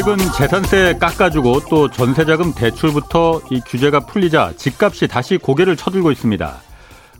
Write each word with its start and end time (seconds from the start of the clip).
최근 0.00 0.16
재산세 0.16 0.96
깎아주고 0.98 1.66
또 1.68 1.90
전세자금 1.90 2.54
대출부터 2.54 3.42
이 3.50 3.60
규제가 3.60 4.06
풀리자 4.06 4.54
집값이 4.56 5.08
다시 5.08 5.36
고개를 5.36 5.76
쳐들고 5.76 6.10
있습니다. 6.10 6.56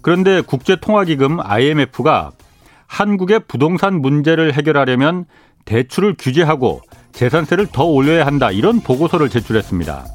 그런데 0.01 0.41
국제통화기금 0.41 1.41
IMF가 1.41 2.31
한국의 2.87 3.41
부동산 3.47 4.01
문제를 4.01 4.55
해결하려면 4.55 5.27
대출을 5.67 6.15
규제하고 6.19 6.81
재산세를 7.13 7.67
더 7.71 7.85
올려야 7.85 8.25
한다 8.25 8.51
이런 8.51 8.81
보고서를 8.81 9.29
제출했습니다. 9.29 10.07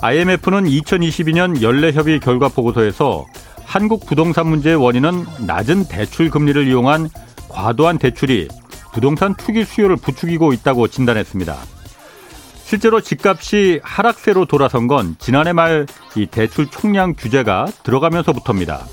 IMF는 0.00 0.64
2022년 0.64 1.60
연례협의 1.60 2.20
결과 2.20 2.48
보고서에서 2.48 3.26
한국 3.62 4.06
부동산 4.06 4.46
문제의 4.46 4.76
원인은 4.76 5.26
낮은 5.46 5.88
대출 5.88 6.30
금리를 6.30 6.66
이용한 6.66 7.10
과도한 7.50 7.98
대출이 7.98 8.48
부동산 8.94 9.34
투기 9.34 9.66
수요를 9.66 9.96
부추기고 9.96 10.54
있다고 10.54 10.88
진단했습니다. 10.88 11.73
실제로 12.64 13.00
집값이 13.00 13.80
하락세로 13.82 14.46
돌아선 14.46 14.86
건 14.88 15.16
지난해 15.18 15.52
말 15.52 15.86
이 16.16 16.26
대출 16.26 16.66
총량 16.68 17.14
규제가 17.16 17.66
들어가면서부터입니다. 17.82 18.86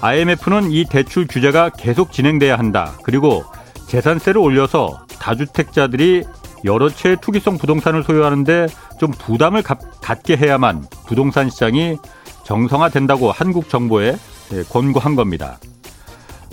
IMF는 0.00 0.70
이 0.72 0.86
대출 0.86 1.26
규제가 1.26 1.70
계속 1.70 2.12
진행돼야 2.12 2.58
한다. 2.58 2.94
그리고 3.04 3.44
재산세를 3.88 4.40
올려서 4.40 5.04
다주택자들이 5.18 6.24
여러 6.64 6.88
채 6.88 7.16
투기성 7.20 7.58
부동산을 7.58 8.02
소유하는데 8.02 8.68
좀 8.98 9.10
부담을 9.10 9.62
갖게 9.62 10.36
해야만 10.36 10.86
부동산 11.06 11.50
시장이 11.50 11.96
정상화된다고 12.44 13.30
한국 13.32 13.68
정부에 13.68 14.16
예, 14.52 14.62
권고한 14.64 15.14
겁니다. 15.14 15.58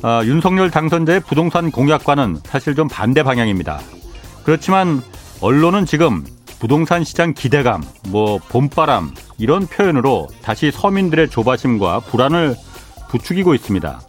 아, 0.03 0.21
윤석열 0.23 0.69
당선자의 0.69 1.21
부동산 1.21 1.71
공약과는 1.71 2.39
사실 2.45 2.75
좀 2.75 2.87
반대 2.87 3.23
방향입니다. 3.23 3.79
그렇지만 4.43 5.01
언론은 5.41 5.85
지금 5.85 6.23
부동산 6.59 7.03
시장 7.03 7.33
기대감, 7.33 7.83
뭐 8.09 8.39
봄바람 8.49 9.13
이런 9.37 9.67
표현으로 9.67 10.27
다시 10.41 10.71
서민들의 10.71 11.29
조바심과 11.29 12.01
불안을 12.01 12.55
부추기고 13.09 13.53
있습니다. 13.53 14.01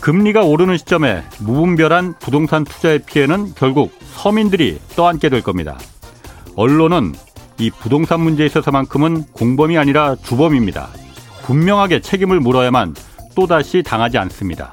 금리가 0.00 0.44
오르는 0.44 0.76
시점에 0.76 1.24
무분별한 1.40 2.18
부동산 2.18 2.64
투자의 2.64 3.00
피해는 3.00 3.54
결국 3.54 3.92
서민들이 4.14 4.78
떠안게 4.94 5.30
될 5.30 5.42
겁니다. 5.42 5.78
언론은 6.54 7.14
이 7.58 7.70
부동산 7.70 8.20
문제에 8.20 8.46
있어서만큼은 8.46 9.24
공범이 9.32 9.78
아니라 9.78 10.14
주범입니다. 10.16 10.88
분명하게 11.44 12.00
책임을 12.00 12.40
물어야만 12.40 12.94
또다시 13.34 13.82
당하지 13.82 14.18
않습니다. 14.18 14.72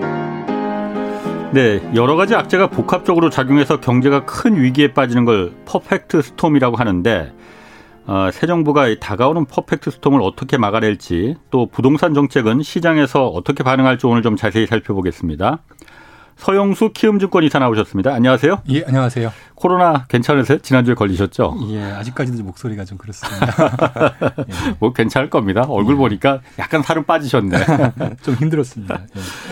네, 1.53 1.81
여러 1.95 2.15
가지 2.15 2.33
악재가 2.33 2.67
복합적으로 2.67 3.29
작용해서 3.29 3.81
경제가 3.81 4.23
큰 4.25 4.55
위기에 4.55 4.93
빠지는 4.93 5.25
걸 5.25 5.51
perfect 5.65 6.21
storm이라고 6.21 6.77
하는데 6.77 7.33
어, 8.07 8.29
새 8.31 8.47
정부가 8.47 8.95
다가오는 9.01 9.43
perfect 9.45 9.91
storm을 9.91 10.21
어떻게 10.21 10.55
막아낼지 10.55 11.35
또 11.49 11.65
부동산 11.65 12.13
정책은 12.13 12.61
시장에서 12.61 13.27
어떻게 13.27 13.63
반응할지 13.63 14.07
오늘 14.07 14.21
좀 14.21 14.37
자세히 14.37 14.65
살펴보겠습니다. 14.65 15.59
서영수 16.41 16.89
키움증권 16.93 17.43
이사 17.43 17.59
나오셨습니다. 17.59 18.15
안녕하세요. 18.15 18.63
예, 18.69 18.83
안녕하세요. 18.87 19.31
코로나 19.53 20.05
괜찮으세요? 20.07 20.57
지난주에 20.57 20.95
걸리셨죠? 20.95 21.55
예, 21.69 21.83
아직까지도 21.83 22.43
목소리가 22.43 22.83
좀 22.83 22.97
그렇습니다. 22.97 23.45
예. 24.49 24.75
뭐 24.79 24.91
괜찮을 24.91 25.29
겁니다. 25.29 25.67
얼굴 25.69 25.93
예. 25.93 25.97
보니까 25.99 26.41
약간 26.57 26.81
살은 26.81 27.05
빠지셨네. 27.05 27.57
좀 28.25 28.33
힘들었습니다. 28.33 29.01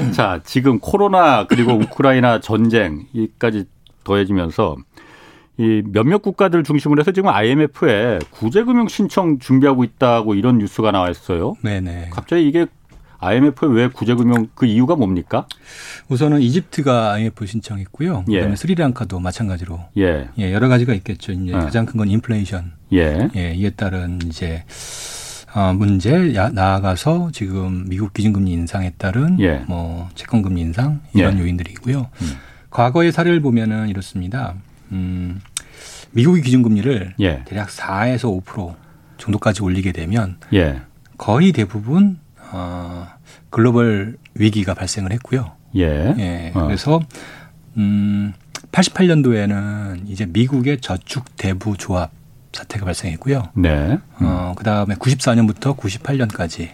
예. 0.04 0.12
자, 0.12 0.40
지금 0.44 0.80
코로나 0.80 1.46
그리고 1.46 1.74
우크라이나 1.74 2.40
전쟁 2.40 3.06
이까지 3.14 3.66
더해지면서 4.04 4.76
이 5.58 5.84
몇몇 5.86 6.24
국가들 6.24 6.64
중심으로 6.64 7.02
해서 7.02 7.12
지금 7.12 7.30
IMF에 7.30 8.18
구제금융 8.32 8.88
신청 8.88 9.38
준비하고 9.38 9.84
있다고 9.84 10.34
이런 10.34 10.58
뉴스가 10.58 10.90
나왔어요. 10.90 11.54
네네. 11.62 12.10
갑자기 12.12 12.48
이게 12.48 12.66
IMF에 13.20 13.68
왜 13.70 13.88
구제금융 13.88 14.48
그 14.56 14.66
이유가 14.66 14.96
뭡니까? 14.96 15.46
우선은 16.08 16.42
이집트가 16.42 17.14
IMF 17.14 17.46
신청했고요. 17.46 18.26
예. 18.30 18.36
그다음에 18.38 18.56
스리랑카도 18.56 19.20
마찬가지로 19.20 19.80
예. 19.98 20.30
예 20.38 20.54
여러 20.54 20.68
가지가 20.70 20.94
있겠죠. 20.94 21.34
이제 21.34 21.48
예. 21.48 21.52
가장 21.52 21.86
큰 21.86 21.98
건 21.98 22.10
인플레이션. 22.10 22.72
예. 22.94 23.30
예 23.36 23.54
이에 23.54 23.72
따른 23.72 24.20
이제 24.26 24.64
어, 25.54 25.74
문제 25.74 26.34
나아가서 26.54 27.32
지금 27.34 27.86
미국 27.90 28.14
기준금리 28.14 28.52
인상에 28.52 28.94
따른 28.98 29.40
예. 29.40 29.64
뭐 29.68 30.08
채권금리 30.16 30.62
인상 30.62 31.02
이런 31.14 31.38
예. 31.38 31.42
요인들이고요. 31.42 31.98
음. 32.22 32.28
과거의 32.70 33.12
사례를 33.12 33.42
보면은 33.42 33.90
이렇습니다. 33.90 34.54
음, 34.92 35.42
미국의 36.12 36.44
기준금리를 36.44 37.16
예. 37.20 37.44
대략 37.46 37.70
4에서 37.70 38.44
5% 38.46 38.76
정도까지 39.18 39.64
올리게 39.64 39.92
되면 39.92 40.38
예. 40.54 40.82
거의 41.18 41.52
대부분 41.52 42.20
어, 42.52 43.08
글로벌 43.50 44.18
위기가 44.34 44.74
발생을 44.74 45.12
했고요. 45.14 45.52
예. 45.76 46.16
예. 46.18 46.52
어. 46.56 46.66
그래서 46.66 47.00
음 47.78 48.34
88년도에는 48.72 50.08
이제 50.08 50.26
미국의 50.26 50.82
저축 50.82 51.26
대부 51.38 51.78
조합 51.78 52.12
사태가 52.54 52.86
발생했고요. 52.86 53.50
네. 53.56 53.98
음. 54.22 54.26
어, 54.26 54.54
그다음에 54.58 54.96
94년부터 54.96 55.78
98년까지 55.78 56.70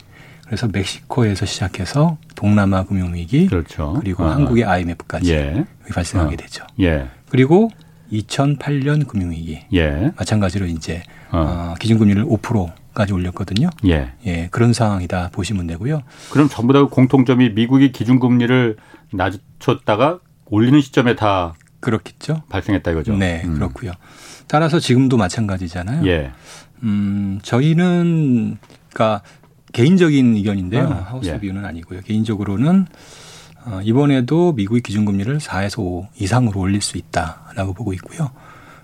그래서 0.46 0.68
멕시코에서 0.68 1.46
시작해서 1.46 2.18
동남아 2.36 2.84
금융 2.84 3.14
위기 3.14 3.48
그렇죠. 3.48 3.98
그리고 4.00 4.24
어. 4.24 4.30
한국의 4.30 4.64
IMF까지 4.64 5.32
예. 5.34 5.66
발생하게 5.92 6.36
어. 6.36 6.38
되죠. 6.38 6.66
예. 6.80 7.08
그리고 7.30 7.70
2008년 8.12 9.08
금융 9.08 9.32
위기. 9.32 9.66
예. 9.74 10.12
마찬가지로 10.16 10.68
이제 10.68 11.04
어. 11.32 11.74
어 11.74 11.76
기준금리를 11.80 12.24
5% 12.26 12.72
까지 12.96 13.14
올렸거든요. 13.14 13.70
예. 13.86 14.14
예, 14.26 14.48
그런 14.52 14.74
상황이다 14.74 15.30
보시면 15.32 15.68
되고요. 15.68 16.02
그럼 16.32 16.50
전부 16.50 16.74
다 16.74 16.84
공통점이 16.86 17.52
미국이 17.52 17.92
기준금리를 17.92 18.78
낮췄다가 19.12 20.20
올리는 20.46 20.80
시점에 20.82 21.16
다 21.16 21.54
그렇겠죠. 21.82 22.42
발생했다 22.50 22.92
이거죠. 22.92 23.16
네, 23.16 23.44
음. 23.46 23.54
그렇고요. 23.56 23.92
따라서 24.48 24.80
지금도 24.80 25.18
마찬가지잖아요. 25.18 26.08
예. 26.08 26.32
음, 26.84 27.40
저희는 27.44 28.58
그러니까 28.92 29.22
개인적인 29.74 30.36
의견인데요. 30.36 30.88
아, 30.88 31.12
하우스 31.12 31.30
예. 31.30 31.40
비유는 31.40 31.66
아니고요. 31.66 32.02
개인적으로는 32.02 32.88
어, 33.66 33.82
이번에도 33.84 34.54
미국의 34.54 34.82
기준금리를 34.82 35.38
4에서 35.40 35.80
5 35.80 36.08
이상으로 36.16 36.60
올릴 36.60 36.82
수 36.82 36.98
있다라고 36.98 37.74
보고 37.74 37.94
있고요. 37.94 38.32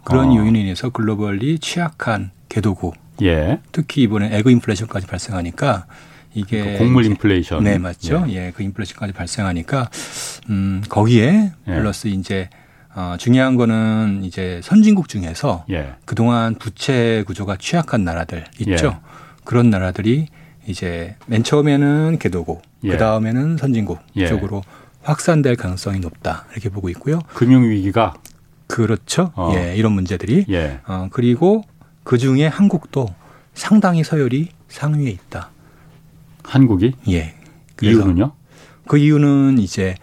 그런 0.04 0.30
어. 0.32 0.36
요인에 0.36 0.60
인해서 0.60 0.90
글로벌리 0.90 1.60
취약한 1.60 2.32
개도국 2.50 2.96
예. 3.22 3.60
특히 3.72 4.04
이번에 4.04 4.36
에그 4.38 4.50
인플레이션까지 4.50 5.08
발생하니까 5.08 5.86
이게 6.34 6.60
그러니까 6.60 6.84
곡물 6.84 7.06
인플레이션. 7.06 7.64
네, 7.64 7.78
맞죠. 7.78 8.26
예, 8.30 8.48
예. 8.48 8.52
그 8.56 8.64
인플레이션까지 8.64 9.14
발생하니까 9.14 9.90
음 10.50 10.82
거기에 10.88 11.52
예. 11.68 11.76
플러스 11.76 12.08
예. 12.08 12.12
이제 12.12 12.50
어 12.94 13.16
중요한 13.18 13.56
거는 13.56 14.22
이제 14.24 14.60
선진국 14.64 15.08
중에서 15.08 15.66
예. 15.70 15.94
그동안 16.06 16.56
부채 16.56 17.24
구조가 17.28 17.58
취약한 17.58 18.04
나라들 18.04 18.46
있죠. 18.60 18.88
예. 18.88 18.98
그런 19.44 19.70
나라들이 19.70 20.28
이제 20.68 21.16
맨 21.26 21.44
처음에는 21.44 22.20
개도국, 22.20 22.62
그 22.82 22.98
다음에는 22.98 23.58
선진국 23.58 24.00
쪽으로 24.28 24.62
확산될 25.02 25.56
가능성이 25.56 26.00
높다 26.00 26.46
이렇게 26.52 26.70
보고 26.70 26.90
있고요. 26.90 27.20
금융 27.34 27.70
위기가 27.70 28.14
그렇죠. 28.68 29.32
어. 29.36 29.52
예, 29.56 29.76
이런 29.76 29.92
문제들이. 29.92 30.46
예. 30.50 30.80
어, 30.88 31.10
그리고 31.12 31.64
그 32.04 32.18
중에 32.18 32.48
한국도 32.48 33.08
상당히 33.54 34.04
서열이 34.04 34.50
상위에 34.70 35.10
있다. 35.10 35.50
한국이? 36.44 36.94
예. 37.10 37.36
이유는요? 37.82 38.32
그 38.88 38.98
이유는 38.98 39.58
이제 39.60 39.96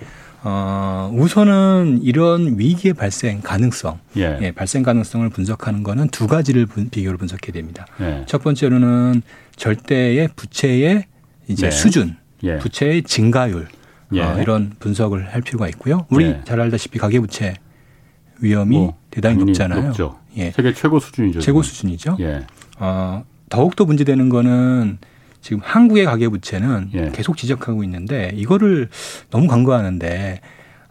어 0.42 1.10
우선은 1.12 2.00
이런 2.02 2.58
위기의 2.58 2.94
발생 2.94 3.40
가능성, 3.40 3.98
예. 4.16 4.38
예 4.40 4.52
발생 4.52 4.82
가능성을 4.82 5.28
분석하는 5.30 5.82
거는 5.82 6.08
두 6.08 6.26
가지를 6.26 6.66
분, 6.66 6.88
비교를 6.90 7.18
분석해야 7.18 7.52
됩니다. 7.52 7.86
예. 8.00 8.24
첫 8.26 8.42
번째로는 8.42 9.22
절대의 9.56 10.28
부채의 10.36 11.04
이제 11.48 11.68
네. 11.68 11.70
수준, 11.70 12.16
예. 12.44 12.58
부채의 12.58 13.02
증가율 13.02 13.68
어, 14.12 14.14
예. 14.14 14.42
이런 14.42 14.72
분석을 14.78 15.34
할 15.34 15.42
필요가 15.42 15.68
있고요. 15.68 16.06
우리 16.10 16.26
예. 16.26 16.40
잘 16.44 16.60
알다시피 16.60 16.98
가계부채 16.98 17.54
위험이 18.40 18.76
뭐. 18.76 18.98
대단히 19.20 19.44
높잖아요. 19.44 19.82
높죠. 19.88 20.18
예. 20.36 20.50
세계 20.52 20.72
최고 20.72 21.00
수준이죠. 21.00 21.40
최고 21.40 21.62
수준이죠. 21.62 22.16
예. 22.20 22.46
어, 22.78 23.24
더욱더 23.48 23.84
문제되는 23.84 24.28
거는 24.28 24.98
지금 25.40 25.60
한국의 25.64 26.04
가계 26.04 26.28
부채는 26.28 26.90
예. 26.94 27.10
계속 27.12 27.36
지적하고 27.36 27.82
있는데 27.84 28.30
이거를 28.34 28.88
너무 29.30 29.46
간과하는데 29.48 30.40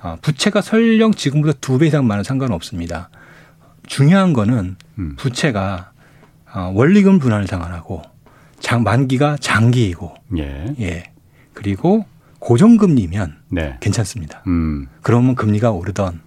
어, 0.04 0.18
부채가 0.22 0.62
설령 0.62 1.14
지금보다 1.14 1.58
두 1.62 1.78
배 1.78 1.88
이상 1.88 2.06
많은 2.08 2.24
상관은 2.24 2.54
없습니다. 2.56 3.10
중요한 3.88 4.34
거는 4.34 4.76
음. 5.00 5.16
부채가 5.18 5.92
어, 6.54 6.72
원리금 6.76 7.20
분할을 7.20 7.48
상환하고 7.48 8.02
장 8.60 8.84
만기가 8.84 9.38
장기이고 9.40 10.14
예. 10.38 10.66
예. 10.80 11.04
그리고 11.54 12.06
고정금리면 12.40 13.38
네. 13.50 13.78
괜찮습니다. 13.80 14.44
음. 14.48 14.88
그러면 15.02 15.36
금리가 15.36 15.72
오르던 15.72 16.22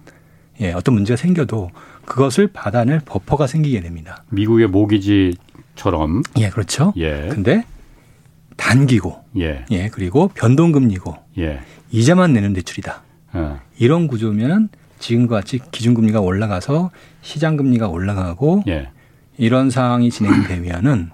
예, 0.59 0.73
어떤 0.73 0.93
문제가 0.93 1.17
생겨도 1.17 1.71
그것을 2.05 2.47
받아낼 2.47 2.99
버퍼가 3.05 3.47
생기게 3.47 3.81
됩니다. 3.81 4.23
미국의 4.29 4.67
모기지처럼. 4.67 6.23
예, 6.37 6.49
그렇죠. 6.49 6.93
예. 6.97 7.29
근데 7.29 7.65
단기고, 8.57 9.23
예, 9.39 9.65
예 9.71 9.89
그리고 9.89 10.29
변동금리고, 10.29 11.15
예, 11.39 11.61
이자만 11.91 12.33
내는 12.33 12.53
대출이다. 12.53 13.03
어. 13.33 13.59
이런 13.77 14.07
구조면 14.07 14.69
지금과 14.99 15.37
같이 15.37 15.59
기준금리가 15.71 16.19
올라가서 16.19 16.91
시장금리가 17.21 17.87
올라가고 17.87 18.63
예. 18.67 18.89
이런 19.37 19.69
상황이 19.69 20.11
진행되면은 20.11 21.11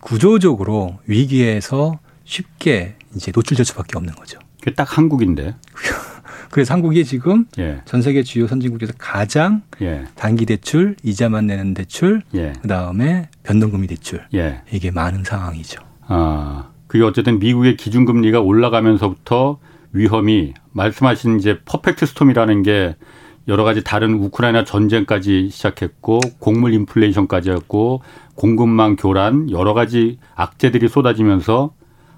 구조적으로 0.00 0.98
위기에서 1.06 1.98
쉽게 2.24 2.96
이제 3.14 3.32
노출될 3.34 3.64
수밖에 3.64 3.96
없는 3.96 4.14
거죠. 4.14 4.38
그게 4.60 4.74
딱 4.74 4.98
한국인데. 4.98 5.54
그래서 6.50 6.74
한국이 6.74 7.04
지금 7.04 7.46
예. 7.58 7.80
전 7.84 8.02
세계 8.02 8.22
주요 8.22 8.46
선진국에서 8.46 8.92
가장 8.98 9.62
예. 9.80 10.04
단기 10.14 10.46
대출, 10.46 10.96
이자만 11.02 11.46
내는 11.46 11.74
대출, 11.74 12.22
예. 12.34 12.52
그 12.60 12.68
다음에 12.68 13.28
변동금리 13.42 13.86
대출 13.86 14.22
예. 14.34 14.62
이게 14.72 14.90
많은 14.90 15.24
상황이죠. 15.24 15.80
아, 16.08 16.70
그게 16.86 17.04
어쨌든 17.04 17.38
미국의 17.38 17.76
기준금리가 17.76 18.40
올라가면서부터 18.40 19.58
위험이 19.92 20.54
말씀하신 20.72 21.38
이제 21.38 21.58
퍼펙트 21.64 22.06
스톰이라는 22.06 22.62
게 22.62 22.96
여러 23.48 23.64
가지 23.64 23.84
다른 23.84 24.14
우크라이나 24.14 24.64
전쟁까지 24.64 25.50
시작했고 25.50 26.18
곡물 26.38 26.74
인플레이션까지 26.74 27.50
했고 27.50 28.02
공급망 28.34 28.96
교란 28.96 29.50
여러 29.50 29.72
가지 29.72 30.18
악재들이 30.34 30.88
쏟아지면서 30.88 31.72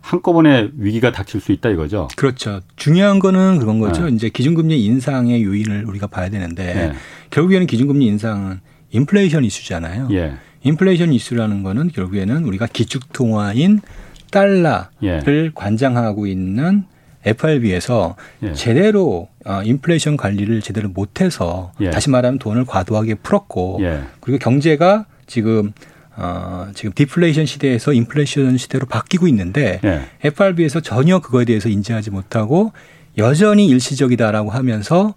한꺼번에 0.08 0.70
위기가 0.78 1.12
닥칠 1.12 1.38
수 1.38 1.52
있다 1.52 1.68
이거죠. 1.68 2.08
그렇죠. 2.16 2.60
중요한 2.76 3.18
거는 3.18 3.58
그런 3.58 3.78
거죠. 3.78 4.06
네. 4.06 4.12
이제 4.12 4.30
기준금리 4.30 4.82
인상의 4.82 5.44
요인을 5.44 5.84
우리가 5.84 6.06
봐야 6.06 6.30
되는데 6.30 6.64
네. 6.64 6.92
결국에는 7.28 7.66
기준금리 7.66 8.06
인상은 8.06 8.60
인플레이션 8.90 9.44
이슈잖아요. 9.44 10.08
예. 10.12 10.32
인플레이션 10.62 11.12
이슈라는 11.12 11.62
거는 11.62 11.88
결국에는 11.88 12.42
우리가 12.44 12.66
기축통화인 12.68 13.82
달러를 14.30 14.86
예. 15.02 15.50
관장하고 15.54 16.26
있는 16.26 16.84
FRB에서 17.26 18.16
예. 18.44 18.54
제대로 18.54 19.28
어, 19.44 19.60
인플레이션 19.62 20.16
관리를 20.16 20.62
제대로 20.62 20.88
못해서 20.88 21.72
예. 21.82 21.90
다시 21.90 22.08
말하면 22.08 22.38
돈을 22.38 22.64
과도하게 22.64 23.16
풀었고 23.16 23.80
예. 23.82 24.04
그리고 24.20 24.38
경제가 24.38 25.04
지금 25.26 25.74
어, 26.20 26.66
지금 26.74 26.92
디플레이션 26.94 27.46
시대에서 27.46 27.92
인플레이션 27.92 28.58
시대로 28.58 28.86
바뀌고 28.86 29.28
있는데 29.28 29.80
예. 29.84 30.02
FRB에서 30.24 30.80
전혀 30.80 31.20
그거에 31.20 31.44
대해서 31.44 31.68
인지하지 31.68 32.10
못하고 32.10 32.72
여전히 33.16 33.66
일시적이다라고 33.66 34.50
하면서 34.50 35.14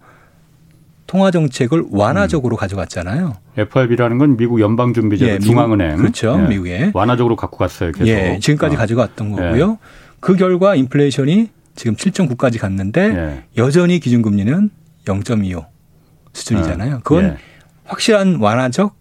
통화 1.07 1.31
정책을 1.31 1.85
완화적으로 1.89 2.55
음. 2.55 2.57
가져갔잖아요. 2.57 3.33
FRB라는 3.57 4.19
건 4.19 4.37
미국 4.37 4.61
연방준비제 4.61 5.27
예, 5.27 5.39
중앙은행 5.39 5.97
그렇죠. 5.97 6.39
예. 6.39 6.47
미국에 6.47 6.91
완화적으로 6.93 7.35
갖고 7.35 7.57
갔어요. 7.57 7.91
계속. 7.91 8.07
예, 8.07 8.37
지금까지 8.39 8.75
어. 8.75 8.77
가져갔던 8.77 9.31
거고요. 9.31 9.71
예. 9.71 9.87
그 10.19 10.35
결과 10.35 10.75
인플레이션이 10.75 11.49
지금 11.75 11.95
7.9까지 11.95 12.59
갔는데 12.59 13.01
예. 13.01 13.43
여전히 13.57 13.99
기준금리는 13.99 14.69
0.25 15.05 15.65
수준이잖아요. 16.33 17.01
그건 17.03 17.25
예. 17.25 17.37
확실한 17.85 18.35
완화적 18.35 19.00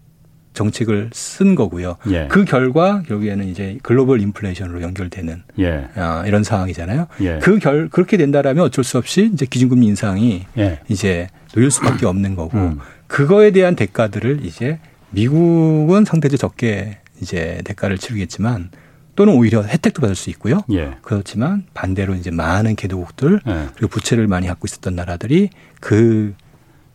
정책을 0.53 1.11
쓴 1.13 1.55
거고요. 1.55 1.97
예. 2.09 2.27
그 2.29 2.45
결과 2.45 3.01
결국에는 3.07 3.47
이제 3.47 3.77
글로벌 3.83 4.21
인플레이션으로 4.21 4.81
연결되는 4.81 5.43
예. 5.59 5.87
어, 5.95 6.23
이런 6.25 6.43
상황이잖아요. 6.43 7.07
예. 7.21 7.39
그결 7.39 7.89
그렇게 7.89 8.17
된다라면 8.17 8.65
어쩔 8.65 8.83
수 8.83 8.97
없이 8.97 9.29
이제 9.33 9.45
기준금리 9.45 9.85
인상이 9.87 10.45
예. 10.57 10.79
이제 10.89 11.27
놓일 11.55 11.71
수밖에 11.71 12.05
없는 12.05 12.35
거고 12.35 12.57
음. 12.57 12.79
그거에 13.07 13.51
대한 13.51 13.75
대가들을 13.75 14.45
이제 14.45 14.79
미국은 15.11 16.05
상대적 16.05 16.39
적게 16.39 16.99
이제 17.21 17.61
대가를 17.65 17.97
치르겠지만 17.97 18.71
또는 19.15 19.33
오히려 19.33 19.61
혜택도 19.61 20.01
받을 20.01 20.15
수 20.15 20.29
있고요. 20.31 20.61
예. 20.71 20.95
그렇지만 21.01 21.65
반대로 21.73 22.15
이제 22.15 22.31
많은 22.31 22.75
개도국들 22.75 23.41
예. 23.47 23.67
그리고 23.75 23.87
부채를 23.89 24.27
많이 24.27 24.47
갖고 24.47 24.65
있었던 24.65 24.95
나라들이 24.95 25.49
그 25.79 26.33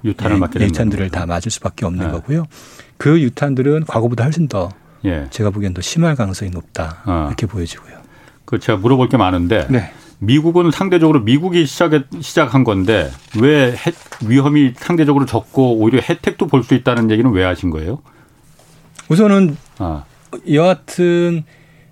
유탄을 0.05 0.39
맞게 0.39 0.61
예, 0.61 0.65
유탄들을 0.67 1.11
다 1.11 1.27
맞을 1.27 1.51
수밖에 1.51 1.85
없는 1.87 2.07
예. 2.07 2.11
거고요. 2.11 2.47
그 2.99 3.21
유탄들은 3.21 3.85
과거보다 3.87 4.25
훨씬 4.25 4.49
더 4.49 4.71
예. 5.05 5.27
제가 5.31 5.51
보기엔 5.51 5.75
더 5.75 5.83
심할 5.83 6.15
가능성이 6.17 6.51
높다 6.51 7.03
어. 7.07 7.27
이렇게 7.29 7.47
보여지고요. 7.47 7.95
그 8.45 8.59
제가 8.59 8.79
물어볼 8.79 9.09
게 9.09 9.17
많은데 9.17 9.67
네. 9.71 9.91
미국은 10.19 10.71
상대적으로 10.71 11.21
미국이 11.21 11.67
시작해, 11.67 12.05
시작한 12.21 12.65
건데 12.65 13.11
왜 13.41 13.73
해, 13.73 13.93
위험이 14.27 14.73
상대적으로 14.77 15.27
적고 15.27 15.77
오히려 15.79 16.01
혜택도 16.01 16.47
볼 16.47 16.63
수 16.65 16.75
있다는 16.75 17.11
얘기는 17.11 17.31
왜 17.31 17.45
하신 17.45 17.71
거예요? 17.71 18.01
우선은 19.09 19.57
아. 19.79 20.05
여하튼 20.51 21.45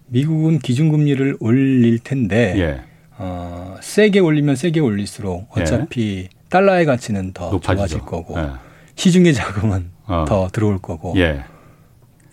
미국은 0.06 0.58
기준금리를 0.58 1.36
올릴 1.40 1.98
텐데 1.98 2.54
예. 2.58 2.80
어, 3.16 3.76
세게 3.80 4.20
올리면 4.20 4.56
세게 4.56 4.80
올릴수록 4.80 5.48
어차피 5.56 6.24
예. 6.24 6.28
달러의 6.48 6.86
가치는 6.86 7.32
더 7.32 7.50
높아지죠. 7.50 7.76
좋아질 7.76 7.98
거고 8.00 8.38
예. 8.38 8.48
시중의 8.96 9.34
자금은 9.34 9.90
어. 10.06 10.24
더 10.26 10.48
들어올 10.52 10.78
거고 10.78 11.14
예. 11.16 11.44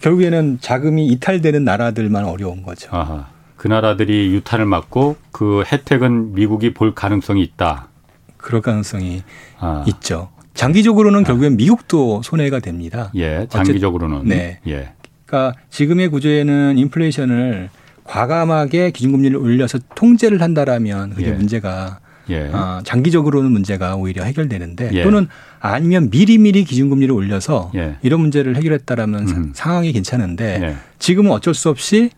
결국에는 0.01 0.59
자금이 0.59 1.07
이탈되는 1.07 1.63
나라들만 1.63 2.25
어려운 2.25 2.63
거죠. 2.63 2.89
아하. 2.91 3.27
그 3.55 3.67
나라들이 3.67 4.33
유탄을 4.33 4.65
맞고 4.65 5.17
그 5.31 5.63
혜택은 5.71 6.33
미국이 6.33 6.73
볼 6.73 6.95
가능성이 6.95 7.43
있다. 7.43 7.89
그럴 8.37 8.61
가능성이 8.61 9.21
아. 9.59 9.85
있죠. 9.87 10.29
장기적으로는 10.55 11.21
아. 11.21 11.23
결국엔 11.23 11.57
미국도 11.57 12.23
손해가 12.23 12.59
됩니다. 12.59 13.11
예, 13.15 13.45
장기적으로는. 13.49 14.25
네. 14.25 14.59
예. 14.67 14.93
그러니까 15.25 15.57
지금의 15.69 16.09
구조에는 16.09 16.77
인플레이션을 16.77 17.69
과감하게 18.03 18.91
기준금리를 18.91 19.37
올려서 19.37 19.79
통제를 19.95 20.41
한다라면 20.41 21.11
그게 21.11 21.27
예. 21.27 21.31
문제가 21.31 21.99
예. 22.31 22.49
어, 22.51 22.81
장기적으로는 22.83 23.51
문제가 23.51 23.95
오히려 23.95 24.23
해결되는데 24.23 24.91
예. 24.93 25.03
또는 25.03 25.27
아니면 25.59 26.09
미리미리 26.09 26.63
기준금리를 26.63 27.13
올려서 27.13 27.71
예. 27.75 27.97
이런 28.01 28.21
문제를 28.21 28.55
해결했다라면 28.55 29.27
음. 29.27 29.51
상황이 29.53 29.91
괜찮은데 29.91 30.59
예. 30.61 30.75
지금은 30.99 31.31
어쩔 31.31 31.53
수 31.53 31.69
없이 31.69 32.09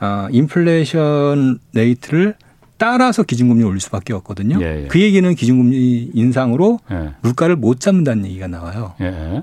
어, 0.00 0.28
inflation 0.30 1.58
rate를 1.72 2.34
따라서 2.76 3.22
기준금리를 3.22 3.68
올릴 3.68 3.80
수밖에 3.80 4.12
없거든요. 4.12 4.58
예, 4.60 4.84
예. 4.84 4.86
그 4.88 5.00
얘기는 5.00 5.32
기준금리 5.34 6.10
인상으로 6.14 6.80
물가를 7.20 7.54
못 7.54 7.78
잡는다는 7.78 8.26
얘기가 8.26 8.48
나와요. 8.48 8.94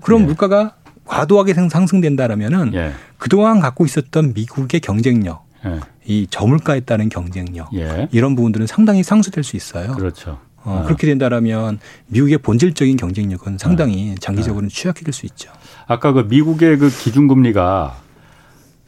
그럼 0.03 0.25
물가가 0.25 0.73
과도하게 1.05 1.53
상승된다라면은 1.53 2.73
예. 2.75 2.91
그동안 3.17 3.59
갖고 3.59 3.85
있었던 3.85 4.33
미국의 4.33 4.79
경쟁력, 4.79 5.45
예. 5.65 5.79
이 6.05 6.27
저물가에 6.29 6.81
따른 6.81 7.09
경쟁력 7.09 7.69
예. 7.73 8.07
이런 8.11 8.35
부분들은 8.35 8.67
상당히 8.67 9.03
상수될 9.03 9.43
수 9.43 9.55
있어요. 9.55 9.93
그렇죠. 9.93 10.39
어, 10.63 10.81
아. 10.81 10.83
그렇게 10.83 11.07
된다라면 11.07 11.79
미국의 12.07 12.39
본질적인 12.39 12.97
경쟁력은 12.97 13.57
상당히 13.57 14.11
아. 14.11 14.15
장기적으로는 14.19 14.69
취약해질 14.69 15.13
수 15.13 15.25
있죠. 15.27 15.51
아까 15.87 16.11
그 16.11 16.25
미국의 16.29 16.77
그 16.77 16.89
기준금리가 16.89 17.95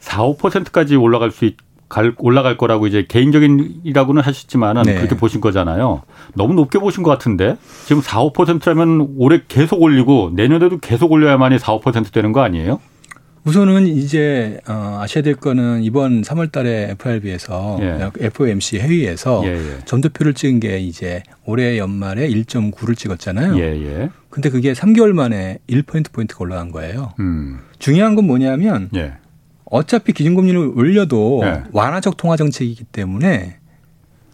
4, 0.00 0.22
5%까지 0.22 0.96
올라갈 0.96 1.30
수 1.30 1.44
있, 1.44 1.56
갈, 1.88 2.14
올라갈 2.18 2.56
거라고 2.56 2.86
이제 2.86 3.04
개인적인이라고는 3.06 4.22
하셨지만은 4.22 4.82
네. 4.82 4.94
그렇게 4.94 5.16
보신 5.16 5.40
거잖아요. 5.40 6.02
너무 6.34 6.54
높게 6.54 6.78
보신 6.78 7.02
것 7.02 7.10
같은데 7.10 7.56
지금 7.86 8.02
4, 8.02 8.20
5%라면 8.20 9.14
올해 9.18 9.42
계속 9.46 9.80
올리고 9.80 10.32
내년에도 10.34 10.78
계속 10.78 11.12
올려야만이 11.12 11.58
4, 11.58 11.78
5% 11.78 12.12
되는 12.12 12.32
거 12.32 12.40
아니에요? 12.40 12.80
우선은 13.44 13.88
이제 13.88 14.60
어, 14.68 14.98
아셔야 15.00 15.22
될 15.22 15.34
거는 15.34 15.82
이번 15.82 16.22
3월 16.22 16.52
달에 16.52 16.90
FRB에서 16.90 17.78
예. 17.80 18.10
FOMC 18.20 18.78
회의에서 18.78 19.42
예, 19.44 19.50
예. 19.50 19.78
점도표를 19.84 20.34
찍은 20.34 20.60
게 20.60 20.78
이제 20.78 21.22
올해 21.44 21.76
연말에 21.76 22.28
1.9를 22.28 22.96
찍었잖아요. 22.96 23.58
예, 23.58 23.62
예. 23.62 24.10
근데 24.30 24.48
그게 24.48 24.72
3개월 24.72 25.12
만에 25.12 25.58
1포인트 25.68 26.12
포인트가 26.12 26.42
올라간 26.42 26.70
거예요. 26.70 27.14
음. 27.18 27.58
중요한 27.78 28.14
건 28.14 28.26
뭐냐면 28.26 28.88
예. 28.94 29.14
어차피 29.64 30.12
기준금리를 30.12 30.58
올려도 30.76 31.40
네. 31.42 31.62
완화적 31.72 32.16
통화 32.16 32.36
정책이기 32.36 32.84
때문에 32.84 33.56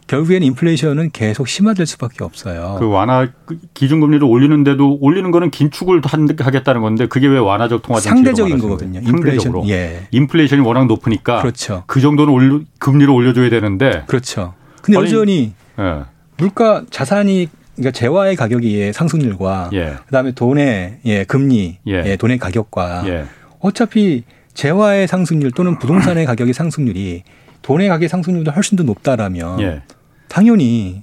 결국에는 0.09 0.47
인플레이션은 0.47 1.11
계속 1.13 1.47
심화될 1.47 1.87
수밖에 1.87 2.25
없어요. 2.25 2.77
그 2.79 2.89
완화 2.89 3.29
그 3.45 3.59
기준금리를 3.75 4.25
올리는데도 4.25 4.99
올리는 5.01 5.31
거는 5.31 5.51
긴축을 5.51 6.01
하겠다는 6.05 6.81
건데 6.81 7.07
그게 7.07 7.29
왜 7.29 7.39
완화적 7.39 7.83
통화 7.83 8.01
상대적인 8.01 8.59
거거든요. 8.59 9.01
인플레이션. 9.01 9.69
예. 9.69 10.09
인플레이션이 10.11 10.63
워낙 10.63 10.87
높으니까 10.87 11.41
그렇죠. 11.41 11.85
그 11.87 12.01
정도는 12.01 12.33
올려, 12.33 12.61
금리를 12.79 13.09
올려줘야 13.13 13.51
되는데. 13.51 14.03
그렇죠. 14.07 14.55
근데 14.83 14.99
아니, 14.99 15.07
여전히 15.07 15.53
예. 15.79 16.05
물가 16.39 16.83
자산이 16.91 17.49
그러니까 17.77 17.91
재화의 17.93 18.35
가격이 18.35 18.93
상승률과 18.93 19.71
예. 19.75 19.97
그다음에 20.07 20.33
돈의 20.33 21.01
예, 21.05 21.25
금리, 21.25 21.79
예. 21.87 22.03
예 22.07 22.17
돈의 22.17 22.39
가격과 22.39 23.05
예. 23.07 23.27
어차피 23.61 24.25
재화의 24.55 25.07
상승률 25.07 25.53
또는 25.53 25.79
부동산의 25.79 26.25
가격의 26.25 26.55
상승률이 26.55 27.23
돈의 27.63 27.89
가격 27.89 28.09
상승률도 28.09 28.51
훨씬 28.51 28.77
더 28.77 28.83
높다라면 28.85 29.61
예. 29.61 29.83
당연히 30.29 31.03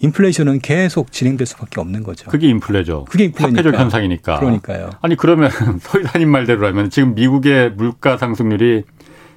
인플레이션은 0.00 0.60
계속 0.60 1.12
진행될 1.12 1.46
수밖에 1.46 1.80
없는 1.80 2.02
거죠. 2.02 2.28
그게 2.28 2.48
인플레죠. 2.48 3.04
그게 3.04 3.24
인플레니까. 3.24 3.60
화폐적 3.60 3.80
현상이니까. 3.80 4.40
그러니까요. 4.40 4.90
아니 5.00 5.16
그러면 5.16 5.50
서희사님 5.80 6.28
말대로라면 6.28 6.90
지금 6.90 7.14
미국의 7.14 7.70
물가 7.72 8.16
상승률이 8.16 8.82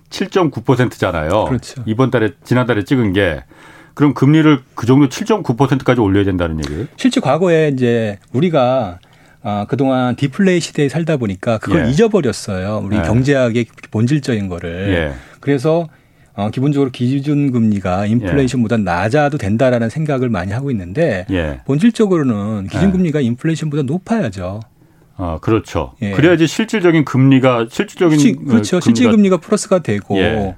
7.9%잖아요. 0.10 1.46
그렇죠. 1.46 1.84
이번 1.86 2.10
달에 2.10 2.32
지난달에 2.44 2.84
찍은 2.84 3.14
게 3.14 3.44
그럼 3.94 4.14
금리를 4.14 4.60
그 4.74 4.86
정도 4.86 5.08
7.9%까지 5.08 6.02
올려야 6.02 6.26
된다는 6.26 6.60
얘기예요? 6.60 6.86
실제 6.98 7.22
과거에 7.22 7.70
이제 7.70 8.18
우리가 8.34 9.00
아, 9.44 9.66
그동안 9.70 10.16
디플레이 10.16 10.60
시대에 10.60 10.90
살다 10.90 11.18
보니까 11.18 11.60
그걸 11.60 11.86
예. 11.86 11.92
잊어버렸어요. 11.92 12.82
우리 12.84 12.98
예. 12.98 13.04
경제학의 13.04 13.68
본질적인 13.92 14.48
거를. 14.50 14.90
예. 14.94 15.14
그래서 15.40 15.88
어, 16.36 16.50
기본적으로 16.50 16.92
기준 16.92 17.52
금리가 17.52 18.08
인플레이션보다 18.08 18.78
예. 18.80 18.82
낮아도 18.84 19.38
된다라는 19.38 19.90
생각을 19.90 20.30
많이 20.30 20.52
하고 20.52 20.70
있는데 20.72 21.26
예. 21.32 21.62
본질적으로는 21.66 22.68
기준 22.68 22.92
금리가 22.92 23.22
예. 23.22 23.26
인플레이션보다 23.26 23.84
높아야죠. 23.84 24.60
아, 25.18 25.40
그렇죠. 25.42 25.94
예. 26.02 26.12
그래야지 26.12 26.46
실질적인 26.46 27.06
금리가 27.06 27.68
실질적인 27.72 28.20
시, 28.20 28.34
그렇죠. 28.34 28.82
실질 28.82 29.10
금리가 29.12 29.38
플러스가 29.38 29.80
되고 29.80 30.18
예. 30.18 30.56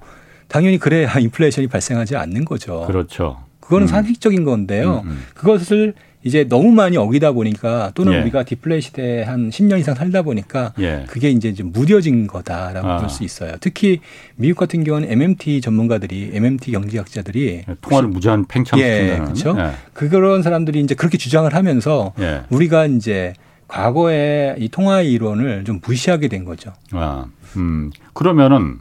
당연히 0.47 0.79
그래야 0.79 1.13
인플레이션이 1.19 1.67
발생하지 1.67 2.15
않는 2.15 2.45
거죠. 2.45 2.85
그렇죠. 2.87 3.43
그거는 3.59 3.85
음. 3.85 3.87
상식적인 3.87 4.45
건데요. 4.45 5.03
음, 5.05 5.09
음. 5.11 5.23
그것을 5.35 5.93
이제 6.23 6.43
너무 6.43 6.71
많이 6.71 6.97
어기다 6.97 7.31
보니까 7.31 7.91
또는 7.93 8.13
예. 8.13 8.21
우리가 8.21 8.43
디플레이 8.43 8.81
시대에 8.81 9.23
한 9.23 9.49
10년 9.49 9.79
이상 9.79 9.95
살다 9.95 10.23
보니까 10.23 10.73
예. 10.79 11.05
그게 11.07 11.29
이제 11.29 11.53
좀 11.53 11.71
무뎌진 11.71 12.27
거다라고 12.27 12.87
아. 12.87 12.97
볼수 12.97 13.23
있어요. 13.23 13.53
특히 13.59 13.99
미국 14.35 14.59
같은 14.59 14.83
경우는 14.83 15.09
MMT 15.11 15.61
전문가들이 15.61 16.31
MMT 16.33 16.71
경제학자들이 16.71 17.63
예, 17.67 17.75
통화를 17.81 18.09
무제한 18.09 18.45
팽창시키는 18.45 19.13
예, 19.13 19.17
그렇죠. 19.17 19.55
예. 19.57 19.71
그런 19.93 20.41
사람들이 20.41 20.81
이제 20.81 20.95
그렇게 20.95 21.17
주장을 21.17 21.53
하면서 21.53 22.13
예. 22.19 22.41
우리가 22.49 22.87
이제 22.87 23.33
과거의 23.67 24.55
이 24.59 24.69
통화 24.69 25.01
이론을 25.01 25.65
좀 25.65 25.79
무시하게 25.85 26.29
된 26.29 26.45
거죠. 26.45 26.73
아, 26.91 27.25
음. 27.57 27.91
그러면은 28.13 28.79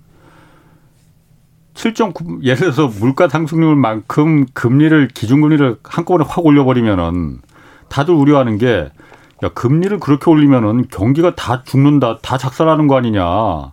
7.9 1.77 2.43
예를 2.43 2.57
들어서 2.57 2.89
물가 2.89 3.29
상승률만큼 3.29 4.47
금리를 4.55 5.09
기준금리를 5.09 5.77
한꺼번에 5.85 6.25
확 6.29 6.45
올려버리면은 6.45 7.39
다들 7.89 8.15
우려하는 8.15 8.59
게 8.59 8.89
야, 9.45 9.49
금리를 9.53 9.99
그렇게 10.01 10.31
올리면은 10.31 10.89
경기가 10.91 11.35
다 11.35 11.63
죽는다, 11.65 12.19
다 12.23 12.39
작살나는 12.39 12.87
거 12.87 12.97
아니냐. 12.97 13.73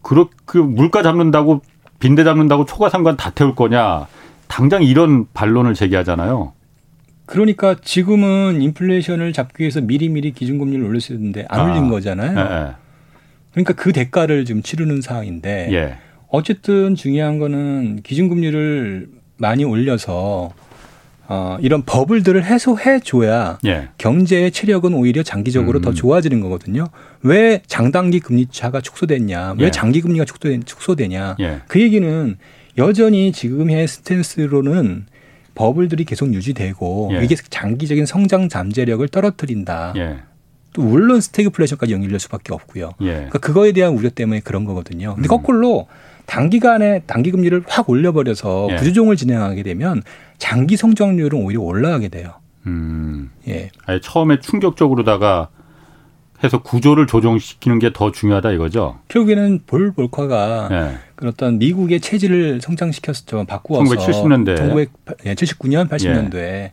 그렇게 0.00 0.30
그 0.46 0.56
물가 0.56 1.02
잡는다고 1.02 1.60
빈대 2.00 2.24
잡는다고 2.24 2.64
초과상관 2.64 3.18
다 3.18 3.30
태울 3.30 3.54
거냐. 3.54 4.06
당장 4.48 4.82
이런 4.82 5.26
반론을 5.34 5.74
제기하잖아요. 5.74 6.54
그러니까 7.26 7.76
지금은 7.80 8.62
인플레이션을 8.62 9.32
잡기 9.32 9.62
위해서 9.62 9.80
미리미리 9.80 10.32
기준금리를 10.32 10.84
올렸어야 10.84 11.18
되는데 11.18 11.46
안 11.48 11.60
아, 11.60 11.64
올린 11.64 11.88
거잖아요. 11.88 12.34
네. 12.34 12.72
그러니까 13.52 13.74
그 13.74 13.92
대가를 13.92 14.46
지금 14.46 14.62
치르는 14.62 15.02
상황인데 15.02 15.68
예. 15.72 15.98
어쨌든 16.32 16.94
중요한 16.94 17.38
거는 17.38 18.00
기준금리를 18.02 19.06
많이 19.36 19.64
올려서 19.64 20.52
어, 21.28 21.58
이런 21.60 21.82
버블들을 21.82 22.42
해소해 22.44 23.00
줘야 23.00 23.58
예. 23.66 23.88
경제의 23.98 24.50
체력은 24.50 24.94
오히려 24.94 25.22
장기적으로 25.22 25.80
음. 25.80 25.82
더 25.82 25.92
좋아지는 25.92 26.40
거거든요. 26.40 26.88
왜 27.22 27.62
장단기 27.66 28.20
금리 28.20 28.46
차가 28.50 28.80
축소됐냐? 28.80 29.56
왜 29.58 29.66
예. 29.66 29.70
장기 29.70 30.00
금리가 30.00 30.24
축소되, 30.24 31.08
냐 31.08 31.36
예. 31.38 31.60
그 31.68 31.80
얘기는 31.80 32.36
여전히 32.78 33.30
지금의 33.30 33.86
스탠스로는 33.86 35.06
버블들이 35.54 36.04
계속 36.04 36.32
유지되고 36.32 37.10
예. 37.12 37.24
이게 37.24 37.36
장기적인 37.36 38.06
성장 38.06 38.48
잠재력을 38.48 39.06
떨어뜨린다. 39.08 39.92
예. 39.96 40.16
또 40.72 40.82
물론 40.82 41.20
스태그플레이션까지 41.20 41.92
연결될 41.92 42.18
수밖에 42.20 42.54
없고요. 42.54 42.92
예. 43.02 43.12
그러니까 43.12 43.38
그거에 43.38 43.72
대한 43.72 43.92
우려 43.92 44.08
때문에 44.08 44.40
그런 44.40 44.64
거거든요. 44.64 45.14
근데 45.14 45.26
음. 45.26 45.28
거꾸로 45.28 45.86
단기간에 46.32 47.00
단기 47.06 47.30
금리를 47.30 47.62
확 47.68 47.90
올려버려서 47.90 48.68
예. 48.70 48.76
구조종을 48.76 49.16
진행하게 49.16 49.62
되면 49.62 50.02
장기 50.38 50.78
성장률은 50.78 51.38
오히려 51.38 51.60
올라가게 51.60 52.08
돼요. 52.08 52.32
음. 52.66 53.30
예. 53.48 53.68
아니, 53.84 54.00
처음에 54.00 54.40
충격적으로다가 54.40 55.48
해서 56.42 56.62
구조를 56.62 57.06
조정시키는 57.06 57.78
게 57.80 57.90
더 57.92 58.10
중요하다 58.12 58.52
이거죠. 58.52 58.98
결국에는 59.08 59.60
볼 59.66 59.92
볼카가 59.92 60.68
예. 60.72 60.98
그 61.16 61.28
어떤 61.28 61.58
미국의 61.58 62.00
체질을 62.00 62.62
성장시켰죠. 62.62 63.44
바꾸어서 63.44 63.94
1970년대, 63.94 64.56
1979년, 64.56 65.88
80년도에 65.90 66.36
예. 66.38 66.72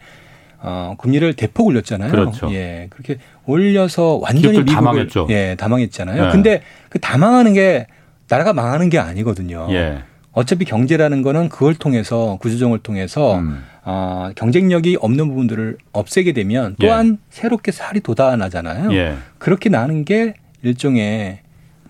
어, 0.61 0.95
금리를 0.97 1.33
대폭 1.33 1.67
올렸잖아요. 1.67 2.11
그렇죠. 2.11 2.49
예. 2.53 2.87
그렇게 2.91 3.17
올려서 3.45 4.19
완전히 4.21 4.59
미국을 4.59 4.73
다 4.73 4.79
망했죠. 4.81 5.27
예, 5.31 5.55
다 5.59 5.67
망했잖아요. 5.67 6.27
예. 6.27 6.31
근데 6.31 6.61
그 6.89 6.97
다 6.99 7.17
망하는 7.17 7.51
게 7.53 7.87
나라가 8.29 8.53
망하는 8.53 8.89
게 8.89 8.99
아니거든요. 8.99 9.67
예. 9.71 10.03
어차피 10.31 10.63
경제라는 10.63 11.21
거는 11.21 11.49
그걸 11.49 11.75
통해서 11.75 12.37
구조정을 12.39 12.79
통해서 12.79 13.39
음. 13.39 13.63
어, 13.83 14.29
경쟁력이 14.35 14.97
없는 15.01 15.27
부분들을 15.27 15.77
없애게 15.91 16.33
되면 16.33 16.75
또한 16.79 17.17
예. 17.19 17.25
새롭게 17.29 17.71
살이 17.71 17.99
돋아나잖아요. 17.99 18.93
예. 18.93 19.15
그렇게 19.39 19.69
나는 19.69 20.05
게 20.05 20.35
일종의 20.61 21.39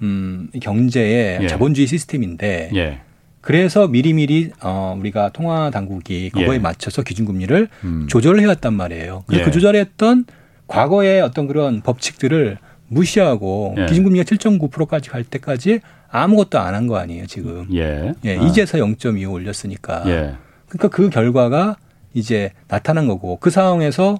음, 0.01 0.49
경제의 0.61 1.39
예. 1.41 1.47
자본주의 1.47 1.85
시스템인데 1.87 2.71
예. 2.75 2.99
그래서 3.41 3.87
미리미리 3.87 4.51
어, 4.61 4.95
우리가 4.97 5.29
통화 5.29 5.69
당국이 5.69 6.29
그거에 6.29 6.55
예. 6.55 6.59
맞춰서 6.59 7.03
기준금리를 7.03 7.67
음. 7.83 8.07
조절을 8.09 8.39
해왔단 8.39 8.73
말이에요. 8.73 9.25
그래서 9.27 9.45
그 9.45 9.51
조절했던 9.51 10.25
과거의 10.67 11.21
어떤 11.21 11.47
그런 11.47 11.81
법칙들을 11.81 12.57
무시하고 12.87 13.75
기준금리가 13.87 14.23
7.9%까지 14.23 15.09
갈 15.09 15.23
때까지 15.23 15.81
아무것도 16.11 16.59
안 16.59 16.73
한 16.75 16.87
거 16.87 16.97
아니에요 16.97 17.25
지금. 17.27 17.67
예. 17.73 18.13
예 18.25 18.37
아. 18.37 18.41
이제서 18.43 18.77
0.25 18.77 19.31
올렸으니까. 19.31 20.03
예. 20.07 20.35
그러니까 20.67 20.87
그 20.89 21.09
결과가 21.09 21.77
이제 22.13 22.51
나타난 22.67 23.07
거고 23.07 23.37
그 23.39 23.49
상황에서 23.49 24.17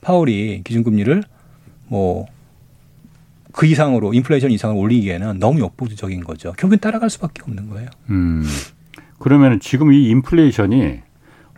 파월이 0.00 0.62
기준금리를 0.64 1.22
뭐 1.88 2.26
그 3.56 3.66
이상으로 3.66 4.12
인플레이션 4.14 4.50
이상을 4.50 4.76
올리기에는 4.76 5.38
너무 5.38 5.60
역부족적인 5.60 6.24
거죠. 6.24 6.52
결국엔 6.58 6.80
따라갈 6.80 7.08
수밖에 7.08 7.40
없는 7.42 7.70
거예요. 7.70 7.88
음. 8.10 8.44
그러면 9.20 9.60
지금 9.60 9.92
이 9.92 10.08
인플레이션이 10.08 10.98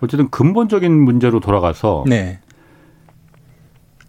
어쨌든 0.01 0.29
근본적인 0.29 0.93
문제로 0.93 1.41
돌아가서 1.41 2.05
네. 2.07 2.39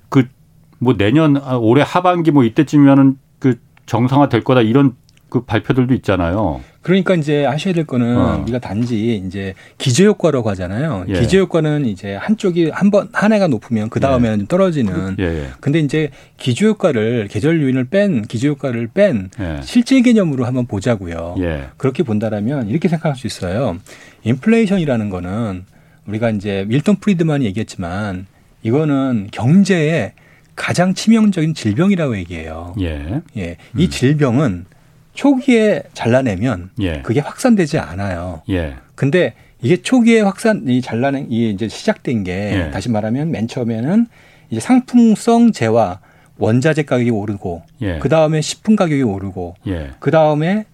그뭐 0.10 0.98
내년 0.98 1.38
아, 1.38 1.56
올해 1.56 1.82
하반기 1.82 2.32
뭐 2.32 2.44
이때쯤이면은 2.44 3.17
그 3.39 3.58
정상화 3.86 4.27
될 4.27 4.44
거다 4.44 4.62
이런 4.62 4.98
그 5.30 5.44
발표들도 5.44 5.94
있잖아요. 5.96 6.62
그러니까 6.82 7.16
이제 7.16 7.46
아셔야 7.46 7.74
될 7.74 7.86
거는 7.86 8.18
어. 8.18 8.40
우리가 8.44 8.60
단지 8.60 9.18
이제 9.18 9.54
기저 9.78 10.06
효과라고 10.06 10.50
하잖아요. 10.52 11.04
예. 11.10 11.20
기저 11.20 11.40
효과는 11.40 11.86
이제 11.86 12.16
한쪽이 12.16 12.70
한 12.70 12.90
번 12.92 13.10
한 13.12 13.34
해가 13.34 13.48
높으면 13.48 13.90
그 13.90 14.00
다음에는 14.00 14.42
예. 14.44 14.46
떨어지는. 14.48 15.18
예, 15.20 15.24
예. 15.24 15.48
근데 15.60 15.80
이제 15.80 16.12
기저 16.38 16.68
효과를 16.68 17.28
계절 17.30 17.62
요인을 17.62 17.86
뺀 17.90 18.22
기저 18.22 18.48
효과를 18.50 18.88
뺀 18.94 19.30
예. 19.40 19.60
실질 19.64 20.02
개념으로 20.02 20.46
한번 20.46 20.66
보자고요. 20.66 21.36
예. 21.40 21.66
그렇게 21.76 22.04
본다라면 22.04 22.70
이렇게 22.70 22.88
생각할 22.88 23.18
수 23.18 23.28
있어요. 23.28 23.78
인플레이션이라는 24.24 25.10
거는 25.10 25.66
우리가 26.08 26.30
이제 26.30 26.64
밀턴 26.70 26.96
프리드만이 26.98 27.44
얘기했지만 27.46 28.28
이거는 28.64 29.28
경제의 29.32 30.14
가장 30.56 30.94
치명적인 30.94 31.54
질병이라고 31.54 32.18
얘기해요. 32.18 32.74
예. 32.80 33.22
예. 33.38 33.58
이 33.78 33.84
음. 33.86 33.90
질병은 33.90 34.66
초기에 35.18 35.82
잘라내면 35.94 36.70
예. 36.80 37.02
그게 37.02 37.20
확산되지 37.20 37.80
않아요. 37.80 38.44
예. 38.50 38.76
근데 38.94 39.34
이게 39.62 39.82
초기에 39.82 40.22
확산 40.22 40.64
이 40.68 40.80
잘라낸 40.80 41.26
이 41.32 41.50
이제 41.50 41.68
시작된 41.68 42.24
게 42.24 42.32
예. 42.54 42.72
다시 42.72 42.90
말하면 42.90 43.32
맨 43.32 43.48
처음에는 43.48 44.06
이제 44.52 44.60
상품성 44.62 45.54
재화 45.54 46.00
원자재 46.38 46.84
가격이 46.84 47.10
오르고 47.10 47.64
예. 47.82 47.98
그 47.98 48.10
다음에 48.10 48.42
식품 48.42 48.76
가격이 48.76 49.02
오르고 49.02 49.56
예. 49.66 49.90
그 50.00 50.12
다음에 50.12 50.66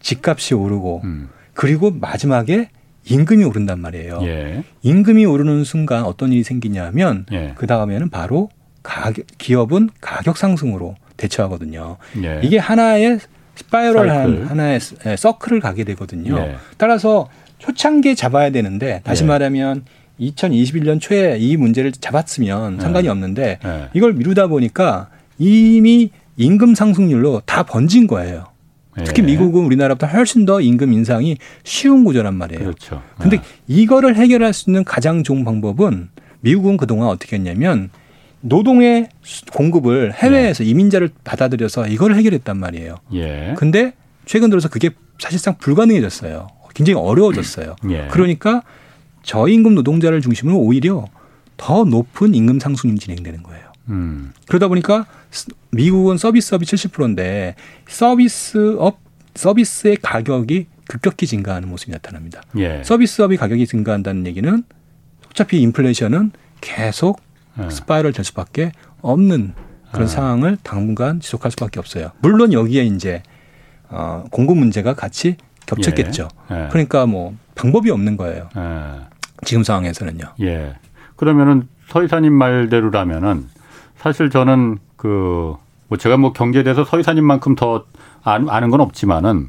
집값이 0.00 0.54
오르고 0.54 1.02
음. 1.04 1.28
그리고 1.52 1.90
마지막에 1.90 2.70
임금이 3.04 3.44
오른단 3.44 3.80
말이에요. 3.80 4.20
예. 4.22 4.64
임금이 4.80 5.26
오르는 5.26 5.64
순간 5.64 6.04
어떤 6.04 6.32
일이 6.32 6.42
생기냐면 6.42 7.26
예. 7.32 7.52
그 7.54 7.66
다음에는 7.66 8.08
바로 8.08 8.48
가격, 8.82 9.26
기업은 9.36 9.90
가격 10.00 10.38
상승으로 10.38 10.94
대처하거든요. 11.18 11.98
예. 12.24 12.40
이게 12.42 12.56
하나의 12.56 13.18
스파이럴한 13.60 14.46
하나의 14.46 14.80
서클을 15.18 15.60
가게 15.60 15.84
되거든요. 15.84 16.38
예. 16.38 16.56
따라서 16.78 17.28
초창기에 17.58 18.14
잡아야 18.14 18.50
되는데 18.50 19.00
다시 19.04 19.24
예. 19.24 19.26
말하면 19.28 19.84
2021년 20.18 21.00
초에 21.00 21.36
이 21.38 21.56
문제를 21.56 21.92
잡았으면 21.92 22.76
예. 22.78 22.80
상관이 22.80 23.08
없는데 23.08 23.58
이걸 23.92 24.14
미루다 24.14 24.46
보니까 24.46 25.08
이미 25.38 26.10
임금 26.36 26.74
상승률로 26.74 27.42
다 27.44 27.64
번진 27.64 28.06
거예요. 28.06 28.46
특히 29.04 29.22
미국은 29.22 29.64
우리나라보다 29.64 30.06
훨씬 30.06 30.44
더 30.44 30.60
임금 30.60 30.92
인상이 30.92 31.36
쉬운 31.64 32.04
구조란 32.04 32.34
말이에요. 32.34 32.60
그렇죠. 32.60 33.02
근데 33.18 33.40
이거를 33.66 34.16
해결할 34.16 34.52
수 34.52 34.70
있는 34.70 34.84
가장 34.84 35.22
좋은 35.22 35.44
방법은 35.44 36.08
미국은 36.40 36.76
그동안 36.76 37.08
어떻게 37.08 37.36
했냐면 37.36 37.90
노동의 38.40 39.08
공급을 39.52 40.12
해외에서 40.14 40.64
예. 40.64 40.68
이민자를 40.68 41.10
받아들여서 41.24 41.88
이걸 41.88 42.14
해결했단 42.14 42.58
말이에요. 42.58 42.96
예. 43.14 43.54
근데 43.58 43.92
최근 44.24 44.50
들어서 44.50 44.68
그게 44.68 44.90
사실상 45.18 45.56
불가능해졌어요. 45.58 46.48
굉장히 46.74 46.98
어려워졌어요. 47.00 47.76
예. 47.90 48.08
그러니까 48.10 48.62
저임금 49.22 49.74
노동자를 49.74 50.20
중심으로 50.20 50.56
오히려 50.56 51.06
더 51.56 51.84
높은 51.84 52.34
임금 52.34 52.60
상승이 52.60 52.96
진행되는 52.98 53.42
거예요. 53.42 53.70
음. 53.90 54.32
그러다 54.46 54.68
보니까 54.68 55.06
미국은 55.72 56.16
서비스업이 56.16 56.64
70%인데 56.64 57.54
서비스업 57.88 58.98
서비스의 59.34 59.96
가격이 59.96 60.66
급격히 60.88 61.26
증가하는 61.26 61.68
모습이 61.68 61.92
나타납니다. 61.92 62.42
예. 62.56 62.82
서비스업이 62.82 63.36
가격이 63.36 63.66
증가한다는 63.66 64.26
얘기는 64.26 64.64
어차피 65.28 65.60
인플레이션은 65.60 66.32
계속 66.60 67.20
네. 67.20 67.29
스파이럴 67.70 68.12
될 68.12 68.24
수밖에 68.24 68.72
없는 69.02 69.54
그런 69.92 70.06
네. 70.06 70.12
상황을 70.12 70.58
당분간 70.62 71.20
지속할 71.20 71.50
수밖에 71.50 71.80
없어요. 71.80 72.12
물론 72.20 72.52
여기에 72.52 72.84
이제 72.84 73.22
어, 73.88 74.24
공급 74.30 74.56
문제가 74.58 74.94
같이 74.94 75.36
겹쳤겠죠. 75.66 76.28
예. 76.52 76.54
예. 76.64 76.68
그러니까 76.70 77.06
뭐 77.06 77.34
방법이 77.54 77.90
없는 77.90 78.16
거예요. 78.16 78.48
예. 78.56 79.06
지금 79.44 79.64
상황에서는요. 79.64 80.24
예. 80.42 80.74
그러면은 81.16 81.68
서 81.88 82.04
이사님 82.04 82.32
말대로라면은 82.32 83.48
사실 83.96 84.30
저는 84.30 84.78
그 84.96 85.56
뭐 85.90 85.98
제가 85.98 86.16
뭐 86.16 86.32
경제에 86.32 86.62
대해서 86.62 86.84
서 86.84 87.00
이사님만큼 87.00 87.56
더 87.56 87.84
아는 88.22 88.70
건 88.70 88.80
없지만은 88.80 89.48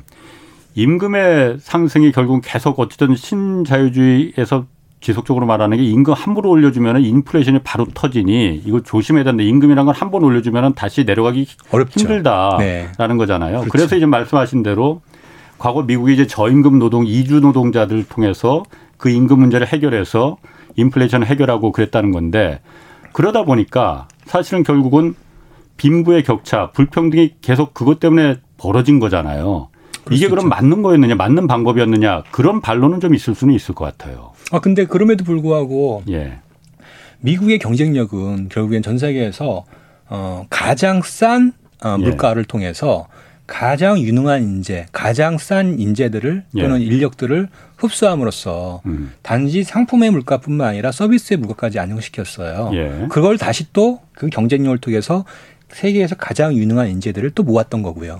임금의 0.73 1.57
상승이 1.59 2.11
결국 2.11 2.41
계속 2.43 2.79
어쨌든 2.79 3.15
신자유주의에서 3.15 4.65
지속적으로 5.01 5.45
말하는 5.47 5.77
게 5.77 5.83
임금 5.83 6.13
함부로 6.13 6.49
올려주면 6.51 7.01
인플레이션이 7.03 7.59
바로 7.63 7.85
터지니 7.93 8.61
이거 8.65 8.81
조심해야 8.81 9.23
된다. 9.23 9.43
임금이란 9.43 9.85
건 9.85 9.95
한 9.95 10.11
번 10.11 10.23
올려주면 10.23 10.73
다시 10.75 11.03
내려가기 11.03 11.47
어렵죠. 11.71 11.99
힘들다라는 11.99 12.59
네. 12.59 12.89
거잖아요. 13.17 13.51
그렇죠. 13.61 13.69
그래서 13.71 13.95
이제 13.95 14.05
말씀하신 14.05 14.61
대로 14.63 15.01
과거 15.57 15.83
미국이 15.83 16.13
이제 16.13 16.27
저임금 16.27 16.79
노동 16.79 17.05
이주 17.05 17.39
노동자들 17.39 18.03
통해서 18.05 18.63
그 18.97 19.09
임금 19.09 19.39
문제를 19.39 19.67
해결해서 19.67 20.37
인플레이션을 20.75 21.27
해결하고 21.27 21.71
그랬다는 21.71 22.11
건데 22.11 22.61
그러다 23.13 23.43
보니까 23.43 24.07
사실은 24.25 24.63
결국은 24.63 25.15
빈부의 25.77 26.23
격차, 26.23 26.69
불평등이 26.71 27.35
계속 27.41 27.73
그것 27.73 27.99
때문에 27.99 28.37
벌어진 28.57 28.99
거잖아요. 28.99 29.69
이게 30.11 30.27
그럼 30.27 30.49
맞는 30.49 30.81
거였느냐, 30.81 31.15
맞는 31.15 31.47
방법이었느냐 31.47 32.23
그런 32.31 32.61
반론은 32.61 32.99
좀 32.99 33.13
있을 33.15 33.33
수는 33.35 33.53
있을 33.53 33.73
것 33.75 33.85
같아요. 33.85 34.30
아 34.51 34.59
근데 34.59 34.85
그럼에도 34.85 35.23
불구하고 35.23 36.03
예. 36.09 36.39
미국의 37.19 37.59
경쟁력은 37.59 38.49
결국엔 38.49 38.81
전 38.81 38.97
세계에서 38.97 39.65
어, 40.09 40.45
가장 40.49 41.01
싼 41.03 41.53
어, 41.83 41.95
예. 41.99 42.03
물가를 42.03 42.43
예. 42.43 42.47
통해서 42.47 43.07
가장 43.47 43.99
유능한 43.99 44.43
인재, 44.43 44.85
가장 44.91 45.37
싼 45.37 45.79
인재들을 45.79 46.43
예. 46.55 46.61
또는 46.61 46.81
예. 46.81 46.85
인력들을 46.85 47.49
흡수함으로써 47.77 48.81
음. 48.85 49.11
단지 49.23 49.63
상품의 49.63 50.11
물가뿐만 50.11 50.67
아니라 50.67 50.91
서비스의 50.91 51.37
물가까지 51.37 51.79
안정시켰어요. 51.79 52.71
예. 52.73 53.07
그걸 53.09 53.37
다시 53.37 53.71
또 53.73 53.99
그 54.21 54.29
경쟁력을 54.29 54.77
통해서 54.77 55.25
세계에서 55.69 56.13
가장 56.13 56.53
유능한 56.53 56.89
인재들을 56.89 57.31
또 57.31 57.41
모았던 57.41 57.81
거고요. 57.81 58.19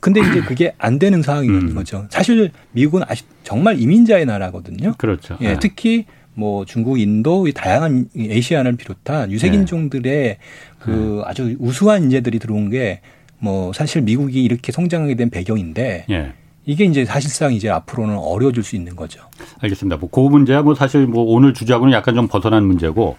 예. 0.00 0.02
근데 0.02 0.20
이제 0.20 0.40
그게 0.40 0.72
안 0.78 0.98
되는 0.98 1.22
상황인 1.22 1.50
음. 1.50 1.74
거죠. 1.74 2.06
사실 2.10 2.50
미국은 2.72 3.02
아직 3.06 3.26
정말 3.44 3.80
이민자의 3.80 4.26
나라거든요. 4.26 4.94
그렇죠. 4.98 5.36
예, 5.40 5.52
네. 5.52 5.58
특히 5.60 6.06
뭐 6.34 6.64
중국, 6.64 6.98
인도, 6.98 7.50
다양한 7.52 8.08
에이시안을 8.16 8.76
비롯한 8.76 9.30
유색인종들의 9.30 10.12
네. 10.12 10.38
그 10.78 10.90
네. 10.90 11.22
아주 11.26 11.56
우수한 11.58 12.04
인재들이 12.04 12.38
들어온 12.38 12.70
게 12.70 13.00
뭐 13.40 13.72
사실 13.72 14.02
미국이 14.02 14.44
이렇게 14.44 14.70
성장하게 14.70 15.14
된 15.16 15.30
배경인데 15.30 16.04
네. 16.08 16.32
이게 16.66 16.84
이제 16.84 17.04
사실상 17.04 17.52
이제 17.52 17.68
앞으로는 17.68 18.16
어려워질 18.16 18.62
수 18.62 18.76
있는 18.76 18.94
거죠. 18.94 19.22
알겠습니다. 19.60 19.96
뭐그 19.96 20.20
문제야 20.20 20.62
뭐 20.62 20.74
사실 20.74 21.06
뭐 21.06 21.24
오늘 21.24 21.54
주제하고는 21.54 21.92
약간 21.92 22.14
좀 22.14 22.28
벗어난 22.28 22.64
문제고 22.64 23.16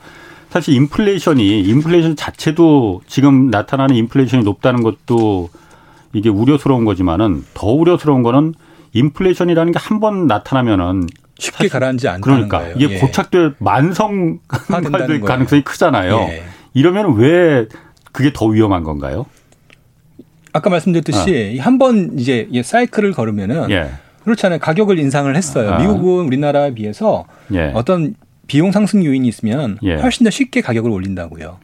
사실 0.51 0.75
인플레이션이 0.75 1.61
인플레이션 1.61 2.15
자체도 2.15 3.01
지금 3.07 3.49
나타나는 3.49 3.95
인플레이션이 3.95 4.43
높다는 4.43 4.83
것도 4.83 5.49
이게 6.13 6.29
우려스러운 6.29 6.85
거지만은 6.85 7.43
더 7.53 7.67
우려스러운 7.67 8.23
거는 8.23 8.53
인플레이션이라는 8.93 9.71
게 9.71 9.79
한 9.79 9.99
번 9.99 10.27
나타나면은 10.27 11.07
쉽게 11.37 11.67
가라앉지 11.69 12.07
않는 12.07 12.21
그러니까 12.21 12.59
거예요. 12.59 12.75
이게 12.77 12.95
예. 12.95 12.99
고착될 12.99 13.55
만성될 13.59 15.21
가능성이 15.21 15.63
크잖아요. 15.63 16.15
예. 16.29 16.43
이러면 16.73 17.15
왜 17.15 17.67
그게 18.11 18.31
더 18.33 18.45
위험한 18.45 18.83
건가요? 18.83 19.25
아까 20.53 20.69
말씀드렸듯이 20.69 21.57
어. 21.59 21.63
한번 21.63 22.19
이제 22.19 22.47
사이클을 22.63 23.13
걸으면은 23.13 23.69
예. 23.71 23.89
그렇잖아요. 24.23 24.59
가격을 24.59 24.99
인상을 24.99 25.33
했어요. 25.35 25.71
아. 25.71 25.79
미국은 25.79 26.25
우리나라에 26.25 26.73
비해서 26.73 27.25
예. 27.53 27.71
어떤 27.73 28.15
비용 28.47 28.71
상승 28.71 29.03
요인이 29.03 29.27
있으면 29.27 29.77
예. 29.83 29.95
훨씬 29.95 30.25
더 30.25 30.29
쉽게 30.29 30.61
가격을 30.61 30.91
올린다고요. 30.91 31.59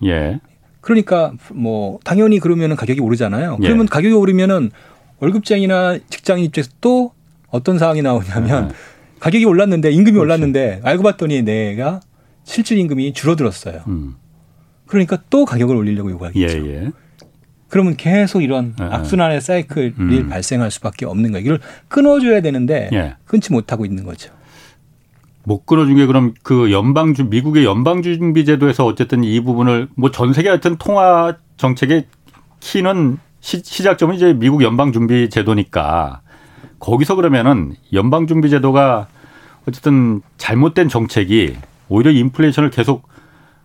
예. 0.88 0.94
그러니까 0.94 1.34
뭐 1.54 2.00
당연히 2.06 2.40
그러면은 2.40 2.76
가격이 2.78 3.02
오르잖아요. 3.02 3.58
예. 3.62 3.66
그러면 3.66 3.88
가격이 3.88 4.14
오르면은 4.16 4.72
월급쟁이나 5.20 6.00
직장인 6.10 6.46
입장에서 6.46 6.72
또 6.80 7.12
어떤 7.50 7.78
상황이 7.78 8.02
나오냐면 8.02 8.70
예. 8.70 8.74
가격이 9.20 9.46
올랐는데 9.46 9.92
임금이 9.92 10.14
그렇지. 10.14 10.20
올랐는데 10.20 10.82
알고 10.84 11.04
봤더니 11.04 11.42
내가 11.42 12.00
실질 12.44 12.78
임금이 12.78 13.14
줄어들었어요. 13.14 13.82
음. 13.88 14.16
그러니까 14.86 15.22
또 15.30 15.44
가격을 15.44 15.76
올리려고 15.76 16.10
요구하겠죠. 16.12 16.66
예, 16.66 16.74
예. 16.74 16.92
그러면 17.68 17.98
계속 17.98 18.42
이런 18.42 18.74
예, 18.80 18.86
예. 18.86 18.90
악순환의 18.90 19.42
사이클이 19.42 19.94
음. 20.00 20.30
발생할 20.30 20.72
수밖에 20.72 21.06
없는 21.06 21.32
거예요. 21.32 21.46
이걸 21.46 21.60
끊어줘야 21.90 22.42
되는데 22.42 22.90
예. 22.94 23.16
끊지 23.26 23.52
못하고 23.52 23.86
있는 23.86 24.06
거죠. 24.06 24.32
못 25.48 25.66
끊어준 25.66 25.96
게 25.96 26.06
그럼 26.06 26.34
그 26.44 26.74
연방 26.74 27.14
주 27.14 27.24
미국의 27.24 27.64
연방 27.64 28.02
준비 28.02 28.44
제도에서 28.44 28.86
어쨌든 28.86 29.24
이 29.24 29.40
부분을 29.40 29.88
뭐 29.96 30.12
전 30.12 30.34
세계 30.34 30.50
하여튼 30.50 30.76
통화 30.76 31.38
정책의 31.56 32.06
키는 32.60 33.18
시, 33.40 33.62
시작점은 33.64 34.16
이제 34.16 34.34
미국 34.34 34.62
연방 34.62 34.92
준비 34.92 35.30
제도니까 35.30 36.20
거기서 36.80 37.16
그러면은 37.16 37.76
연방 37.94 38.28
준비 38.28 38.50
제도가 38.50 39.08
어쨌든 39.66 40.22
잘못된 40.38 40.90
정책이 40.90 41.56
오히려 41.88 42.12
인플레이션을 42.12 42.70
계속 42.70 43.08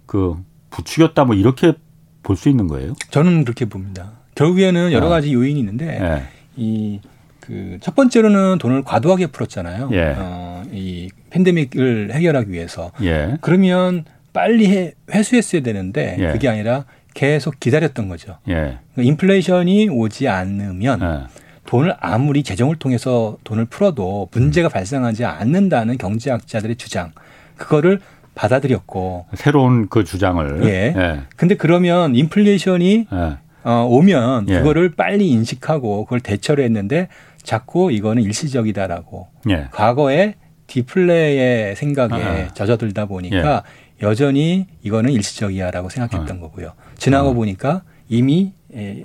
그 0.06 0.36
부추겼다 0.70 1.24
뭐 1.24 1.34
이렇게 1.34 1.74
볼 2.22 2.36
수 2.36 2.48
있는 2.48 2.68
거예요? 2.68 2.92
저는 3.10 3.42
그렇게 3.42 3.64
봅니다. 3.64 4.12
결국에는 4.36 4.92
여러 4.92 5.06
아. 5.06 5.10
가지 5.10 5.32
요인이 5.34 5.58
있는데 5.58 5.98
네. 5.98 6.28
이 6.54 7.00
그 7.42 7.78
첫 7.80 7.94
번째로는 7.94 8.58
돈을 8.58 8.82
과도하게 8.82 9.26
풀었잖아요. 9.28 9.90
예. 9.92 10.14
어, 10.16 10.62
이 10.72 11.10
팬데믹을 11.30 12.10
해결하기 12.12 12.50
위해서. 12.50 12.92
예. 13.02 13.36
그러면 13.40 14.04
빨리 14.32 14.68
해, 14.68 14.92
회수했어야 15.12 15.62
되는데 15.62 16.16
예. 16.18 16.28
그게 16.32 16.48
아니라 16.48 16.84
계속 17.14 17.60
기다렸던 17.60 18.08
거죠. 18.08 18.38
예. 18.48 18.78
그러니까 18.94 19.02
인플레이션이 19.02 19.88
오지 19.90 20.28
않으면 20.28 21.00
예. 21.02 21.42
돈을 21.66 21.94
아무리 22.00 22.42
재정을 22.42 22.76
통해서 22.76 23.36
돈을 23.44 23.66
풀어도 23.66 24.28
문제가 24.32 24.68
음. 24.68 24.70
발생하지 24.70 25.24
않는다는 25.24 25.98
경제학자들의 25.98 26.76
주장. 26.76 27.12
그거를 27.56 28.00
받아들였고 28.34 29.26
새로운 29.34 29.88
그 29.88 30.04
주장을 30.04 30.64
예. 30.64 30.94
예. 30.96 31.20
근데 31.36 31.54
그러면 31.54 32.14
인플레이션이 32.14 33.06
예. 33.12 33.36
어, 33.64 33.86
오면 33.88 34.48
예. 34.48 34.58
그거를 34.58 34.92
빨리 34.92 35.28
인식하고 35.30 36.04
그걸 36.04 36.20
대처를 36.20 36.64
했는데 36.64 37.08
자꾸 37.42 37.92
이거는 37.92 38.22
일시적이다라고 38.22 39.28
예. 39.50 39.68
과거에 39.72 40.34
디플레이의 40.66 41.76
생각에 41.76 42.14
아. 42.14 42.48
젖어들다 42.54 43.06
보니까 43.06 43.62
예. 44.00 44.06
여전히 44.06 44.66
이거는 44.82 45.12
일시적이야라고 45.12 45.88
생각했던 45.88 46.38
아. 46.38 46.40
거고요. 46.40 46.72
지나고 46.96 47.30
아. 47.30 47.32
보니까 47.34 47.82
이미 48.08 48.52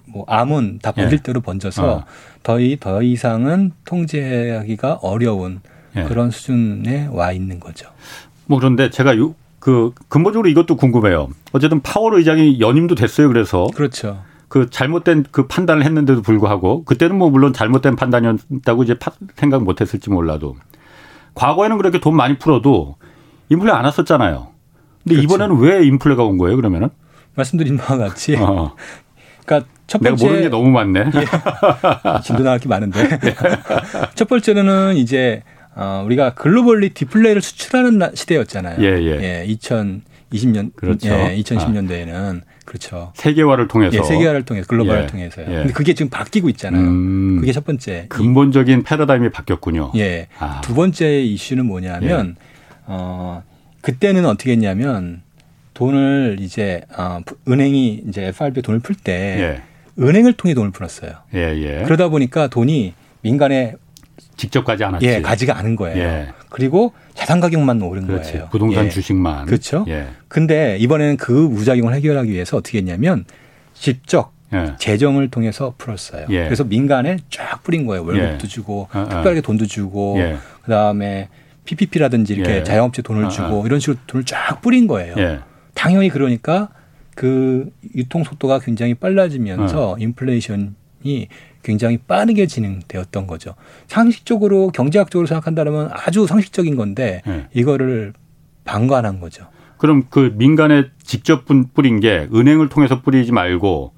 뭐 0.06 0.26
암은 0.28 0.80
다 0.82 0.92
번질 0.92 1.20
예. 1.20 1.24
대로 1.24 1.42
번져서 1.42 2.00
아. 2.00 2.06
더, 2.44 2.58
더 2.80 3.02
이상은 3.02 3.72
통제하기가 3.86 5.00
어려운 5.02 5.62
예. 5.96 6.04
그런 6.04 6.32
수준에 6.32 7.08
와 7.12 7.32
있는 7.32 7.60
거죠. 7.60 7.90
뭐 8.46 8.60
그런데 8.60 8.90
제가 8.90 9.18
요, 9.18 9.36
그 9.60 9.94
근본적으로 10.08 10.48
이것도 10.50 10.78
궁금해요. 10.78 11.30
어쨌든 11.52 11.82
파월 11.82 12.16
의장이 12.16 12.60
연임도 12.60 12.96
됐어요. 12.96 13.28
그래서 13.28 13.68
그렇죠. 13.76 14.24
그 14.48 14.70
잘못된 14.70 15.26
그 15.32 15.48
판단을 15.48 15.84
했는데도 15.84 16.22
불구하고 16.22 16.84
그때는 16.86 17.18
뭐 17.18 17.30
물론 17.30 17.54
잘못된 17.54 17.96
판단이었다고 17.96 18.84
이제 18.84 18.96
생각 19.36 19.64
못 19.64 19.82
했을지 19.82 20.10
몰라도 20.10 20.56
과거에는 21.34 21.78
그렇게 21.78 22.00
돈 22.00 22.16
많이 22.16 22.38
풀어도 22.38 22.96
인플레 23.50 23.72
안 23.72 23.86
왔었잖아요. 23.86 24.50
근데 25.04 25.16
그렇죠. 25.16 25.24
이번에는 25.24 25.58
왜 25.60 25.86
인플레가 25.86 26.24
온 26.24 26.38
거예요? 26.38 26.56
그러면은 26.56 26.90
말씀드린 27.36 27.78
바와 27.78 27.98
같이 27.98 28.36
어. 28.36 28.76
그러니까 29.46 29.70
첫 29.86 30.00
번째 30.00 30.16
내가 30.16 30.28
모르는 30.28 30.42
게 30.44 30.50
너무 30.50 30.70
많네. 30.70 31.00
예. 31.00 32.22
진도 32.24 32.44
나갈 32.44 32.60
게 32.60 32.68
많은데 32.68 33.02
예. 33.02 33.36
첫 34.16 34.28
번째는 34.28 34.96
이제 34.98 35.44
어, 35.76 36.04
우리가 36.06 36.34
글로벌리 36.34 36.90
디플레이를 36.90 37.42
수출하는 37.42 38.16
시대였잖아요. 38.16 38.82
예, 38.82 39.00
예. 39.00 39.22
예 39.22 39.48
2020년 39.48 40.76
그렇죠. 40.76 41.10
예, 41.10 41.36
2010년대에는 41.40 42.42
아. 42.42 42.57
그렇죠. 42.68 43.14
세계화를 43.16 43.70
통해서. 43.70 43.98
예, 43.98 44.04
세계화를 44.04 44.44
통해서 44.44 44.68
글로벌을 44.68 45.04
예. 45.04 45.08
통해서요. 45.08 45.46
예. 45.50 45.56
근데 45.60 45.74
그게 45.74 45.94
지금 45.94 46.10
바뀌고 46.10 46.50
있잖아요. 46.50 46.82
음. 46.84 47.40
그게 47.40 47.54
첫 47.54 47.64
번째. 47.64 48.08
근본적인 48.10 48.84
패러다임이 48.84 49.30
바뀌었군요. 49.30 49.94
예. 49.96 50.28
아. 50.38 50.60
두 50.62 50.76
번째 50.76 51.22
이슈는 51.22 51.66
뭐냐면 51.66 52.36
예. 52.38 52.46
어 52.86 53.42
그때는 53.82 54.26
어떻게 54.26 54.52
했냐면 54.52 55.22
돈을 55.76 56.38
이제 56.42 56.82
어 56.98 57.22
은행이 57.48 58.04
이제 58.10 58.26
FRB 58.26 58.62
돈을 58.62 58.82
풀때 58.82 59.14
예. 59.14 59.62
은행을 60.04 60.34
통해 60.34 60.54
돈을 60.54 60.72
풀었어요. 60.72 61.12
예, 61.36 61.56
예. 61.56 61.84
그러다 61.86 62.10
보니까 62.10 62.48
돈이 62.48 62.94
민간에 63.22 63.76
직접 64.38 64.64
가지 64.64 64.84
않았지. 64.84 65.06
예, 65.06 65.22
가지가 65.22 65.58
않은 65.58 65.76
거예요. 65.76 65.98
예. 65.98 66.28
그리고 66.50 66.94
자산 67.16 67.40
가격만 67.40 67.82
오른 67.82 68.06
그렇지. 68.06 68.34
거예요. 68.34 68.48
부동산 68.52 68.86
예. 68.86 68.90
주식만. 68.90 69.48
그렇죠. 69.48 69.84
예. 69.90 70.08
근데 70.28 70.78
이번에는 70.78 71.18
그 71.18 71.50
부작용을 71.50 71.94
해결하기 71.96 72.32
위해서 72.32 72.58
어떻게 72.58 72.78
했냐면 72.78 73.26
직접 73.74 74.32
예. 74.54 74.76
재정을 74.78 75.30
통해서 75.30 75.74
풀었어요. 75.78 76.28
예. 76.30 76.46
그래서 76.46 76.64
민간에 76.64 77.18
쫙 77.30 77.64
뿌린 77.64 77.86
거예요. 77.86 78.06
월급도 78.06 78.44
예. 78.44 78.48
주고 78.48 78.88
아, 78.92 79.00
아. 79.00 79.04
특별하게 79.10 79.42
돈도 79.42 79.66
주고 79.66 80.16
예. 80.20 80.38
그다음에 80.64 81.30
PPP라든지 81.66 82.34
이렇게 82.34 82.64
자영업체 82.64 83.02
돈을 83.02 83.26
아, 83.26 83.30
주고 83.30 83.64
아. 83.64 83.66
이런 83.66 83.80
식으로 83.80 83.98
돈을 84.08 84.24
쫙 84.24 84.62
뿌린 84.62 84.88
거예요. 84.88 85.16
당연히 85.74 86.10
그러니까 86.10 86.70
그 87.16 87.72
유통 87.96 88.24
속도가 88.24 88.60
굉장히 88.60 88.94
빨라지면서 88.94 89.94
어. 89.94 89.98
인플레이션이 89.98 91.28
굉장히 91.68 91.98
빠르게 91.98 92.48
진행되었던 92.48 93.28
거죠. 93.28 93.54
상식적으로 93.88 94.70
경제학적으로 94.70 95.28
생각한다면 95.28 95.90
아주 95.92 96.26
상식적인 96.26 96.78
건데 96.78 97.22
네. 97.28 97.48
이거를 97.54 98.14
방관한 98.64 99.20
거죠. 99.20 99.48
그럼 99.78 100.06
그 100.10 100.34
민간에 100.36 100.86
직접 101.04 101.44
뿌린 101.74 102.00
게 102.00 102.30
은행을 102.34 102.70
통해서 102.70 103.02
뿌리지 103.02 103.34
말고 103.34 103.94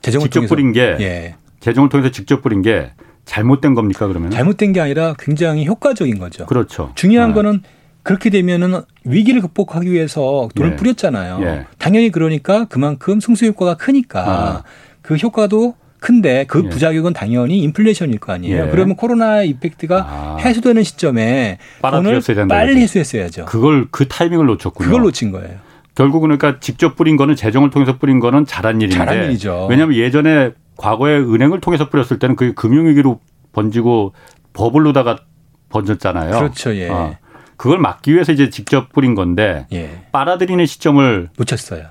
재정을 0.00 0.26
직접 0.26 0.38
통해서. 0.40 0.54
뿌린 0.54 0.72
게 0.72 0.96
예. 1.00 1.34
재정을 1.58 1.88
통해서 1.88 2.12
직접 2.12 2.40
뿌린 2.40 2.62
게 2.62 2.92
잘못된 3.24 3.74
겁니까 3.74 4.06
그러면? 4.06 4.30
잘못된 4.30 4.72
게 4.72 4.80
아니라 4.80 5.14
굉장히 5.18 5.66
효과적인 5.66 6.20
거죠. 6.20 6.46
그렇죠. 6.46 6.92
중요한 6.94 7.30
네. 7.30 7.34
거는 7.34 7.62
그렇게 8.04 8.30
되면은 8.30 8.82
위기를 9.04 9.40
극복하기 9.40 9.90
위해서 9.90 10.48
돈을 10.54 10.72
예. 10.72 10.76
뿌렸잖아요. 10.76 11.40
예. 11.42 11.66
당연히 11.78 12.10
그러니까 12.12 12.66
그만큼 12.66 13.18
승수 13.18 13.44
효과가 13.46 13.76
크니까 13.76 14.20
아. 14.24 14.62
그 15.02 15.16
효과도 15.16 15.74
큰데 16.00 16.44
그 16.46 16.62
예. 16.64 16.68
부작용은 16.68 17.12
당연히 17.12 17.58
인플레이션일 17.60 18.18
거 18.18 18.32
아니에요. 18.32 18.66
예. 18.66 18.70
그러면 18.70 18.96
코로나 18.96 19.42
이펙트가 19.42 20.06
아. 20.08 20.36
해소되는 20.40 20.82
시점에 20.82 21.58
돈을 21.82 22.20
빨리 22.48 22.80
해소했어야죠. 22.80 23.46
그걸 23.46 23.88
그 23.90 24.06
타이밍을 24.06 24.46
놓쳤군요. 24.46 24.86
그걸 24.86 25.02
놓친 25.02 25.32
거예요. 25.32 25.58
결국은 25.94 26.28
그러니까 26.28 26.60
직접 26.60 26.94
뿌린 26.94 27.16
거는 27.16 27.34
재정을 27.34 27.70
통해서 27.70 27.98
뿌린 27.98 28.20
거는 28.20 28.46
잘한 28.46 28.80
일인데 28.80 28.96
잘한 28.96 29.24
일이죠. 29.24 29.66
왜냐하면 29.68 29.96
예전에 29.96 30.52
과거에 30.76 31.18
은행을 31.18 31.60
통해서 31.60 31.90
뿌렸을 31.90 32.20
때는 32.20 32.36
그게 32.36 32.54
금융위기로 32.54 33.18
번지고 33.52 34.12
버블로다가 34.52 35.18
번졌잖아요. 35.70 36.38
그렇죠. 36.38 36.74
예. 36.76 36.88
어. 36.88 37.16
그걸 37.56 37.80
막기 37.80 38.14
위해서 38.14 38.30
이제 38.32 38.48
직접 38.50 38.92
뿌린 38.92 39.16
건데 39.16 39.66
예. 39.72 40.02
빨아들이는 40.12 40.64
시점을 40.64 41.30
놓쳤어요. 41.36 41.86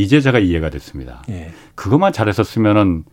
아. 0.00 0.02
이제 0.02 0.20
제가 0.20 0.38
이해가 0.38 0.70
됐습니다. 0.70 1.22
예. 1.28 1.50
그것만 1.74 2.12
잘했었으면은 2.12 3.04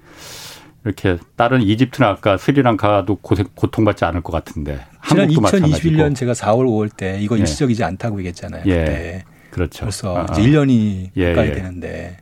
이렇게 0.86 1.18
다른 1.36 1.62
이집트나 1.62 2.08
아까 2.08 2.38
스리랑카도 2.38 3.18
고생, 3.18 3.46
고통받지 3.56 4.06
않을 4.06 4.22
것 4.22 4.32
같은데. 4.32 4.80
지난 5.08 5.28
2021년 5.28 6.16
제가 6.16 6.34
4월 6.34 6.66
5월 6.66 6.96
때 6.96 7.18
이거 7.20 7.36
예. 7.36 7.42
일시적이지 7.42 7.84
않다고 7.84 8.20
얘기했잖아요. 8.20 8.64
예. 8.68 8.80
그때. 8.80 9.24
그렇죠. 9.52 9.86
벌써 9.86 10.18
아, 10.18 10.28
이제 10.32 10.42
1년이 10.42 11.10
예, 11.18 11.30
가까이 11.30 11.50
예. 11.50 11.54
되는데. 11.54 12.18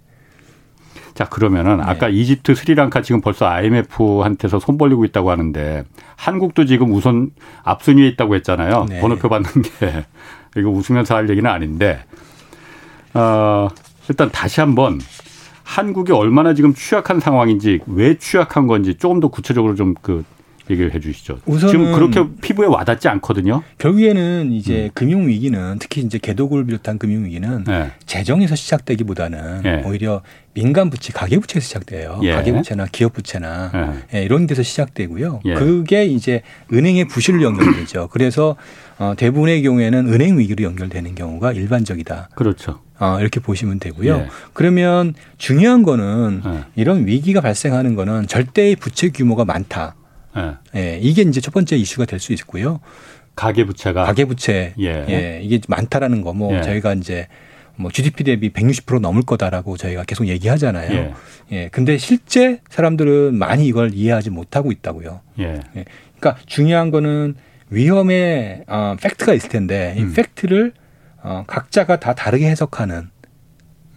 자 1.13 1.30
그러면은 1.30 1.78
네. 1.78 1.84
아까 1.86 2.10
이집트, 2.10 2.56
스리랑카 2.56 3.01
지금 3.01 3.21
벌써 3.21 3.45
IMF한테서 3.45 4.60
손 4.60 4.78
벌리고 4.78 5.06
있다고 5.06 5.32
하는데 5.32 5.86
한국도 6.17 6.65
지금 6.65 6.91
우선 6.91 7.32
앞순위에 7.63 8.06
있다고 8.10 8.36
했잖아요. 8.36 8.86
네. 8.89 8.99
번호표 8.99 9.30
받는 9.30 9.49
게 9.62 10.06
이거 10.58 10.69
웃으면서 10.69 11.15
할 11.15 11.30
얘기는 11.30 11.49
아닌데 11.49 12.04
어, 13.13 13.69
일단 14.10 14.30
다시 14.32 14.60
한번 14.60 15.00
한국이 15.63 16.12
얼마나 16.12 16.54
지금 16.54 16.74
취약한 16.74 17.20
상황인지 17.20 17.80
왜 17.88 18.18
취약한 18.18 18.68
건지 18.68 18.96
조금 18.96 19.20
더 19.20 19.30
구체적으로 19.30 19.76
좀그 19.76 20.24
얘기를 20.70 20.94
해 20.94 21.00
주시죠. 21.00 21.39
지금 21.60 21.94
그렇게 21.94 22.26
피부에 22.41 22.68
와닿지 22.68 23.08
않거든요. 23.08 23.62
결국에는 23.78 24.52
이제 24.52 24.86
음. 24.86 24.89
금융 24.94 25.28
위기는 25.28 25.78
특히 25.80 26.02
이제 26.02 26.18
개도국을 26.18 26.65
비롯한 26.65 26.98
금융 26.98 27.26
위기는 27.26 27.63
네. 27.65 27.91
재정에서 28.06 28.56
시작되기보다는 28.56 29.62
네. 29.62 29.84
오히려 29.86 30.22
민간 30.54 30.89
부채, 30.89 31.13
가계 31.13 31.38
부채에서 31.39 31.65
시작돼요. 31.65 32.20
예. 32.24 32.32
가계 32.32 32.54
부채나 32.54 32.88
기업 32.91 33.13
부채나 33.13 34.04
예. 34.13 34.20
예, 34.20 34.24
이런 34.24 34.48
데서 34.48 34.63
시작되고요. 34.63 35.41
예. 35.46 35.54
그게 35.54 36.06
이제 36.06 36.41
은행의 36.72 37.10
부실로 37.10 37.44
연결되죠. 37.44 38.08
그래서 38.12 38.56
어, 38.97 39.13
대부분의 39.17 39.62
경우에는 39.63 40.13
은행 40.13 40.38
위기로 40.39 40.63
연결되는 40.63 41.15
경우가 41.15 41.51
일반적이다. 41.51 42.29
그렇죠. 42.36 42.81
어, 42.97 43.17
이렇게 43.19 43.39
보시면 43.39 43.79
되고요. 43.79 44.15
예. 44.15 44.27
그러면 44.53 45.13
중요한 45.38 45.84
거는 45.84 46.41
예. 46.45 46.63
이런 46.75 47.05
위기가 47.05 47.41
발생하는 47.41 47.95
거는 47.95 48.27
절대의 48.27 48.77
부채 48.77 49.10
규모가 49.10 49.43
많다. 49.43 49.95
예. 50.38 50.53
예 50.75 50.99
이게 51.01 51.21
이제 51.23 51.41
첫 51.41 51.53
번째 51.53 51.75
이슈가 51.75 52.05
될 52.05 52.19
수 52.19 52.31
있고요. 52.34 52.79
가계 53.36 53.65
부채가 53.65 54.05
가계 54.05 54.23
부채 54.25 54.73
예. 54.79 55.05
예 55.10 55.41
이게 55.43 55.60
많다라는 55.67 56.21
거뭐 56.21 56.55
예. 56.55 56.62
저희가 56.62 56.93
이제 56.93 57.27
뭐 57.75 57.91
GDP 57.91 58.23
대비 58.23 58.49
160% 58.53 59.01
넘을 59.01 59.23
거다라고 59.23 59.75
저희가 59.75 60.05
계속 60.05 60.27
얘기하잖아요. 60.27 60.91
예. 60.93 61.13
예. 61.51 61.67
근데 61.69 61.97
실제 61.97 62.62
사람들은 62.69 63.36
많이 63.36 63.67
이걸 63.67 63.93
이해하지 63.93 64.29
못하고 64.29 64.71
있다고요. 64.71 65.19
예. 65.39 65.60
예. 65.75 65.86
그러니까 66.17 66.41
중요한 66.45 66.91
거는 66.91 67.36
위험의 67.69 68.63
어, 68.67 68.95
팩트가 69.01 69.34
있을 69.34 69.49
텐데 69.49 69.95
이 69.97 70.01
음. 70.04 70.13
팩트를 70.13 70.73
어, 71.23 71.43
각자가 71.47 71.99
다 71.99 72.13
다르게 72.13 72.47
해석하는. 72.49 73.10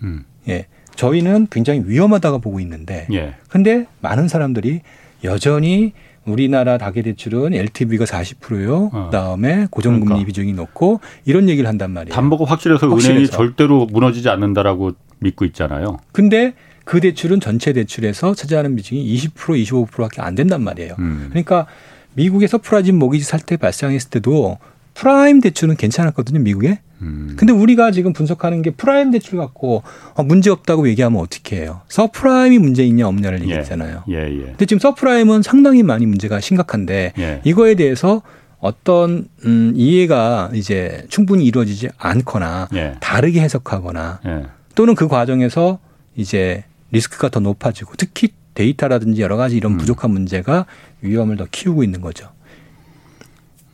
음. 0.03 0.25
예. 0.49 0.67
저희는 0.95 1.49
굉장히 1.51 1.83
위험하다고 1.85 2.41
보고 2.41 2.59
있는데. 2.61 3.07
예. 3.13 3.35
근데 3.49 3.87
많은 4.01 4.29
사람들이 4.29 4.81
여전히 5.25 5.93
우리나라 6.25 6.79
가계 6.79 7.03
대출은 7.03 7.55
LTV가 7.55 8.05
40%요. 8.05 8.91
어. 8.93 9.05
그다음에 9.07 9.67
고정금리 9.71 10.07
그러니까. 10.07 10.27
비중이 10.27 10.53
높고 10.55 11.01
이런 11.25 11.49
얘기를 11.49 11.69
한단 11.69 11.91
말이에요. 11.91 12.15
담보가 12.15 12.45
확실해서, 12.51 12.89
확실해서 12.89 13.11
은행이 13.13 13.31
절대로 13.31 13.87
무너지지 13.87 14.29
않는다라고 14.29 14.93
믿고 15.21 15.45
있잖아요. 15.47 15.99
근데 16.13 16.55
그 16.85 17.01
대출은 17.01 17.41
전체 17.41 17.73
대출에서 17.73 18.35
차지하는 18.35 18.75
비중이 18.77 19.15
20% 19.15 19.63
25%밖에 19.65 20.23
안 20.23 20.35
된단 20.35 20.63
말이에요. 20.63 20.95
음. 20.99 21.27
그러니까 21.31 21.67
미국에서 22.15 22.59
prime 22.59 22.99
mortgage 22.99 23.25
사태 23.25 23.57
발생했을 23.57 24.11
때도 24.11 24.59
prime 24.95 25.41
대출은 25.41 25.77
괜찮았거든요, 25.77 26.41
미국에. 26.41 26.81
음. 27.03 27.35
근데 27.39 27.53
우리가 27.53 27.93
지금 27.93 28.13
분석하는 28.13 28.63
게 28.63 28.71
prime 28.71 29.13
대출 29.13 29.39
갖고 29.39 29.83
어, 30.15 30.23
문제 30.25 30.51
없다고 30.51 30.89
얘기하면 30.89 31.21
어떻게 31.21 31.61
해요? 31.61 31.83
subprime이 31.89 32.59
문제 32.59 32.85
있냐 32.85 33.07
없냐를 33.07 33.39
예. 33.39 33.43
얘기했잖아요. 33.43 34.05
예. 34.09 34.15
예, 34.15 34.23
예. 34.25 34.43
근데 34.47 34.67
지금 34.67 34.81
subprime은 34.81 35.43
상당히 35.43 35.83
많이 35.83 36.07
문제가 36.07 36.41
심각한데 36.41 37.13
예. 37.19 37.41
이거에 37.45 37.75
대해서 37.75 38.23
어떤 38.59 39.29
음, 39.45 39.73
이해가 39.77 40.51
이제 40.53 41.05
충분히 41.09 41.45
이루어지지 41.45 41.91
않거나 41.97 42.69
예. 42.75 42.97
다르게 43.01 43.41
해석하거나 43.41 44.21
예. 44.27 44.47
또는 44.75 44.97
그 44.97 45.07
과정에서 45.07 45.79
이제 46.17 46.65
리스크가 46.91 47.29
더 47.29 47.39
높아지고 47.39 47.93
특히 47.97 48.31
데이터라든지 48.59 49.23
여러 49.23 49.37
가지 49.37 49.57
이런 49.57 49.73
음. 49.73 49.79
부족한 49.79 50.11
문제가 50.11 50.67
위험을 51.01 51.37
더 51.37 51.47
키우고 51.49 51.85
있는 51.85 52.01
거죠. 52.01 52.29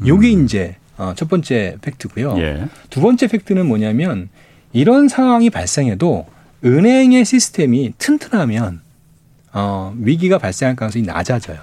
요게 0.07 0.35
음. 0.35 0.44
이제 0.44 0.77
어, 0.99 1.14
첫 1.16 1.29
번째 1.31 1.79
팩트고요. 1.81 2.37
예. 2.38 2.68
두 2.90 3.01
번째 3.01 3.27
팩트는 3.29 3.66
뭐냐면 3.66 4.29
이런 4.75 5.09
상황이 5.09 5.49
발생해도 5.49 6.27
은행의 6.64 7.25
시스템이 7.25 7.94
튼튼하면 7.97 8.83
어, 9.55 9.94
위기가 9.99 10.37
발생할 10.37 10.77
가능성이 10.77 11.07
낮아져요. 11.07 11.59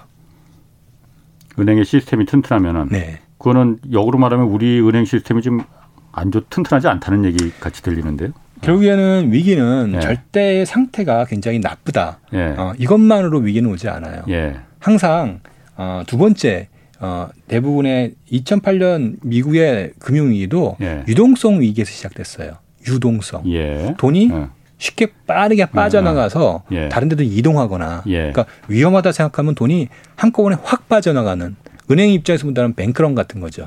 은행의 1.59 1.85
시스템이 1.85 2.25
튼튼하면은 2.25 2.89
네. 2.89 3.19
그거는 3.37 3.79
역으로 3.91 4.17
말하면 4.17 4.47
우리 4.47 4.79
은행 4.79 5.05
시스템이 5.05 5.41
좀안 5.43 6.31
좋, 6.31 6.49
튼튼하지 6.49 6.87
않다는 6.87 7.25
얘기 7.25 7.51
같이 7.59 7.83
들리는데요. 7.83 8.31
결국에는 8.61 9.29
위기는 9.31 9.93
예. 9.95 9.99
절대 9.99 10.65
상태가 10.65 11.25
굉장히 11.25 11.59
나쁘다. 11.59 12.19
예. 12.33 12.53
어, 12.57 12.73
이것만으로 12.77 13.39
위기는 13.39 13.69
오지 13.69 13.89
않아요. 13.89 14.23
예. 14.29 14.55
항상 14.79 15.39
어, 15.75 16.03
두 16.07 16.17
번째 16.17 16.67
어, 16.99 17.29
대부분의 17.47 18.13
2008년 18.31 19.15
미국의 19.23 19.93
금융위기도 19.99 20.77
예. 20.81 21.03
유동성 21.07 21.61
위기에서 21.61 21.91
시작됐어요. 21.91 22.53
유동성. 22.87 23.43
예. 23.51 23.95
돈이 23.97 24.29
예. 24.31 24.47
쉽게 24.77 25.07
빠르게 25.27 25.65
빠져나가서 25.65 26.63
예. 26.71 26.89
다른 26.89 27.09
데도 27.09 27.23
이동하거나 27.23 28.01
그러니까 28.03 28.45
위험하다 28.67 29.11
생각하면 29.11 29.53
돈이 29.53 29.89
한꺼번에 30.15 30.55
확 30.63 30.87
빠져나가는 30.89 31.55
은행 31.91 32.09
입장에서 32.11 32.45
본다면 32.45 32.73
뱅크런 32.73 33.13
같은 33.13 33.41
거죠. 33.41 33.65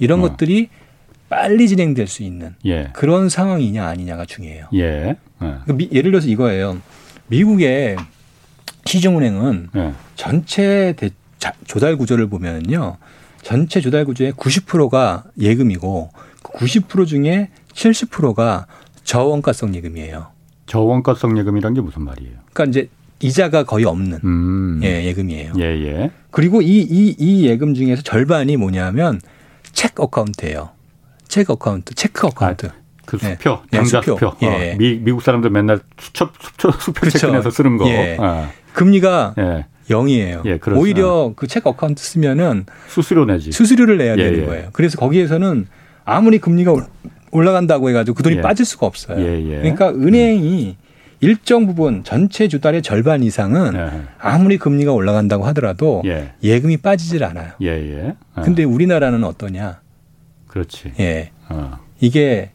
이런 0.00 0.20
어. 0.20 0.22
것들이 0.22 0.68
빨리 1.28 1.68
진행될 1.68 2.06
수 2.06 2.22
있는 2.22 2.54
예. 2.64 2.90
그런 2.92 3.28
상황이냐 3.28 3.86
아니냐가 3.86 4.24
중요해요. 4.24 4.66
예. 4.74 5.16
예. 5.42 5.72
미, 5.72 5.88
예를 5.92 6.12
들어서 6.12 6.28
이거예요. 6.28 6.80
미국의 7.28 7.96
시중은행은 8.84 9.70
예. 9.76 9.92
전체 10.14 10.94
대, 10.96 11.10
자, 11.38 11.52
조달 11.66 11.96
구조를 11.96 12.28
보면요. 12.28 12.96
전체 13.42 13.80
조달 13.80 14.04
구조의 14.04 14.32
90%가 14.32 15.24
예금이고 15.38 16.10
그90% 16.42 17.06
중에 17.06 17.50
70%가 17.72 18.66
저원가성 19.04 19.74
예금이에요. 19.74 20.28
저원가성 20.66 21.38
예금이란 21.38 21.74
게 21.74 21.80
무슨 21.80 22.02
말이에요? 22.02 22.32
그러니까 22.52 22.64
이제 22.70 22.88
이자가 23.20 23.64
거의 23.64 23.84
없는 23.84 24.20
음. 24.24 24.80
예, 24.82 25.04
예금이에요. 25.04 25.52
예, 25.58 25.62
예. 25.62 26.10
그리고 26.30 26.60
이, 26.60 26.80
이, 26.80 27.14
이 27.18 27.46
예금 27.46 27.74
중에서 27.74 28.02
절반이 28.02 28.56
뭐냐면 28.56 29.20
check 29.72 29.98
account예요. 30.00 30.75
check 31.28 31.52
account, 31.52 31.94
check 31.94 32.26
account. 32.26 32.66
아, 32.66 32.70
그 33.04 33.18
수표, 33.18 33.60
네. 33.70 33.78
당좌 33.78 34.02
수표. 34.02 34.18
수표. 34.18 34.36
예. 34.42 34.72
어, 34.72 34.76
미, 34.78 34.98
미국 34.98 35.22
사람들 35.22 35.50
맨날 35.50 35.80
수첩, 35.98 36.32
수표, 36.40 36.72
수표 36.72 37.00
그렇죠. 37.00 37.18
체크해서 37.18 37.50
쓰는 37.50 37.76
거. 37.76 37.88
예. 37.88 38.16
아. 38.20 38.50
금리가 38.72 39.34
예. 39.38 39.66
0이에요. 39.88 40.44
예, 40.46 40.58
오히려 40.74 41.32
그 41.36 41.46
check 41.46 41.68
account 41.68 42.02
쓰면은 42.02 42.66
수수료 42.88 43.24
내지. 43.24 43.52
수수료를 43.52 43.98
내야 43.98 44.12
예, 44.12 44.16
되는 44.24 44.40
예. 44.40 44.46
거예요. 44.46 44.68
그래서 44.72 44.98
거기에서는 44.98 45.66
아무리 46.04 46.38
금리가 46.38 46.74
올라간다고 47.30 47.88
해가지고 47.90 48.16
그 48.16 48.22
돈이 48.24 48.36
예. 48.36 48.40
빠질 48.40 48.66
수가 48.66 48.86
없어요. 48.86 49.16
그러니까 49.16 49.90
은행이 49.90 50.76
일정 51.20 51.66
부분 51.66 52.04
전체 52.04 52.48
주달의 52.48 52.82
절반 52.82 53.22
이상은 53.22 53.74
아무리 54.18 54.58
금리가 54.58 54.92
올라간다고 54.92 55.46
하더라도 55.46 56.02
예. 56.04 56.60
금이 56.60 56.78
빠지질 56.78 57.24
않아요. 57.24 57.52
예, 57.62 57.68
예. 57.68 58.14
어. 58.34 58.42
근데 58.42 58.64
우리나라는 58.64 59.22
어떠냐? 59.24 59.80
그렇지. 60.56 60.92
예. 61.00 61.30
어. 61.50 61.78
이게 62.00 62.50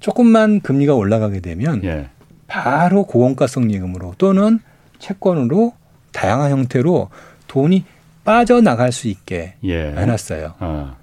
조금만 0.00 0.60
금리가 0.60 0.94
올라가게 0.94 1.40
되면 1.40 1.84
예. 1.84 2.08
바로 2.46 3.04
고원가성 3.04 3.70
예금으로 3.70 4.14
또는 4.16 4.60
채권으로 4.98 5.74
다양한 6.12 6.50
형태로 6.50 7.10
돈이 7.46 7.84
빠져나갈 8.24 8.92
수 8.92 9.08
있게 9.08 9.56
예. 9.62 9.92
해놨어요. 9.94 10.54
어. 10.58 10.96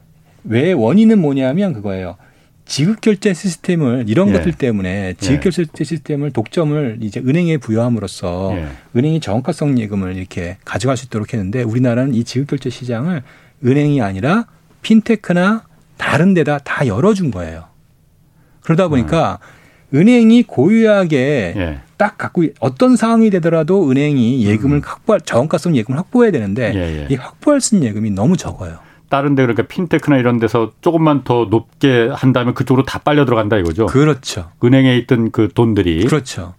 왜 0.44 0.74
원인은 0.74 1.20
뭐냐면 1.20 1.74
그거예요. 1.74 2.18
지급결제 2.66 3.36
시스템을 3.36 4.06
이런 4.08 4.30
예. 4.30 4.34
것들 4.34 4.54
때문에 4.54 5.14
지급결제 5.20 5.72
예. 5.80 5.84
시스템을 5.84 6.32
독점을 6.32 6.98
이제 7.02 7.20
은행에 7.20 7.58
부여함으로써 7.58 8.54
예. 8.56 8.68
은행이 8.98 9.20
정가성 9.20 9.78
예금을 9.78 10.16
이렇게 10.18 10.58
가져갈 10.66 10.98
수 10.98 11.06
있도록 11.06 11.34
했는데 11.34 11.62
우리나라는 11.62 12.16
이 12.16 12.24
지급결제 12.24 12.72
시장을 12.72 13.22
은행이 13.64 14.02
아니라 14.02 14.48
핀테크나 14.82 15.66
다른 16.02 16.34
데다 16.34 16.58
다 16.58 16.88
열어준 16.88 17.30
거예요. 17.30 17.66
그러다 18.62 18.88
보니까 18.88 19.38
음. 19.94 20.00
은행이 20.00 20.44
고유하게 20.44 21.54
예. 21.56 21.80
딱 21.98 22.18
갖고 22.18 22.44
어떤 22.60 22.96
상황이 22.96 23.30
되더라도 23.30 23.90
은행이 23.90 24.44
예금을 24.44 24.78
음. 24.78 24.82
확보할 24.84 25.22
저원가성 25.22 25.76
예금을 25.76 26.00
확보해야 26.00 26.32
되는데 26.32 26.74
예, 26.74 27.02
예. 27.02 27.08
이 27.10 27.16
확보할 27.16 27.62
수 27.62 27.76
있는 27.76 27.90
예금이 27.90 28.10
너무 28.10 28.36
적어요. 28.36 28.80
다른 29.10 29.36
데 29.36 29.44
그러니까 29.44 29.68
핀테크나 29.68 30.18
이런 30.18 30.40
데서 30.40 30.72
조금만 30.82 31.24
더 31.24 31.46
높게 31.50 32.10
한다면 32.12 32.56
그쪽으로 32.56 32.84
다 32.84 32.98
빨려 33.00 33.26
들어간다 33.26 33.58
이거죠. 33.58 33.86
그렇죠. 33.86 34.50
은행에 34.64 34.98
있던 35.00 35.32
그 35.32 35.50
돈들이 35.54 36.04
그렇죠. 36.06 36.56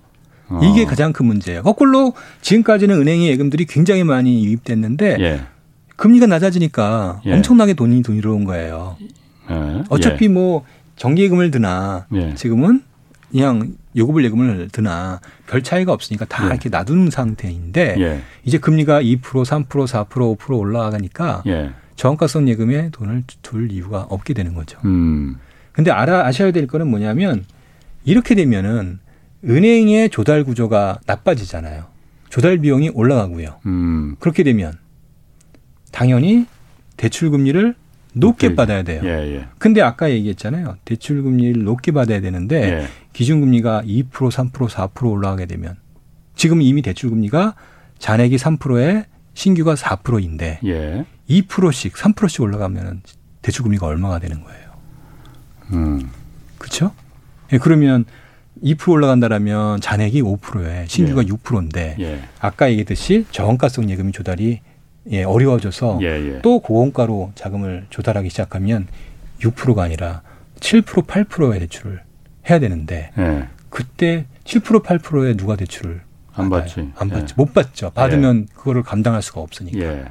어. 0.48 0.60
이게 0.62 0.84
가장 0.84 1.12
큰 1.12 1.26
문제예요. 1.26 1.62
거꾸로 1.62 2.12
지금까지는 2.42 3.00
은행의 3.00 3.28
예금들이 3.30 3.64
굉장히 3.64 4.04
많이 4.04 4.44
유입됐는데 4.44 5.16
예. 5.18 5.40
금리가 5.96 6.26
낮아지니까 6.26 7.22
예. 7.26 7.32
엄청나게 7.34 7.74
돈이 7.74 8.02
돈이 8.02 8.20
들어온 8.20 8.44
거예요. 8.44 8.96
예. 9.50 9.82
어차피 9.88 10.26
예. 10.26 10.28
뭐 10.28 10.64
정기예금을 10.96 11.50
드나 11.50 12.06
예. 12.12 12.34
지금은 12.34 12.82
그냥 13.30 13.74
요금을 13.96 14.24
예금을 14.24 14.68
드나 14.70 15.20
별 15.46 15.62
차이가 15.62 15.92
없으니까 15.92 16.24
다 16.26 16.44
예. 16.44 16.48
이렇게 16.48 16.68
놔두는 16.68 17.10
상태인데 17.10 17.96
예. 17.98 18.20
이제 18.44 18.58
금리가 18.58 19.02
2% 19.02 19.20
3% 19.20 19.66
4% 19.68 20.08
5% 20.36 20.58
올라가니까 20.58 21.42
저원가성 21.96 22.48
예금에 22.48 22.90
돈을 22.90 23.24
둘 23.42 23.70
이유가 23.70 24.02
없게 24.08 24.34
되는 24.34 24.54
거죠. 24.54 24.78
음. 24.84 25.36
근데 25.72 25.90
알아 25.90 26.26
아셔야 26.26 26.50
될 26.50 26.66
거는 26.66 26.88
뭐냐면 26.88 27.44
이렇게 28.04 28.34
되면은 28.34 28.98
은행의 29.44 30.10
조달 30.10 30.44
구조가 30.44 31.00
나빠지잖아요. 31.06 31.84
조달 32.28 32.58
비용이 32.58 32.90
올라가고요. 32.94 33.60
음. 33.66 34.16
그렇게 34.18 34.42
되면 34.42 34.72
당연히 35.90 36.46
대출 36.96 37.30
금리를 37.30 37.74
높게 38.12 38.48
오케이. 38.48 38.56
받아야 38.56 38.82
돼요. 38.82 39.00
예, 39.04 39.36
예. 39.36 39.46
근데 39.58 39.80
아까 39.80 40.10
얘기했잖아요. 40.10 40.76
대출 40.84 41.22
금리를 41.22 41.62
높게 41.64 41.92
받아야 41.92 42.20
되는데 42.20 42.62
예. 42.82 42.86
기준 43.12 43.40
금리가 43.40 43.82
2% 43.86 44.10
3% 44.10 44.52
4% 44.52 45.10
올라가게 45.10 45.46
되면 45.46 45.76
지금 46.34 46.60
이미 46.62 46.82
대출 46.82 47.10
금리가 47.10 47.54
잔액이 47.98 48.36
3%에 48.36 49.06
신규가 49.34 49.74
4%인데 49.74 50.60
예. 50.64 51.04
2%씩 51.30 51.94
3%씩 51.94 52.42
올라가면 52.42 53.02
대출 53.40 53.62
금리가 53.64 53.86
얼마가 53.86 54.18
되는 54.18 54.42
거예요. 54.42 54.70
음. 55.72 56.10
그렇죠? 56.58 56.92
예, 57.52 57.58
그러면 57.58 58.04
2% 58.62 58.90
올라간다라면 58.90 59.80
잔액이 59.80 60.22
5%에 60.22 60.84
신규가 60.86 61.22
예. 61.22 61.26
6%인데 61.28 61.96
예. 62.00 62.22
아까 62.40 62.68
얘기했듯이 62.70 63.26
저원가성 63.30 63.88
예금이 63.90 64.12
조달이 64.12 64.60
예, 65.10 65.24
어려워져서 65.24 65.98
예, 66.02 66.06
예. 66.06 66.40
또 66.42 66.60
고원가로 66.60 67.32
자금을 67.34 67.86
조달하기 67.90 68.28
시작하면 68.30 68.86
6%가 69.40 69.82
아니라 69.82 70.22
7% 70.60 71.06
8%의 71.06 71.60
대출을 71.60 72.02
해야 72.48 72.58
되는데 72.58 73.10
예. 73.18 73.48
그때 73.68 74.26
7% 74.44 74.84
8%에 74.84 75.34
누가 75.36 75.56
대출을 75.56 76.02
안 76.34 76.48
받아요? 76.48 76.66
받지. 76.66 76.90
안 76.96 77.08
받지. 77.08 77.32
예. 77.32 77.34
못 77.36 77.52
받죠. 77.52 77.90
받으면 77.90 78.46
예. 78.48 78.54
그거를 78.54 78.82
감당할 78.82 79.22
수가 79.22 79.40
없으니까. 79.40 79.78
예. 79.78 80.04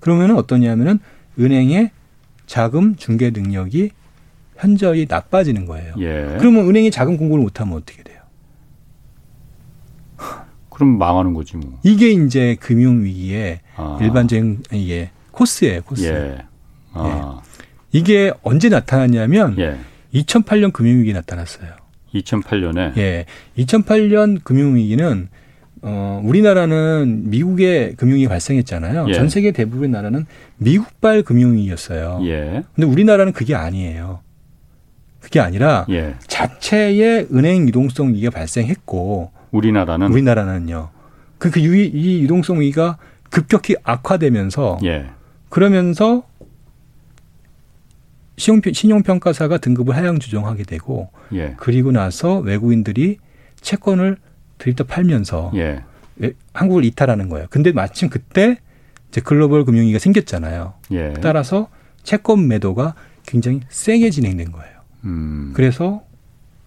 그러면은 0.00 0.36
어떠냐면은 0.36 1.00
은행의 1.38 1.90
자금 2.46 2.94
중개 2.96 3.30
능력이 3.30 3.90
현저히 4.56 5.06
나빠지는 5.08 5.66
거예요. 5.66 5.94
그러면 6.38 6.68
은행이 6.68 6.90
자금 6.90 7.16
공급을 7.16 7.42
못 7.42 7.60
하면 7.60 7.74
어떻게 7.74 8.02
돼요? 8.02 8.16
그럼 10.70 10.98
망하는 10.98 11.34
거지 11.34 11.56
뭐. 11.56 11.78
이게 11.82 12.10
이제 12.10 12.56
금융 12.60 13.02
위기의 13.02 13.60
아. 13.76 13.98
일반적인 14.00 14.62
이게 14.72 15.10
코스예요, 15.30 15.82
코스. 15.82 16.06
예. 16.06 16.38
아. 16.92 17.40
예. 17.42 17.98
이게 17.98 18.32
언제 18.42 18.68
나타났냐면 18.68 19.56
예. 19.58 19.78
2008년 20.14 20.72
금융 20.72 21.00
위기 21.00 21.12
나타났어요. 21.12 21.68
2008년에. 22.14 22.96
예. 22.96 23.26
2008년 23.58 24.42
금융 24.42 24.76
위기는 24.76 25.28
어 25.82 26.20
우리나라는 26.24 27.30
미국의 27.30 27.94
금융이 27.96 28.28
발생했잖아요. 28.28 29.06
예. 29.08 29.12
전 29.12 29.28
세계 29.28 29.52
대부분의 29.52 29.90
나라는 29.90 30.26
미국발 30.56 31.22
금융위기였어요. 31.22 32.20
예. 32.24 32.64
근데 32.74 32.86
우리나라는 32.86 33.32
그게 33.32 33.54
아니에요. 33.54 34.20
그게 35.20 35.40
아니라 35.40 35.86
예. 35.90 36.14
자체의 36.26 37.28
은행 37.32 37.68
유동성 37.68 38.14
위기가 38.14 38.30
발생했고 38.30 39.32
우리나라는 39.50 40.08
우리나라는요. 40.08 40.90
그, 41.38 41.50
그 41.50 41.60
유, 41.60 41.76
이 41.76 42.22
유동성 42.22 42.60
위기가 42.60 42.96
급격히 43.30 43.76
악화되면서 43.82 44.78
예. 44.84 45.06
그러면서 45.48 46.24
신용평 48.36 49.20
가사가 49.20 49.58
등급을 49.58 49.96
하향 49.96 50.18
조정하게 50.18 50.64
되고 50.64 51.10
예. 51.32 51.54
그리고 51.58 51.92
나서 51.92 52.38
외국인들이 52.38 53.18
채권을 53.60 54.18
들이다 54.58 54.84
팔면서 54.84 55.52
예. 55.54 55.82
한국을 56.52 56.84
이탈하는 56.84 57.28
거예요. 57.28 57.46
근데 57.50 57.72
마침 57.72 58.08
그때 58.08 58.58
이제 59.08 59.20
글로벌 59.20 59.64
금융위기가 59.64 59.98
생겼잖아요. 59.98 60.74
예. 60.92 61.14
따라서 61.22 61.68
채권 62.02 62.48
매도가 62.48 62.94
굉장히 63.26 63.60
세게 63.68 64.10
진행된 64.10 64.52
거예요. 64.52 64.76
음. 65.04 65.52
그래서 65.54 66.02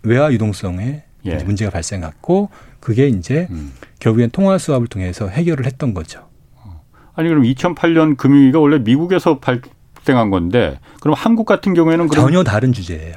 외화 0.04 0.32
유동성에 0.32 1.04
예. 1.26 1.36
문제가 1.44 1.72
발생했고 1.72 2.50
그게 2.80 3.08
이제 3.08 3.48
음. 3.50 3.74
결국엔 4.00 4.30
통화 4.32 4.58
수합을 4.58 4.88
통해서 4.88 5.28
해결을 5.28 5.66
했던 5.66 5.94
거죠. 5.94 6.29
아니 7.20 7.28
그럼 7.28 7.44
2008년 7.44 8.16
금융위기가 8.16 8.60
원래 8.60 8.80
미국에서 8.80 9.40
발생 9.40 9.70
발생한 10.10 10.30
건데 10.30 10.80
그럼 11.02 11.16
한국 11.18 11.46
같은 11.46 11.74
경우에는 11.74 12.10
전혀 12.10 12.44
다른 12.44 12.72
주제예요. 12.72 13.16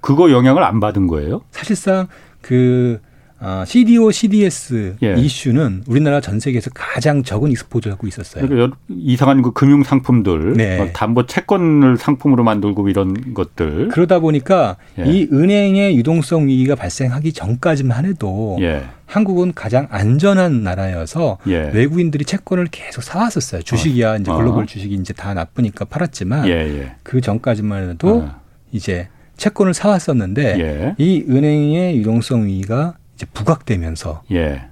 그거 0.00 0.32
영향을 0.32 0.64
안 0.64 0.80
받은 0.80 1.06
거예요? 1.06 1.42
사실상 1.52 2.08
그 2.40 3.00
어, 3.42 3.64
CDO, 3.66 4.10
CDS 4.10 4.96
예. 5.02 5.14
이슈는 5.14 5.84
우리나라 5.86 6.20
전 6.20 6.38
세계에서 6.38 6.70
가장 6.74 7.22
적은 7.22 7.50
익스포즈를 7.52 7.92
갖고 7.92 8.06
있었어요. 8.06 8.46
그러니까 8.46 8.76
이상한 8.90 9.40
그 9.40 9.52
금융 9.52 9.82
상품들, 9.82 10.54
네. 10.54 10.92
담보 10.92 11.26
채권을 11.26 11.96
상품으로 11.96 12.44
만들고 12.44 12.88
이런 12.90 13.32
것들. 13.32 13.88
그러다 13.88 14.18
보니까 14.18 14.76
예. 14.98 15.04
이 15.06 15.28
은행의 15.32 15.96
유동성 15.96 16.48
위기가 16.48 16.74
발생하기 16.74 17.32
전까지만 17.32 18.04
해도 18.04 18.58
예. 18.60 18.84
한국은 19.06 19.54
가장 19.54 19.88
안전한 19.90 20.62
나라여서 20.62 21.38
예. 21.48 21.70
외국인들이 21.72 22.26
채권을 22.26 22.66
계속 22.70 23.02
사왔었어요. 23.02 23.62
주식이야 23.62 24.12
어. 24.12 24.16
이제 24.16 24.30
글로벌 24.30 24.64
어. 24.64 24.66
주식이 24.66 24.94
이제 24.94 25.14
다 25.14 25.32
나쁘니까 25.32 25.86
팔았지만 25.86 26.46
예, 26.46 26.52
예. 26.52 26.92
그 27.02 27.22
전까지만 27.22 27.90
해도 27.90 28.18
어. 28.18 28.40
이제 28.70 29.08
채권을 29.38 29.72
사왔었는데 29.72 30.94
이 30.98 31.24
은행의 31.26 31.96
유동성 31.96 32.46
위기가 32.46 32.96
이제 33.20 33.26
부각되면서 33.34 34.22
예. 34.32 34.62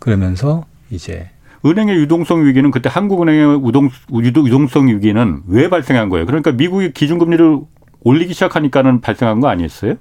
그러면서 0.00 0.66
이제 0.90 1.30
은행의 1.64 1.96
유동성 1.96 2.44
위기는 2.46 2.68
그때 2.72 2.88
한국은행의 2.88 3.60
우동, 3.62 3.90
유동성 4.12 4.88
위기는 4.88 5.42
왜 5.46 5.68
발생한 5.68 6.08
거예요? 6.08 6.26
그러니까 6.26 6.50
미국이 6.52 6.92
기준금리를 6.92 7.60
올리기 8.00 8.34
시작하니까는 8.34 9.00
발생한 9.00 9.40
거 9.40 9.48
아니었어요? 9.48 9.94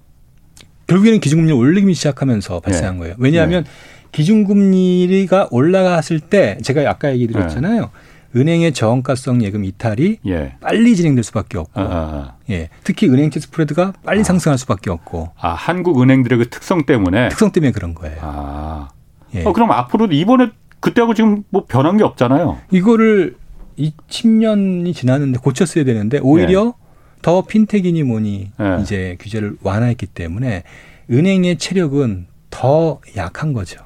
결국에는 0.88 1.20
기준금리를 1.20 1.56
올리기 1.56 1.94
시작하면서 1.94 2.62
발생한 2.62 2.96
예. 2.96 3.00
거예요. 3.00 3.16
왜냐하면 3.20 3.66
예. 3.66 3.72
기준금리가 4.12 5.50
올라갔을 5.52 6.20
때 6.20 6.58
제가 6.64 6.90
아까 6.90 7.12
얘기 7.12 7.28
드렸잖아요. 7.28 7.82
예. 7.82 8.15
은행의 8.36 8.74
저원가성 8.74 9.44
예금 9.44 9.64
이탈이 9.64 10.18
예. 10.28 10.56
빨리 10.60 10.96
진행될 10.96 11.24
수밖에 11.24 11.58
없고, 11.58 11.80
아, 11.80 11.84
아, 11.84 11.88
아. 11.88 12.36
예, 12.50 12.70
특히 12.84 13.08
은행채 13.08 13.40
스프레드가 13.40 13.94
빨리 14.04 14.22
아. 14.22 14.24
상승할 14.24 14.58
수밖에 14.58 14.90
없고. 14.92 15.32
아 15.40 15.50
한국 15.50 16.02
은행들의 16.02 16.38
그 16.40 16.50
특성 16.50 16.86
때문에. 16.86 17.30
특성 17.30 17.52
때문에 17.52 17.72
그런 17.72 17.94
거예요. 17.94 18.18
아, 18.22 18.90
예. 19.34 19.44
어, 19.44 19.54
그럼 19.54 19.72
앞으로도 19.72 20.14
이번에 20.14 20.52
그때하고 20.80 21.14
지금 21.14 21.44
뭐 21.50 21.66
변한 21.68 21.98
게 21.98 22.04
없잖아요. 22.04 22.60
이거를 22.72 23.38
20년이 23.78 24.94
지났는데 24.94 25.40
고쳤어야 25.40 25.84
되는데 25.84 26.20
오히려 26.22 26.74
예. 26.78 26.86
더 27.22 27.42
핀텍이니 27.42 28.04
뭐니 28.04 28.52
예. 28.60 28.82
이제 28.82 29.18
규제를 29.20 29.58
완화했기 29.64 30.08
때문에 30.08 30.64
은행의 31.10 31.58
체력은 31.58 32.28
더 32.50 33.00
약한 33.16 33.54
거죠. 33.54 33.80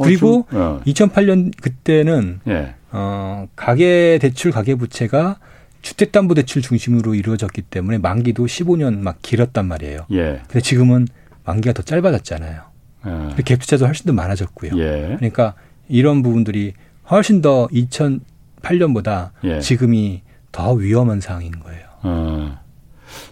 어, 0.00 0.04
그리고 0.04 0.46
어, 0.52 0.80
2008년 0.86 1.52
그때는 1.60 2.40
예. 2.48 2.74
어, 2.92 3.46
가계 3.56 4.18
대출 4.20 4.50
가계 4.50 4.74
부채가 4.74 5.38
주택담보대출 5.82 6.62
중심으로 6.62 7.14
이루어졌기 7.14 7.62
때문에 7.62 7.98
만기도 7.98 8.46
15년 8.46 8.98
막 8.98 9.18
길었단 9.22 9.66
말이에요. 9.66 10.06
예. 10.12 10.42
근데 10.46 10.60
지금은 10.60 11.06
만기가 11.44 11.72
더 11.72 11.82
짧아졌잖아요. 11.82 12.62
예. 13.06 13.10
갭 13.42 13.60
투자도 13.60 13.86
훨씬 13.86 14.06
더 14.06 14.12
많아졌고요. 14.12 14.72
예. 14.76 15.16
그러니까 15.16 15.54
이런 15.88 16.22
부분들이 16.22 16.74
훨씬 17.10 17.40
더 17.40 17.66
2008년보다 17.68 19.30
예. 19.44 19.60
지금이 19.60 20.22
더 20.52 20.72
위험한 20.72 21.20
상황인 21.20 21.52
거예요. 21.60 21.82
어. 22.02 22.58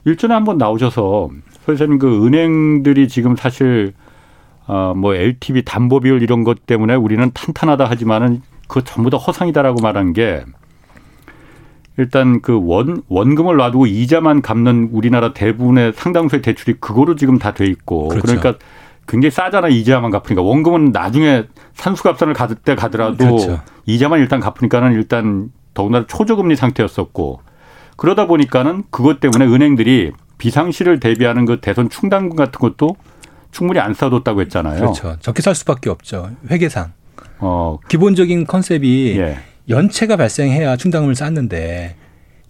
일전에 0.05 0.35
한번 0.35 0.59
나오셔서 0.59 1.31
선생님 1.67 1.99
그 1.99 2.27
은행들이 2.27 3.09
지금 3.09 3.37
사실 3.37 3.93
어, 4.69 4.93
뭐 4.95 5.15
LTV 5.15 5.63
담보 5.63 6.01
비율 6.01 6.23
이런 6.23 6.45
것 6.45 6.67
때문에 6.67 6.95
우리는 6.95 7.31
탄탄하다 7.33 7.87
하지만은 7.87 8.43
그 8.69 8.85
전부 8.85 9.09
다 9.11 9.17
허상이다라고 9.17 9.81
말한 9.81 10.13
게 10.13 10.45
일단 11.97 12.41
그 12.43 12.61
원, 12.63 13.03
원금을 13.09 13.57
놔두고 13.57 13.87
이자만 13.87 14.43
갚는 14.43 14.91
우리나라 14.93 15.33
대부분의 15.33 15.95
상당수의 15.95 16.43
대출이 16.43 16.77
그거로 16.81 17.17
지금 17.17 17.39
다 17.39 17.53
돼 17.53 17.65
있고 17.65 18.09
그렇죠. 18.09 18.27
그러니까 18.27 18.55
굉장히 19.09 19.31
싸잖아 19.31 19.69
이자만 19.69 20.11
갚으니까 20.11 20.43
원금은 20.43 20.93
나중에 20.93 21.45
산수갑산을 21.75 22.35
가을 22.35 22.55
때 22.55 22.77
가더라도 22.77 23.17
그렇죠. 23.17 23.61
이자만 23.87 24.21
일단 24.21 24.39
갚으니까는 24.39 24.93
일단 24.93 25.51
더군다나 25.73 26.07
초저금리 26.07 26.57
상태였었고 26.57 27.41
그러다 27.97 28.27
보니까는 28.27 28.85
그것 28.91 29.19
때문에 29.19 29.47
은행들이 29.47 30.13
비상시를 30.37 31.01
대비하는 31.01 31.47
그 31.47 31.61
대선 31.61 31.89
충당금 31.89 32.37
같은 32.37 32.61
것도 32.61 32.97
충분히 33.51 33.81
안 33.81 33.95
쌓아뒀다고 33.95 34.41
했잖아요. 34.43 34.81
그렇죠. 34.81 35.17
적게 35.21 35.43
살 35.43 35.55
수밖에 35.55 35.91
없죠. 35.91 36.31
회계상. 36.51 36.93
어. 37.39 37.79
기본적인 37.89 38.47
컨셉이 38.47 39.17
예. 39.19 39.39
연체가 39.69 40.17
발생해야 40.17 40.77
충당금을 40.77 41.15
쌓는데 41.15 41.97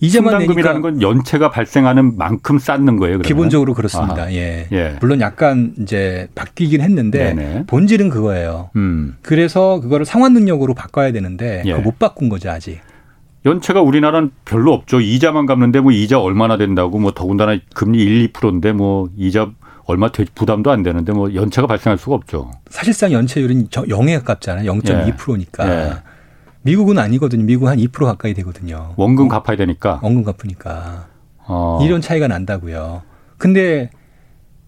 이자만 0.00 0.30
충당금이라는 0.30 0.80
건 0.80 1.02
연체가 1.02 1.50
발생하는 1.50 2.16
만큼 2.16 2.58
쌓는 2.58 2.96
거예요. 2.98 3.18
그러면? 3.18 3.22
기본적으로 3.22 3.74
그렇습니다. 3.74 4.32
예. 4.32 4.68
예. 4.70 4.96
물론 5.00 5.20
약간 5.20 5.74
이제 5.80 6.28
바뀌긴 6.34 6.80
했는데 6.80 7.34
네네. 7.34 7.64
본질은 7.66 8.08
그거예요. 8.10 8.70
음. 8.76 9.16
그래서 9.22 9.80
그거를 9.80 10.06
상환 10.06 10.34
능력으로 10.34 10.74
바꿔야 10.74 11.10
되는데 11.10 11.62
예. 11.66 11.74
못 11.74 11.98
바꾼 11.98 12.28
거죠 12.28 12.50
아직. 12.50 12.80
연체가 13.44 13.80
우리나라는 13.82 14.30
별로 14.44 14.72
없죠. 14.72 15.00
이자만 15.00 15.46
갚는데 15.46 15.80
뭐 15.80 15.90
이자 15.90 16.20
얼마나 16.20 16.56
된다고 16.56 16.98
뭐 16.98 17.12
더군다나 17.12 17.58
금리 17.74 18.02
1, 18.02 18.32
2%인데 18.32 18.72
뭐 18.72 19.08
이자 19.16 19.50
얼마 19.88 20.10
부담도 20.34 20.70
안 20.70 20.82
되는데 20.82 21.12
뭐 21.12 21.34
연체가 21.34 21.66
발생할 21.66 21.96
수가 21.96 22.14
없죠. 22.14 22.50
사실상 22.68 23.10
연체율은 23.10 23.68
0에 23.68 24.18
가깝잖아요. 24.18 24.70
0.2%니까. 24.70 25.66
예. 25.66 25.88
예. 25.88 25.92
미국은 26.60 26.98
아니거든요. 26.98 27.42
미국은 27.44 27.74
한2% 27.74 28.04
가까이 28.04 28.34
되거든요. 28.34 28.92
원금 28.96 29.24
어. 29.24 29.28
갚아야 29.28 29.56
되니까. 29.56 29.98
원금 30.02 30.24
갚으니까. 30.24 31.06
어. 31.46 31.80
이런 31.82 32.02
차이가 32.02 32.28
난다고요. 32.28 33.00
근데 33.38 33.88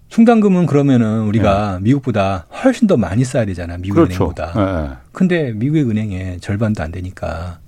충당금은 0.08 0.64
그러면은 0.64 1.24
우리가 1.24 1.76
예. 1.76 1.84
미국보다 1.84 2.46
훨씬 2.64 2.88
더 2.88 2.96
많이 2.96 3.22
써야 3.22 3.44
되잖아. 3.44 3.76
미국 3.76 3.96
그렇죠. 3.96 4.32
은행보다. 4.32 4.54
예. 4.56 4.96
근데 5.12 5.52
미국의 5.52 5.82
은행에 5.82 6.38
절반도 6.38 6.82
안 6.82 6.92
되니까. 6.92 7.58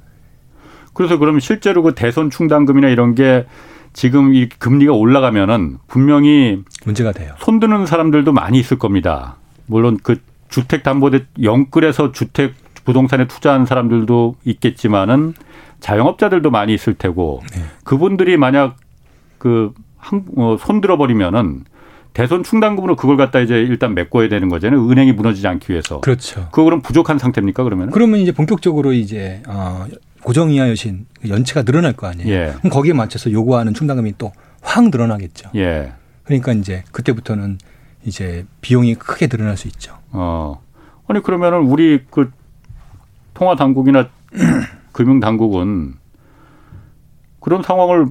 그래서 0.94 1.18
그러면 1.18 1.40
실제로 1.40 1.82
그 1.82 1.94
대선 1.94 2.30
충당금이나 2.30 2.88
이런 2.88 3.14
게 3.14 3.44
지금 3.92 4.35
이 4.35 4.48
금리가 4.48 4.92
올라가면은 4.92 5.78
분명히 5.87 6.62
문제가 6.85 7.12
돼요. 7.12 7.35
손드는 7.38 7.87
사람들도 7.87 8.33
많이 8.33 8.59
있을 8.59 8.78
겁니다. 8.78 9.37
물론 9.66 9.98
그 10.02 10.20
주택 10.48 10.83
담보대 10.83 11.26
영끌에서 11.42 12.12
주택 12.12 12.55
부동산에 12.85 13.26
투자한 13.26 13.66
사람들도 13.66 14.37
있겠지만은 14.44 15.35
자영업자들도 15.81 16.50
많이 16.50 16.74
있을 16.74 16.94
테고 16.94 17.42
네. 17.55 17.62
그분들이 17.85 18.37
만약 18.37 18.76
그 19.38 19.72
한, 19.96 20.24
어, 20.37 20.57
손들어 20.59 20.96
버리면은 20.96 21.64
대선 22.12 22.42
충당금으로 22.42 22.96
그걸 22.96 23.16
갖다 23.16 23.40
이제 23.40 23.55
일단 23.59 23.94
메꿔야 23.94 24.29
되는 24.29 24.48
거잖아요. 24.48 24.88
은행이 24.90 25.12
무너지지 25.12 25.46
않기 25.48 25.72
위해서. 25.72 26.01
그렇죠. 26.01 26.42
그거 26.51 26.64
그럼 26.64 26.83
부족한 26.83 27.18
상태입니까 27.18 27.64
그러면? 27.64 27.90
그러면 27.90 28.20
이제 28.20 28.33
본격적으로 28.33 28.92
이제 28.92 29.42
어 29.48 29.87
고정 30.22 30.51
이하 30.51 30.68
여신 30.68 31.07
연체가 31.27 31.62
늘어날 31.62 31.94
거 31.94 32.07
아니에요. 32.07 32.29
예. 32.31 32.53
그럼 32.59 32.70
거기에 32.70 32.92
맞춰서 32.92 33.33
요구하는 33.33 33.75
충당금이 33.75 34.14
또 34.18 34.33
확 34.64 34.90
늘어나겠죠. 34.90 35.51
예. 35.57 35.92
그러니까 36.22 36.53
이제 36.53 36.85
그때부터는 36.92 37.59
이제 38.05 38.46
비용이 38.61 38.94
크게 38.94 39.27
늘어날 39.27 39.57
수 39.57 39.66
있죠. 39.68 39.98
어. 40.12 40.62
아니 41.09 41.20
그러면은 41.20 41.62
우리 41.62 42.05
그 42.11 42.31
통화 43.35 43.57
당국이나 43.57 44.09
금융 44.92 45.18
당국은 45.20 45.94
그런 47.40 47.62
상황을 47.62 48.07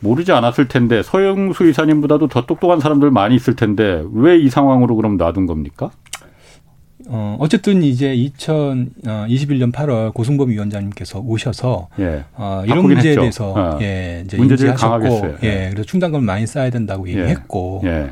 모르지 0.00 0.32
않았을 0.32 0.68
텐데 0.68 1.02
서영수 1.02 1.68
이사님보다도 1.68 2.28
더 2.28 2.46
똑똑한 2.46 2.80
사람들 2.80 3.10
많이 3.10 3.34
있을 3.34 3.56
텐데 3.56 4.02
왜 4.12 4.36
이 4.38 4.48
상황으로 4.50 4.94
그럼 4.96 5.16
놔둔 5.16 5.46
겁니까? 5.46 5.90
어, 7.08 7.36
어쨌든 7.38 7.82
이제 7.84 8.14
2021년 8.16 9.72
8월 9.72 10.12
고승범 10.12 10.50
위원장님께서 10.50 11.20
오셔서 11.20 11.88
예. 12.00 12.24
어, 12.34 12.62
이런 12.66 12.82
문제에 12.82 13.10
했죠. 13.12 13.20
대해서 13.20 13.52
어. 13.52 13.78
예, 13.80 14.22
이제 14.26 14.36
문제를 14.36 14.74
강하셨고 14.74 15.36
예. 15.44 15.46
예, 15.66 15.68
그래서 15.70 15.84
충당금을 15.86 16.24
많이 16.24 16.46
쌓아야 16.46 16.70
된다고 16.70 17.08
예. 17.08 17.12
얘기했고 17.12 17.82
예. 17.84 18.10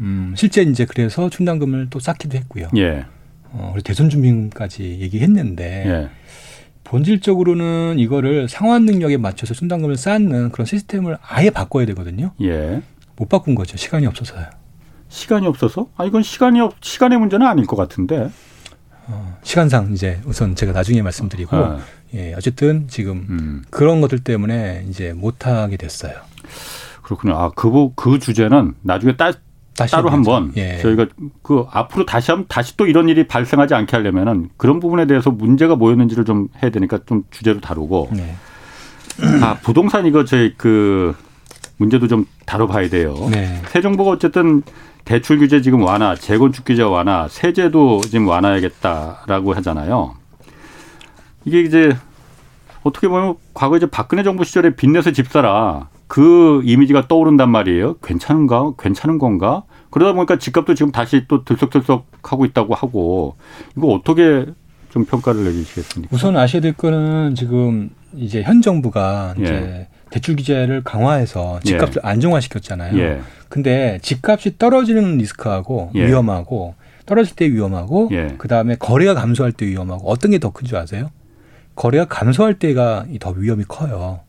음, 0.00 0.34
실제 0.36 0.62
이제 0.62 0.84
그래서 0.84 1.28
충당금을 1.28 1.88
또 1.90 1.98
쌓기도 1.98 2.38
했고요. 2.38 2.68
예. 2.76 3.04
어, 3.50 3.74
대선 3.84 4.08
준비금까지 4.08 4.98
얘기했는데 5.00 5.84
예. 5.86 6.08
본질적으로는 6.88 7.98
이거를 7.98 8.48
상환 8.48 8.84
능력에 8.86 9.18
맞춰서 9.18 9.52
충당금을 9.54 9.96
쌓는 9.96 10.50
그런 10.50 10.64
시스템을 10.66 11.18
아예 11.22 11.50
바꿔야 11.50 11.84
되거든요. 11.86 12.32
예. 12.42 12.82
못 13.16 13.28
바꾼 13.28 13.54
거죠. 13.54 13.76
시간이 13.76 14.06
없어서요. 14.06 14.46
시간이 15.08 15.46
없어서? 15.46 15.88
아 15.96 16.04
이건 16.04 16.22
시간이 16.22 16.60
없 16.60 16.74
시간의 16.80 17.18
문제는 17.18 17.46
아닐 17.46 17.66
것 17.66 17.76
같은데. 17.76 18.30
어, 19.06 19.38
시간상 19.42 19.92
이제 19.92 20.20
우선 20.26 20.54
제가 20.54 20.72
나중에 20.72 21.00
말씀드리고 21.02 21.56
어. 21.56 21.80
예 22.14 22.34
어쨌든 22.34 22.88
지금 22.88 23.26
음. 23.28 23.62
그런 23.70 24.00
것들 24.00 24.20
때문에 24.20 24.86
이제 24.88 25.12
못 25.14 25.46
하게 25.46 25.76
됐어요. 25.76 26.12
그렇군요. 27.02 27.34
아 27.36 27.50
그 27.50 27.70
그 27.96 28.18
주제는 28.18 28.74
나중에 28.82 29.16
따, 29.16 29.32
따로 29.86 30.10
한번 30.10 30.52
예. 30.56 30.78
저희가 30.78 31.06
그 31.42 31.66
앞으로 31.70 32.06
다시 32.06 32.30
한번 32.30 32.46
다시 32.48 32.76
또 32.76 32.86
이런 32.86 33.08
일이 33.08 33.26
발생하지 33.26 33.74
않게 33.74 33.96
하려면은 33.96 34.50
그런 34.56 34.80
부분에 34.80 35.06
대해서 35.06 35.30
문제가 35.30 35.76
뭐였는지를 35.76 36.24
좀 36.24 36.48
해야 36.62 36.70
되니까 36.70 36.98
좀 37.06 37.24
주제로 37.30 37.60
다루고. 37.60 38.08
네. 38.12 38.34
아 39.42 39.58
부동산 39.62 40.06
이거 40.06 40.24
저희 40.24 40.54
그 40.56 41.14
문제도 41.76 42.06
좀 42.06 42.26
다뤄봐야 42.46 42.88
돼요. 42.88 43.14
네. 43.30 43.60
새 43.68 43.80
정부가 43.80 44.10
어쨌든 44.10 44.62
대출 45.04 45.38
규제 45.38 45.62
지금 45.62 45.82
완화, 45.82 46.14
재건축 46.14 46.64
규제 46.64 46.82
완화, 46.82 47.28
세제도 47.28 48.00
지금 48.02 48.28
완화하겠다라고 48.28 49.54
하잖아요. 49.54 50.14
이게 51.44 51.62
이제 51.62 51.96
어떻게 52.82 53.08
보면 53.08 53.36
과거 53.54 53.76
이제 53.76 53.86
박근혜 53.86 54.22
정부 54.22 54.44
시절에 54.44 54.76
빚내서 54.76 55.12
집 55.12 55.28
사라 55.28 55.88
그 56.06 56.62
이미지가 56.64 57.08
떠오른단 57.08 57.50
말이에요. 57.50 57.94
괜찮은가? 57.98 58.72
괜찮은 58.78 59.18
건가? 59.18 59.62
그러다 59.90 60.12
보니까 60.12 60.38
집값도 60.38 60.74
지금 60.74 60.92
다시 60.92 61.24
또 61.28 61.44
들썩들썩 61.44 62.06
하고 62.22 62.44
있다고 62.44 62.74
하고 62.74 63.36
이거 63.76 63.88
어떻게 63.88 64.46
좀 64.90 65.04
평가를 65.04 65.44
내주시겠습니까? 65.44 66.14
우선 66.14 66.36
아셔야 66.36 66.60
될 66.62 66.72
거는 66.72 67.34
지금 67.34 67.90
이제 68.14 68.42
현 68.42 68.60
정부가 68.62 69.34
이제 69.38 69.52
예. 69.54 69.88
대출 70.10 70.36
규제를 70.36 70.82
강화해서 70.82 71.60
집값을 71.64 72.02
예. 72.04 72.08
안정화시켰잖아요. 72.08 72.98
예. 72.98 73.20
근데 73.50 73.98
집값이 74.02 74.56
떨어지는 74.58 75.18
리스크하고 75.18 75.90
예. 75.94 76.06
위험하고 76.06 76.74
떨어질 77.06 77.36
때 77.36 77.50
위험하고 77.50 78.08
예. 78.12 78.34
그다음에 78.38 78.76
거래가 78.76 79.14
감소할 79.14 79.52
때 79.52 79.66
위험하고 79.66 80.10
어떤 80.10 80.30
게 80.30 80.38
더 80.38 80.50
큰 80.50 80.66
줄 80.66 80.76
아세요? 80.76 81.10
거래가 81.74 82.06
감소할 82.06 82.58
때가 82.58 83.06
더 83.20 83.30
위험이 83.30 83.64
커요. 83.68 84.20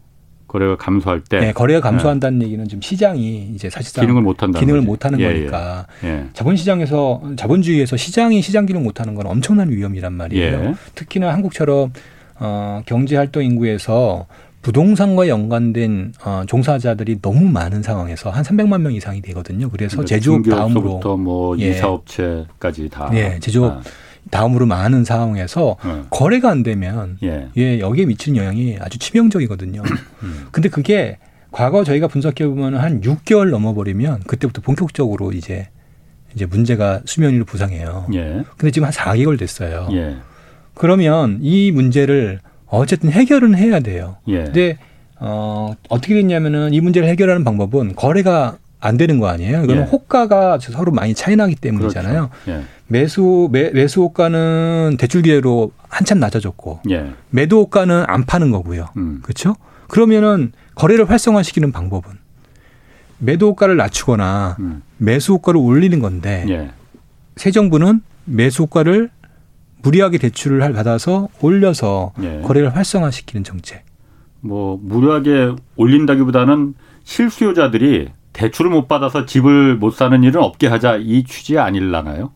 거래가 0.49 0.75
감소할 0.75 1.21
때. 1.21 1.39
네, 1.39 1.53
거래가 1.53 1.79
감소한다는 1.79 2.39
네. 2.39 2.45
얘기는 2.45 2.67
지금 2.67 2.81
시장이 2.81 3.51
이제 3.53 3.69
사실상 3.69 4.01
기능을 4.03 4.23
못 4.23 4.41
한다. 4.43 4.59
기능을 4.59 4.81
못 4.81 5.05
하는 5.05 5.19
예, 5.19 5.25
예, 5.25 5.33
거니까. 5.33 5.85
예. 6.03 6.25
자본 6.33 6.55
시장에서 6.55 7.21
자본주의에서 7.37 7.95
시장이 7.95 8.41
시장 8.41 8.65
기능 8.65 8.83
못 8.83 8.99
하는 8.99 9.15
건 9.15 9.27
엄청난 9.27 9.69
위험이란 9.69 10.11
말이에요. 10.13 10.59
예. 10.59 10.73
특히나 10.95 11.31
한국처럼 11.31 11.93
어 12.39 12.81
경제 12.85 13.15
활동 13.15 13.43
인구에서 13.43 14.25
부동산과 14.61 15.27
연관된 15.29 16.13
어, 16.25 16.43
종사자들이 16.45 17.21
너무 17.21 17.47
많은 17.49 17.81
상황에서 17.81 18.29
한 18.29 18.43
300만 18.43 18.81
명 18.81 18.91
이상이 18.91 19.21
되거든요. 19.21 19.69
그래서 19.69 19.97
그러니까 19.97 20.15
제조업 20.15 20.43
다음으로 20.43 21.17
뭐 21.17 21.57
예. 21.59 21.69
이사업체까지 21.69 22.89
다. 22.89 23.09
예, 23.13 23.39
제조업 23.39 23.77
아. 23.77 23.81
다음으로 24.31 24.65
많은 24.65 25.03
상황에서 25.03 25.77
네. 25.83 26.03
거래가 26.09 26.49
안 26.49 26.63
되면 26.63 27.17
예. 27.23 27.49
예, 27.57 27.79
여기에 27.79 28.05
미치는 28.05 28.37
영향이 28.37 28.77
아주 28.79 28.99
치명적이거든요. 28.99 29.81
음. 30.23 30.47
근데 30.51 30.69
그게 30.69 31.17
과거 31.51 31.83
저희가 31.83 32.07
분석해 32.07 32.45
보면 32.47 32.75
한 32.75 33.01
6개월 33.01 33.49
넘어 33.49 33.73
버리면 33.73 34.21
그때부터 34.27 34.61
본격적으로 34.61 35.31
이제 35.31 35.69
이제 36.35 36.45
문제가 36.45 37.01
수면 37.05 37.33
위로 37.33 37.45
부상해요. 37.45 38.07
예. 38.13 38.43
근데 38.57 38.71
지금 38.71 38.85
한 38.85 38.91
4개월 38.91 39.39
됐어요. 39.39 39.89
예. 39.93 40.17
그러면 40.75 41.39
이 41.41 41.71
문제를 41.71 42.39
어쨌든 42.67 43.11
해결은 43.11 43.55
해야 43.55 43.79
돼요. 43.79 44.17
예. 44.27 44.43
근데 44.43 44.77
어, 45.19 45.73
어떻게 45.89 46.13
됐냐면은 46.13 46.73
이 46.73 46.81
문제를 46.81 47.07
해결하는 47.09 47.43
방법은 47.43 47.95
거래가 47.95 48.57
안 48.81 48.97
되는 48.97 49.19
거 49.19 49.27
아니에요? 49.27 49.63
이거는 49.63 49.81
예. 49.83 49.85
호가가 49.85 50.57
서로 50.59 50.91
많이 50.91 51.13
차이 51.13 51.35
나기 51.35 51.55
때문이잖아요. 51.55 52.29
그렇죠. 52.45 52.59
예. 52.61 52.63
매수 52.87 53.49
매, 53.51 53.69
매수 53.71 54.01
호가는 54.01 54.95
대출 54.97 55.21
기회로 55.21 55.71
한참 55.89 56.19
낮아졌고 56.19 56.81
예. 56.89 57.11
매도 57.29 57.61
호가는 57.61 58.05
안 58.07 58.25
파는 58.25 58.51
거고요. 58.51 58.87
음. 58.97 59.19
그렇죠? 59.21 59.55
그러면은 59.87 60.53
거래를 60.75 61.09
활성화시키는 61.09 61.71
방법은 61.71 62.17
매도 63.17 63.49
호가를 63.49 63.75
낮추거나 63.75 64.55
음. 64.59 64.81
매수 64.97 65.33
호가를 65.33 65.59
올리는 65.59 65.99
건데 65.99 66.45
예. 66.47 66.71
새 67.35 67.51
정부는 67.51 68.01
매수 68.23 68.63
호가를 68.63 69.09
무리하게 69.81 70.19
대출을 70.19 70.59
받아서 70.73 71.27
올려서 71.41 72.13
예. 72.21 72.41
거래를 72.41 72.75
활성화시키는 72.75 73.43
정책. 73.43 73.83
뭐 74.41 74.79
무리하게 74.81 75.55
올린다기보다는 75.75 76.75
실수요자들이 77.03 78.09
대출을 78.39 78.71
못 78.71 78.87
받아서 78.87 79.25
집을 79.25 79.75
못 79.75 79.91
사는 79.91 80.23
일은 80.23 80.41
없게 80.41 80.67
하자 80.67 80.95
이 81.01 81.25
취지 81.25 81.57
아닐라나요? 81.57 82.31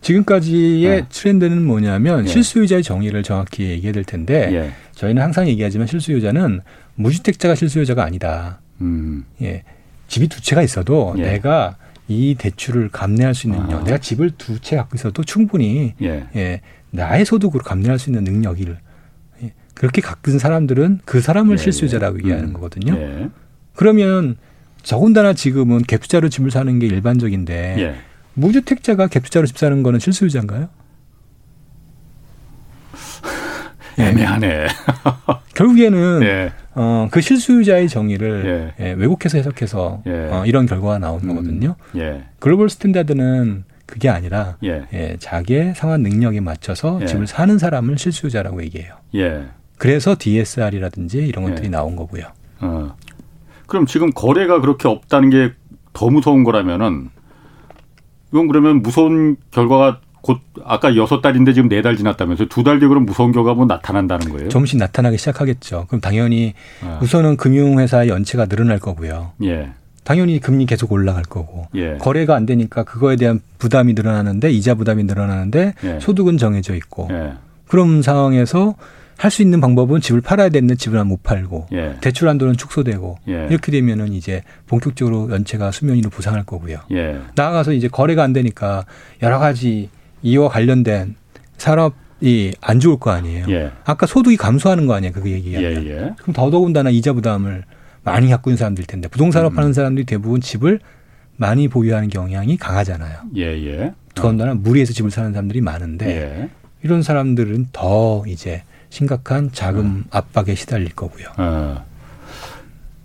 지금까지의 0.00 1.02
네. 1.02 1.06
트렌드는 1.10 1.64
뭐냐면 1.66 2.24
예. 2.24 2.28
실수요자의 2.28 2.82
정의를 2.82 3.22
정확히 3.22 3.64
얘기해야 3.64 3.92
될 3.92 4.04
텐데 4.04 4.48
예. 4.52 4.72
저희는 4.92 5.22
항상 5.22 5.46
얘기하지만 5.48 5.86
실수요자는 5.86 6.60
무주택자가 6.94 7.54
실수요자가 7.54 8.04
아니다. 8.04 8.60
음. 8.80 9.24
예. 9.42 9.64
집이 10.08 10.28
두 10.28 10.40
채가 10.40 10.62
있어도 10.62 11.14
예. 11.18 11.22
내가 11.22 11.76
이 12.08 12.36
대출을 12.38 12.88
감내할 12.90 13.34
수 13.34 13.46
있는 13.46 13.60
능력, 13.60 13.80
아. 13.80 13.84
내가 13.84 13.98
집을 13.98 14.30
두 14.38 14.58
채 14.60 14.76
갖고 14.76 14.96
있어도 14.96 15.24
충분히 15.24 15.94
예. 16.02 16.26
예. 16.36 16.60
나의 16.90 17.24
소득으로 17.26 17.62
감내할 17.64 17.98
수 17.98 18.08
있는 18.10 18.24
능력을 18.24 18.78
예. 19.42 19.52
그렇게 19.74 20.00
갖은 20.00 20.38
사람들은 20.38 21.00
그 21.04 21.20
사람을 21.20 21.58
예, 21.58 21.62
실수요자라고 21.62 22.18
얘기하는 22.18 22.48
음. 22.48 22.52
거거든요. 22.54 23.30
그러면 23.74 24.36
더군다나 24.88 25.32
지금은 25.32 25.82
갭투자로 25.82 26.30
집을 26.30 26.50
사는 26.50 26.78
게 26.78 26.86
일반적인데 26.86 27.76
예. 27.78 27.94
무주택자가 28.34 29.08
갭투자로 29.08 29.46
집 29.46 29.58
사는 29.58 29.82
거는 29.82 29.98
실수요자인가요? 29.98 30.68
애매하네. 33.98 34.66
결국에는 35.54 36.22
예. 36.24 36.52
어, 36.74 37.08
그 37.10 37.20
실수요자의 37.20 37.88
정의를 37.88 38.74
예. 38.80 38.84
예, 38.84 38.92
왜곡해서 38.92 39.38
해석해서 39.38 40.02
예. 40.06 40.28
어, 40.30 40.44
이런 40.46 40.66
결과가 40.66 40.98
나온 40.98 41.20
음. 41.22 41.28
거거든요. 41.28 41.76
예. 41.96 42.24
global 42.38 42.68
standard는 42.68 43.64
그게 43.86 44.08
아니라 44.08 44.56
예. 44.64 45.16
자기의 45.18 45.74
상환 45.76 46.02
능력에 46.02 46.40
맞춰서 46.40 47.04
집을 47.04 47.26
사는 47.26 47.58
사람을 47.58 47.98
실수요자라고 47.98 48.62
얘기해요. 48.64 48.94
그래서 49.76 50.16
DSR이라든지 50.18 51.18
이런 51.18 51.44
것들이 51.44 51.68
나온 51.68 51.94
거고요. 51.94 52.24
어. 52.60 52.96
그럼 53.74 53.86
지금 53.86 54.12
거래가 54.12 54.60
그렇게 54.60 54.86
없다는 54.86 55.30
게 55.30 55.52
더 55.92 56.10
무서운 56.10 56.42
거라면은 56.42 57.08
이건 58.32 58.48
그러면 58.48 58.82
무서운 58.82 59.36
결과가 59.52 60.00
곧 60.22 60.38
아까 60.64 60.96
여섯 60.96 61.20
달인데 61.22 61.52
지금 61.52 61.68
네 61.68 61.82
달 61.82 61.96
지났다면서 61.96 62.46
두 62.46 62.64
달 62.64 62.80
뒤에 62.80 62.88
그럼 62.88 63.04
무서운 63.06 63.30
결과가 63.30 63.54
뭐 63.54 63.66
나타난다는 63.66 64.28
거예요? 64.30 64.48
조금씩 64.48 64.78
나타나기 64.78 65.18
시작하겠죠. 65.18 65.84
그럼 65.88 66.00
당연히 66.00 66.54
아. 66.82 66.98
우선은 67.00 67.36
금융회사의 67.36 68.08
연체가 68.08 68.46
늘어날 68.46 68.80
거고요. 68.80 69.32
예. 69.44 69.70
당연히 70.02 70.40
금리 70.40 70.66
계속 70.66 70.90
올라갈 70.90 71.22
거고 71.22 71.68
예. 71.76 71.96
거래가 71.98 72.34
안 72.34 72.44
되니까 72.44 72.82
그거에 72.82 73.14
대한 73.14 73.40
부담이 73.58 73.92
늘어나는데 73.94 74.50
이자 74.50 74.74
부담이 74.74 75.04
늘어나는데 75.04 75.74
예. 75.84 76.00
소득은 76.00 76.38
정해져 76.38 76.74
있고 76.74 77.06
예. 77.12 77.34
그런 77.68 78.02
상황에서 78.02 78.74
할 79.16 79.30
수 79.30 79.42
있는 79.42 79.60
방법은 79.60 80.00
집을 80.00 80.20
팔아야 80.20 80.48
되는데 80.48 80.74
집을 80.74 81.02
못 81.04 81.22
팔고 81.22 81.68
예. 81.72 81.96
대출 82.00 82.28
한도는 82.28 82.56
축소되고 82.56 83.18
예. 83.28 83.46
이렇게 83.50 83.70
되면은 83.72 84.12
이제 84.12 84.42
본격적으로 84.66 85.30
연체가 85.30 85.70
수면 85.70 85.96
위로 85.96 86.10
부상할 86.10 86.44
거고요. 86.44 86.78
예. 86.92 87.18
나아가서 87.34 87.72
이제 87.72 87.88
거래가 87.88 88.22
안 88.22 88.32
되니까 88.32 88.84
여러 89.22 89.38
가지 89.38 89.88
이와 90.22 90.48
관련된 90.48 91.14
산업 91.58 91.94
이 92.20 92.52
안 92.60 92.80
좋을 92.80 92.98
거 92.98 93.10
아니에요. 93.10 93.46
예. 93.50 93.70
아까 93.84 94.06
소득이 94.06 94.36
감소하는 94.36 94.86
거 94.86 94.94
아니에요. 94.94 95.12
그 95.12 95.30
얘기하면. 95.30 95.84
예, 95.84 95.90
예. 95.90 95.96
그럼 96.18 96.32
더더군다나 96.32 96.88
이자 96.90 97.12
부담을 97.12 97.64
많이 98.02 98.28
갖고 98.30 98.50
있는 98.50 98.56
사람들 98.56 98.84
텐데 98.84 99.08
부동산업 99.08 99.52
음. 99.52 99.58
하는 99.58 99.72
사람들이 99.72 100.06
대부분 100.06 100.40
집을 100.40 100.80
많이 101.36 101.68
보유하는 101.68 102.08
경향이 102.08 102.56
강하잖아요. 102.56 103.18
예, 103.36 103.42
예. 103.42 103.92
더군다나 104.14 104.54
무리해서 104.54 104.92
집을 104.92 105.10
사는 105.10 105.32
사람들이 105.32 105.60
많은데 105.60 106.48
이런 106.82 107.02
사람들은 107.02 107.68
더 107.72 108.22
이제 108.26 108.62
심각한 108.94 109.50
자금 109.52 109.80
음. 109.80 110.04
압박에 110.12 110.54
시달릴 110.54 110.94
거고요. 110.94 111.26
아. 111.36 111.82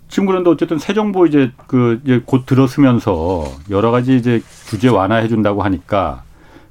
지금 0.08 0.26
그런데 0.26 0.48
어쨌든 0.48 0.78
새 0.78 0.94
정부 0.94 1.26
이제 1.26 1.50
그 1.66 2.00
이제 2.04 2.22
곧 2.24 2.46
들어서면서 2.46 3.44
여러 3.70 3.90
가지 3.90 4.16
이제 4.16 4.40
규제 4.68 4.88
완화해 4.88 5.26
준다고 5.26 5.62
하니까 5.64 6.22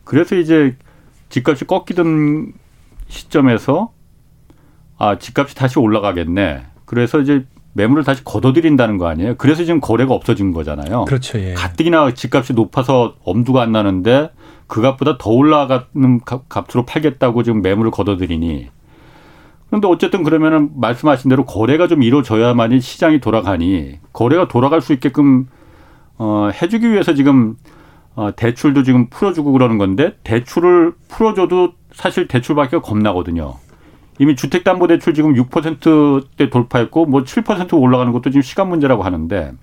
그래서 0.05 0.37
이제 0.37 0.77
집값이 1.27 1.65
꺾이던 1.65 2.53
시점에서 3.09 3.91
아 4.97 5.17
집값이 5.19 5.53
다시 5.53 5.79
올라가겠네. 5.79 6.65
그래서 6.85 7.19
이제 7.19 7.45
매물을 7.73 8.05
다시 8.05 8.23
걷어들인다는 8.23 8.97
거 8.97 9.07
아니에요? 9.07 9.35
그래서 9.37 9.65
지금 9.65 9.81
거래가 9.81 10.13
없어진 10.13 10.53
거잖아요. 10.53 11.05
그렇죠. 11.05 11.39
예. 11.39 11.53
가뜩이나 11.55 12.13
집값이 12.13 12.53
높아서 12.53 13.15
엄두가 13.25 13.61
안 13.61 13.73
나는데 13.73 14.31
그 14.67 14.81
값보다 14.81 15.17
더 15.17 15.29
올라가는 15.29 16.21
값으로 16.47 16.85
팔겠다고 16.85 17.43
지금 17.43 17.61
매물을 17.61 17.91
걷어들이니 17.91 18.69
그런데 19.69 19.87
어쨌든 19.87 20.23
그러면은 20.23 20.69
말씀하신 20.75 21.29
대로 21.29 21.45
거래가 21.45 21.87
좀 21.87 22.01
이루어져야만이 22.03 22.81
시장이 22.81 23.19
돌아가니 23.19 23.99
거래가 24.13 24.47
돌아갈 24.47 24.81
수 24.81 24.93
있게끔 24.93 25.47
어 26.17 26.49
해주기 26.61 26.91
위해서 26.91 27.13
지금 27.13 27.55
어 28.15 28.31
대출도 28.35 28.83
지금 28.83 29.09
풀어주고 29.09 29.51
그러는 29.51 29.77
건데 29.77 30.15
대출을 30.23 30.93
풀어줘도 31.07 31.73
사실 31.91 32.27
대출받기가 32.27 32.81
겁나거든요. 32.81 33.55
이미 34.19 34.35
주택담보대출 34.35 35.13
지금 35.13 35.33
6%대 35.33 36.49
돌파했고 36.49 37.05
뭐 37.05 37.23
7% 37.23 37.79
올라가는 37.79 38.11
것도 38.11 38.31
지금 38.31 38.41
시간 38.41 38.67
문제라고 38.67 39.03
하는데 39.03 39.53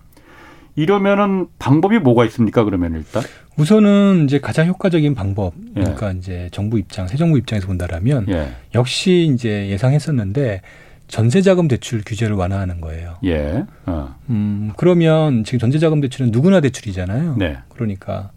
이러면은 0.76 1.46
방법이 1.58 1.98
뭐가 1.98 2.24
있습니까? 2.26 2.62
그러면 2.62 2.94
일단 2.94 3.22
우선은 3.56 4.24
이제 4.24 4.38
가장 4.38 4.68
효과적인 4.68 5.14
방법 5.14 5.54
예. 5.76 5.80
그러니까 5.80 6.12
예. 6.12 6.18
이제 6.18 6.48
정부 6.52 6.78
입장, 6.78 7.08
새 7.08 7.16
정부 7.16 7.38
입장에서 7.38 7.66
본다라면 7.66 8.26
예. 8.28 8.50
역시 8.74 9.30
이제 9.32 9.68
예상했었는데 9.68 10.60
전세자금 11.08 11.68
대출 11.68 12.02
규제를 12.04 12.36
완화하는 12.36 12.80
거예요. 12.82 13.16
예. 13.24 13.64
어. 13.86 14.14
음, 14.28 14.72
그러면 14.76 15.44
지금 15.44 15.58
전세자금 15.58 16.00
대출은 16.02 16.30
누구나 16.30 16.60
대출이잖아요. 16.60 17.36
네. 17.38 17.58
그러니까 17.70 18.30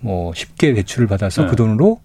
뭐 0.00 0.34
쉽게 0.34 0.74
대출을 0.74 1.06
받아서 1.06 1.42
네. 1.44 1.48
그 1.48 1.56
돈으로 1.56 2.00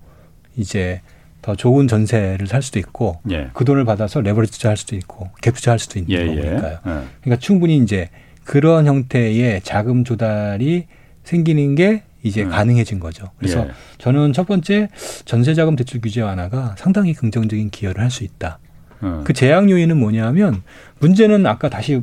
이제 0.55 1.01
더 1.41 1.55
좋은 1.55 1.87
전세를 1.87 2.47
살 2.47 2.61
수도 2.61 2.79
있고 2.79 3.19
예. 3.29 3.49
그 3.53 3.65
돈을 3.65 3.83
받아서 3.83 4.21
레버리지 4.21 4.53
투자할 4.53 4.77
수도 4.77 4.95
있고 4.95 5.29
갭 5.41 5.55
투자할 5.55 5.79
수도 5.79 5.99
있는 5.99 6.11
예, 6.11 6.21
예. 6.21 6.27
거니까요. 6.27 6.79
예. 6.85 6.91
그러니까 7.21 7.39
충분히 7.39 7.77
이제 7.77 8.09
그런 8.45 8.85
형태의 8.85 9.61
자금 9.63 10.03
조달이 10.05 10.85
생기는 11.23 11.75
게 11.75 12.03
이제 12.23 12.43
음. 12.43 12.49
가능해진 12.49 12.99
거죠. 12.99 13.27
그래서 13.37 13.65
예. 13.67 13.71
저는 13.97 14.33
첫 14.33 14.47
번째 14.47 14.87
전세자금 15.25 15.75
대출 15.75 15.99
규제 16.01 16.21
완화가 16.21 16.75
상당히 16.77 17.13
긍정적인 17.13 17.69
기여를 17.71 18.01
할 18.01 18.09
수 18.09 18.23
있다. 18.23 18.59
음. 19.03 19.23
그 19.25 19.33
제약 19.33 19.69
요인은 19.69 19.99
뭐냐면 19.99 20.63
문제는 20.99 21.45
아까 21.45 21.69
다시 21.69 22.01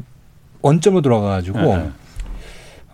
원점으로 0.60 1.00
돌아가가지고 1.02 1.58
예. 1.58 1.90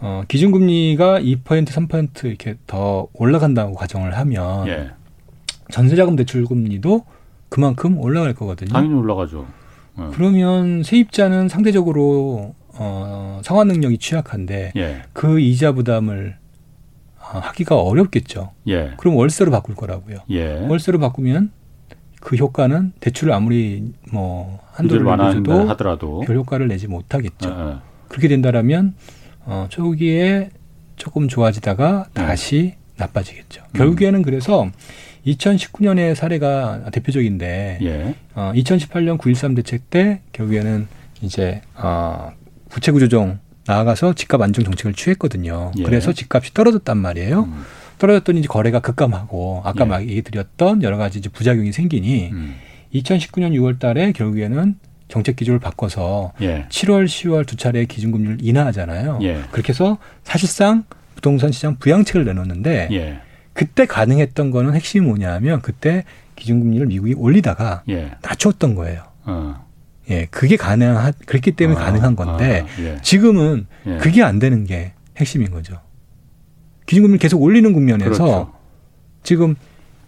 어, 0.00 0.22
기준금리가 0.28 1.20
2% 1.20 1.42
3% 1.66 2.24
이렇게 2.26 2.54
더 2.66 3.08
올라간다고 3.14 3.74
가정을 3.74 4.16
하면 4.16 4.68
예. 4.68 4.90
전세자금 5.70 6.16
대출 6.16 6.44
금리도 6.44 7.04
그만큼 7.48 7.98
올라갈 7.98 8.34
거거든요. 8.34 8.70
당연히 8.72 8.94
올라가죠. 8.94 9.46
예. 9.98 10.02
그러면 10.12 10.82
세입자는 10.82 11.48
상대적으로 11.48 12.54
어, 12.78 13.40
상환 13.42 13.68
능력이 13.68 13.98
취약한데 13.98 14.72
예. 14.76 15.02
그 15.12 15.40
이자 15.40 15.72
부담을 15.72 16.36
어, 17.18 17.38
하기가 17.38 17.80
어렵겠죠. 17.80 18.52
예. 18.68 18.92
그럼 18.96 19.16
월세로 19.16 19.50
바꿀 19.50 19.74
거라고요. 19.74 20.18
예. 20.30 20.66
월세로 20.66 20.98
바꾸면 20.98 21.50
그 22.20 22.36
효과는 22.36 22.92
대출을 23.00 23.32
아무리 23.32 23.92
뭐 24.12 24.60
한도를 24.72 25.04
낮춰도 25.04 25.68
하더라도 25.70 26.20
별 26.20 26.36
효과를 26.36 26.68
내지 26.68 26.86
못하겠죠. 26.86 27.48
예. 27.50 27.70
예. 27.70 27.76
그렇게 28.08 28.28
된다라면 28.28 28.94
어, 29.44 29.66
초기에 29.68 30.50
조금 30.96 31.28
좋아지다가 31.28 32.06
네. 32.14 32.22
다시 32.22 32.74
나빠지겠죠. 32.96 33.62
음. 33.62 33.72
결국에는 33.78 34.22
그래서 34.22 34.70
2019년의 35.26 36.14
사례가 36.14 36.90
대표적인데 36.92 37.78
예. 37.82 38.14
어, 38.34 38.52
2018년 38.54 39.18
9.13 39.18 39.56
대책 39.56 39.90
때 39.90 40.20
결국에는 40.32 40.86
이제 41.22 41.62
어, 41.74 42.32
부채구 42.68 43.00
조정 43.00 43.38
나아가서 43.66 44.14
집값 44.14 44.40
안정 44.40 44.64
정책을 44.64 44.94
취했거든요. 44.94 45.72
예. 45.78 45.82
그래서 45.82 46.12
집값이 46.12 46.54
떨어졌단 46.54 46.96
말이에요. 46.96 47.42
음. 47.44 47.64
떨어졌더니 47.98 48.40
이제 48.40 48.48
거래가 48.48 48.80
급감하고 48.80 49.62
아까 49.64 49.84
예. 49.84 49.88
막 49.88 50.02
얘기 50.02 50.22
드렸던 50.22 50.82
여러 50.82 50.96
가지 50.96 51.18
이제 51.18 51.28
부작용이 51.28 51.72
생기니 51.72 52.30
음. 52.32 52.54
2019년 52.94 53.52
6월 53.52 53.78
달에 53.78 54.12
결국에는 54.12 54.76
정책 55.08 55.36
기조를 55.36 55.58
바꿔서 55.58 56.32
예. 56.40 56.66
7월, 56.68 57.06
10월 57.06 57.46
두 57.46 57.56
차례 57.56 57.84
기준금리를 57.84 58.38
인하하잖아요. 58.40 59.18
예. 59.22 59.42
그렇게 59.50 59.70
해서 59.70 59.98
사실상 60.22 60.84
부동산 61.14 61.50
시장 61.50 61.76
부양책을 61.76 62.24
내놓는데 62.24 62.88
예. 62.92 63.20
그때 63.52 63.86
가능했던 63.86 64.50
거는 64.50 64.74
핵심이 64.74 65.04
뭐냐면 65.04 65.60
그때 65.60 66.04
기준금리를 66.36 66.86
미국이 66.86 67.14
올리다가 67.14 67.82
예. 67.88 68.12
낮췄던 68.22 68.74
거예요. 68.76 69.02
어. 69.24 69.67
예, 70.10 70.26
그게 70.30 70.56
가능한 70.56 71.12
그렇기 71.26 71.52
때문에 71.52 71.78
아, 71.78 71.84
가능한 71.84 72.16
건데 72.16 72.64
아, 72.66 72.82
예. 72.82 72.98
지금은 73.02 73.66
예. 73.86 73.96
그게 73.98 74.22
안 74.22 74.38
되는 74.38 74.64
게 74.64 74.92
핵심인 75.16 75.50
거죠. 75.50 75.80
기준금리를 76.86 77.18
계속 77.18 77.42
올리는 77.42 77.70
국면에서 77.72 78.10
그렇죠. 78.10 78.52
지금 79.22 79.54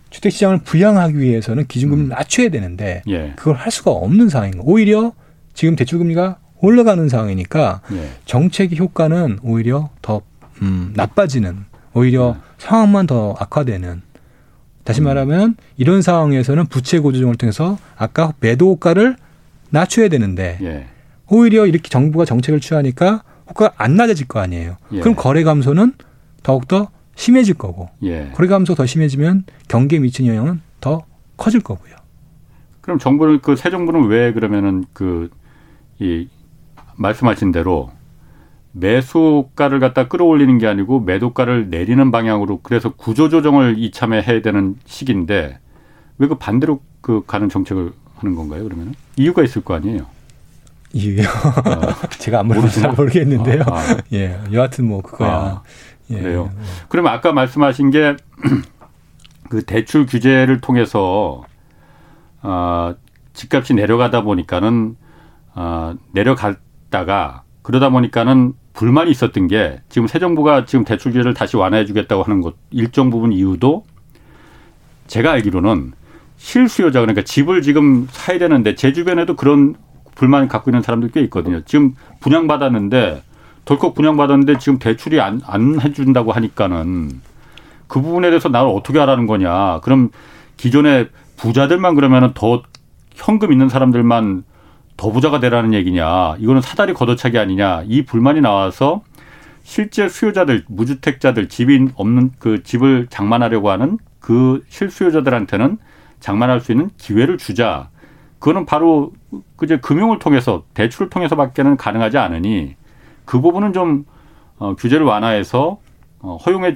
주택 0.09 0.33
시장을 0.33 0.59
부양하기 0.65 1.19
위해서는 1.19 1.67
기준금리를 1.67 2.09
음. 2.09 2.15
낮춰야 2.17 2.49
되는데 2.49 3.03
예. 3.09 3.33
그걸 3.37 3.57
할 3.57 3.71
수가 3.71 3.91
없는 3.91 4.29
상황인 4.29 4.57
거. 4.57 4.63
오히려 4.65 5.13
지금 5.55 5.77
대출금리가 5.77 6.39
올라가는 6.61 7.09
상황이니까 7.09 7.83
예. 7.93 8.09
정책의 8.25 8.79
효과는 8.79 9.39
오히려 9.43 9.91
더 10.03 10.23
음, 10.63 10.93
나빠지는 10.95 11.65
오히려 11.93 12.37
예. 12.37 12.41
상황만 12.59 13.07
더 13.07 13.35
악화되는 13.39 14.03
다시 14.85 15.01
음. 15.01 15.05
말하면 15.05 15.57
이런 15.77 16.03
상황에서는 16.03 16.67
부채 16.67 16.99
고조정을 16.99 17.37
통해서 17.37 17.79
아까 17.97 18.33
매도 18.41 18.71
효과를 18.71 19.17
낮춰야 19.71 20.09
되는데 20.09 20.59
예. 20.63 20.87
오히려 21.31 21.67
이렇게 21.67 21.89
정부가 21.89 22.25
정책을 22.25 22.61
취하니까 22.61 23.23
효과가 23.49 23.75
안 23.77 23.95
낮아질 23.97 24.29
거 24.29 24.41
아니에요. 24.41 24.77
예. 24.93 25.01
그럼 25.01 25.15
거래 25.17 25.43
감소는 25.43 25.93
더욱더 26.43 26.91
심해질 27.15 27.55
거고 27.55 27.89
예. 28.03 28.31
거래 28.35 28.49
감소 28.49 28.75
더 28.75 28.87
심해지면 28.87 29.45
경기에 29.69 29.99
미치는 30.01 30.35
영향은 30.35 30.61
더 30.81 31.05
커질 31.37 31.61
거고요. 31.61 31.95
그럼 32.81 32.99
정부는 32.99 33.41
그 33.41 33.55
새 33.57 33.71
정부는 33.71 34.07
왜 34.09 34.33
그러면은 34.33 34.85
그 34.93 35.31
이 36.03 36.29
말씀하신 36.97 37.53
대로 37.53 37.91
매수가를 38.73 39.81
갖다 39.81 40.09
끌어올리는 40.09 40.57
게 40.59 40.67
아니고 40.67 41.01
매도가를 41.01 41.69
내리는 41.71 42.11
방향으로 42.11 42.61
그래서 42.63 42.91
구조 42.95 43.29
조정을 43.29 43.75
이참에 43.79 44.23
해야 44.23 44.41
되는 44.43 44.77
시기인데 44.87 45.59
왜 46.19 46.29
그 46.29 46.37
반대로 46.37 46.81
그 47.01 47.23
가는 47.27 47.49
정책을 47.49 47.93
하는 48.21 48.35
건가요? 48.35 48.65
그러면 48.65 48.95
이유가 49.17 49.43
있을 49.43 49.63
거 49.63 49.75
아니에요? 49.75 50.07
이유요? 50.93 51.23
어. 51.23 52.09
제가 52.19 52.41
아무래도 52.41 52.69
잘 52.69 52.93
모르겠는데요. 52.93 53.63
아, 53.67 53.79
아. 53.79 53.97
예, 54.13 54.39
여하튼 54.53 54.87
뭐 54.89 55.03
그거야. 55.03 55.31
아, 55.31 55.63
예. 56.11 56.21
그래요. 56.21 56.51
그러면 56.89 57.13
아까 57.13 57.33
말씀하신 57.33 57.91
게 57.91 58.17
그 59.49 59.63
대출 59.63 60.07
규제를 60.07 60.61
통해서 60.61 61.43
아 62.43 62.95
집값이 63.33 63.75
내려가다 63.75 64.23
보니까는 64.23 64.97
아 65.55 65.95
내려갔다가 66.13 67.45
그러다 67.63 67.91
보니까는 67.91 68.55
불만이 68.73 69.11
있었던 69.11 69.47
게 69.49 69.81
지금 69.89 70.07
새 70.07 70.19
정부가 70.19 70.65
지금 70.65 70.85
대출 70.85 71.13
규제를 71.13 71.35
다시 71.35 71.57
완화해 71.57 71.85
주겠다고 71.85 72.23
하는 72.23 72.41
것 72.41 72.55
일정 72.71 73.11
부분 73.11 73.33
이유도 73.33 73.85
제가 75.07 75.33
알기로는 75.33 75.93
실수요자 76.41 77.01
그러니까 77.01 77.23
집을 77.23 77.61
지금 77.61 78.09
사야 78.11 78.39
되는데 78.39 78.75
제 78.75 78.95
주변에도 78.95 79.37
그런 79.37 79.75
불만 80.15 80.49
갖고 80.49 80.71
있는 80.71 80.83
사람들 80.83 81.11
꽤 81.11 81.21
있거든요. 81.25 81.61
지금 81.67 81.95
분양 82.19 82.47
받았는데 82.47 83.23
덜컥 83.67 83.95
분양 83.95 84.17
받았는데 84.17 84.59
지금 84.59 84.79
대출이 84.79 85.21
안, 85.21 85.43
안 85.47 85.81
해준다고 85.81 86.33
하니까는 86.33 87.21
그 87.87 88.01
부분에 88.01 88.31
대해서 88.31 88.49
나를 88.49 88.71
어떻게 88.71 88.99
하라는 88.99 89.27
거냐. 89.27 89.81
그럼 89.81 90.09
기존에 90.57 91.09
부자들만 91.37 91.95
그러면은 91.95 92.31
더 92.35 92.63
현금 93.15 93.53
있는 93.53 93.69
사람들만 93.69 94.45
더 94.97 95.13
부자가 95.13 95.41
되라는 95.41 95.75
얘기냐. 95.75 96.37
이거는 96.39 96.63
사다리 96.63 96.95
걷어차기 96.95 97.39
아니냐. 97.39 97.85
이 97.87 98.05
불만이 98.07 98.41
나와서 98.41 99.03
실제 99.63 100.09
수요자들, 100.09 100.65
무주택자들, 100.69 101.51
집이 101.51 101.91
없는 101.95 102.33
그 102.39 102.63
집을 102.63 103.09
장만하려고 103.11 103.71
하는 103.71 103.99
그 104.21 104.65
실수요자들한테는 104.69 105.79
장만할 106.21 106.61
수 106.61 106.73
있는 106.73 106.91
기회를 106.97 107.39
주자. 107.39 107.89
그거는 108.39 108.65
바로 108.65 109.13
그제 109.57 109.79
금융을 109.79 110.19
통해서 110.19 110.65
대출을 110.75 111.11
통해서밖에는 111.11 111.77
가능하지 111.77 112.19
않으니 112.19 112.77
그 113.25 113.41
부분은 113.41 113.73
좀 113.73 114.07
어, 114.57 114.75
규제를 114.77 115.05
완화해서 115.05 115.79
어, 116.21 116.37
허용해 116.37 116.75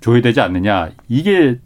줘야 0.00 0.20
되지 0.20 0.40
않느냐 0.40 0.90
이게 1.08 1.58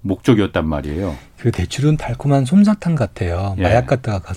목적이었단 0.00 0.68
말이에요. 0.68 1.16
그 1.38 1.50
대출은 1.50 1.96
달콤한 1.96 2.44
솜사탕 2.44 2.94
같아요. 2.94 3.54
예. 3.58 3.62
마약 3.62 3.86
같다가 3.86 4.34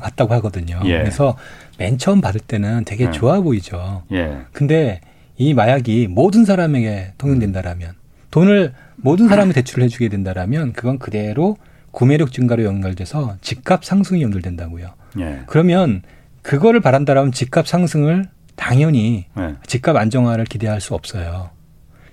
같다고 0.00 0.34
하거든요. 0.34 0.80
예. 0.84 0.98
그래서 0.98 1.36
맨 1.78 1.98
처음 1.98 2.20
받을 2.20 2.40
때는 2.40 2.84
되게 2.84 3.06
예. 3.06 3.10
좋아 3.10 3.40
보이죠. 3.40 4.02
예. 4.12 4.42
근데 4.52 5.00
이 5.36 5.54
마약이 5.54 6.08
모든 6.08 6.44
사람에게 6.44 7.14
통용된다라면 7.16 7.94
돈을 8.30 8.72
모든 8.96 9.28
사람이 9.28 9.52
대출을 9.52 9.84
해주게 9.84 10.08
된다라면 10.08 10.72
그건 10.72 10.98
그대로 10.98 11.56
구매력 11.90 12.32
증가로 12.32 12.64
연결돼서 12.64 13.36
집값 13.40 13.84
상승이 13.84 14.22
연결된다고요. 14.22 14.90
예. 15.18 15.40
그러면 15.46 16.02
그거를 16.42 16.80
바란다라면 16.80 17.32
집값 17.32 17.66
상승을 17.66 18.28
당연히 18.56 19.26
예. 19.38 19.54
집값 19.66 19.96
안정화를 19.96 20.44
기대할 20.44 20.80
수 20.80 20.94
없어요. 20.94 21.50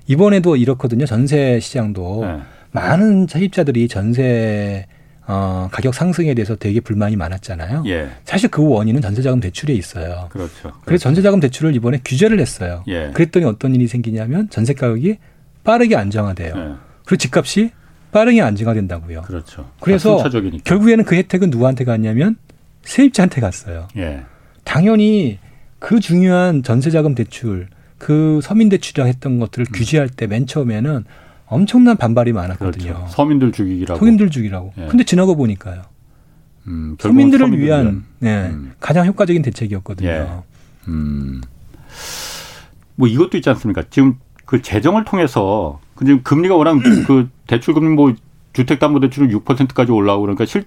이번에도 0.08 0.56
이렇거든요. 0.56 1.06
전세 1.06 1.60
시장도 1.60 2.24
예. 2.26 2.40
많은 2.72 3.28
차입자들이 3.28 3.88
전세 3.88 4.86
어, 5.30 5.68
가격 5.74 5.94
상승에 5.94 6.34
대해서 6.34 6.56
되게 6.56 6.80
불만이 6.80 7.18
많았잖아요. 7.18 7.84
예. 7.88 8.08
사실 8.24 8.50
그 8.50 8.66
원인은 8.66 9.02
전세자금 9.02 9.42
대출에 9.42 9.74
있어요. 9.74 10.30
그렇죠. 10.30 10.54
그렇죠. 10.62 10.80
그래서 10.86 11.04
전세자금 11.04 11.42
대출을 11.42 11.76
이번에 11.76 12.00
규제를 12.04 12.40
했어요. 12.40 12.84
예. 12.88 13.12
그랬더니 13.14 13.46
어떤 13.46 13.76
일이 13.76 13.88
생기냐면 13.88 14.50
전세 14.50 14.74
가격이 14.74 15.18
빠르게 15.68 15.98
안정화돼요. 15.98 16.56
네. 16.56 16.74
그리고 17.04 17.18
집값이 17.18 17.72
빠르게 18.14 18.42
안정화된다고요. 18.42 19.24
그렇죠. 19.24 19.70
그래서 19.82 20.24
결국에는 20.64 21.04
그 21.04 21.16
혜택은 21.16 21.50
누구한테 21.50 21.84
갔냐면 21.84 22.38
세입자한테 22.84 23.42
갔어요. 23.42 23.90
예. 23.98 24.24
당연히 24.64 25.40
그 25.80 26.00
중요한 26.00 26.64
전세자금 26.64 27.16
대출, 27.16 27.68
그 27.98 28.40
서민 28.42 28.70
대출이라 28.70 29.06
했던 29.08 29.40
것들을 29.40 29.66
음. 29.70 29.72
규제할 29.74 30.08
때 30.08 30.26
맨 30.28 30.48
처음에는 30.48 31.04
엄청난 31.48 31.98
반발이 31.98 32.32
많았거든요. 32.32 32.94
그렇죠. 32.94 33.08
서민들 33.10 33.52
죽이기라고. 33.52 34.00
서민들 34.00 34.30
죽이라고. 34.30 34.74
예. 34.78 34.86
근데 34.88 35.04
지나고 35.04 35.36
보니까요. 35.36 35.82
음, 36.68 36.96
서민들을, 37.00 37.40
서민들을 37.46 37.60
위한 37.62 38.06
네, 38.20 38.48
음. 38.52 38.72
가장 38.80 39.06
효과적인 39.06 39.42
대책이었거든요. 39.42 40.08
예. 40.10 40.28
음. 40.88 41.42
뭐 42.96 43.08
이것도 43.08 43.36
있지 43.38 43.50
않습니까? 43.50 43.84
지금 43.90 44.16
그 44.48 44.62
재정을 44.64 45.04
통해서 45.04 45.80
그 45.94 46.06
지금 46.06 46.24
금리가 46.24 46.56
워낙 46.56 46.78
그 47.06 47.30
대출 47.46 47.74
금리 47.76 47.94
뭐 47.94 48.14
주택 48.54 48.80
담보 48.80 49.00
대출은 49.02 49.30
6%까지 49.30 49.92
올라오고 49.92 50.22
그러니까 50.22 50.46
실 50.46 50.64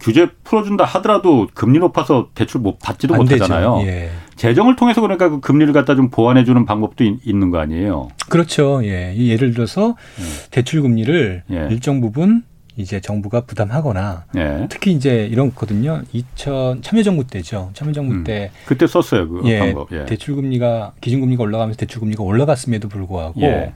규제 0.00 0.28
풀어준다 0.42 0.84
하더라도 0.84 1.46
금리 1.54 1.78
높아서 1.78 2.28
대출 2.34 2.60
못 2.60 2.78
받지도 2.80 3.14
못하잖아요. 3.14 3.78
예. 3.86 4.10
재정을 4.34 4.74
통해서 4.76 5.00
그러니까 5.00 5.28
그 5.30 5.40
금리를 5.40 5.72
갖다 5.72 5.94
좀 5.94 6.10
보완해 6.10 6.44
주는 6.44 6.66
방법도 6.66 7.04
있, 7.04 7.34
는 7.34 7.50
거 7.50 7.58
아니에요. 7.58 8.08
그렇죠. 8.28 8.84
예. 8.84 9.14
예를 9.16 9.54
들어서 9.54 9.90
음. 10.18 10.24
대출 10.50 10.82
금리를 10.82 11.44
예. 11.52 11.68
일정 11.70 12.00
부분 12.00 12.42
이제 12.76 13.00
정부가 13.00 13.42
부담하거나 13.42 14.24
예. 14.36 14.66
특히 14.68 14.92
이제 14.92 15.26
이런 15.26 15.50
거거든요. 15.50 16.02
2000 16.12 16.82
참여정부 16.82 17.26
때죠. 17.28 17.70
참여정부 17.74 18.14
음. 18.14 18.24
때 18.24 18.50
그때 18.66 18.86
썼어요 18.86 19.28
그 19.28 19.42
예, 19.46 19.58
방법. 19.60 19.92
예. 19.92 20.04
대출 20.06 20.34
금리가 20.36 20.92
기준 21.00 21.20
금리가 21.20 21.42
올라가면서 21.42 21.78
대출 21.78 22.00
금리가 22.00 22.22
올라갔음에도 22.24 22.88
불구하고 22.88 23.40
예. 23.42 23.72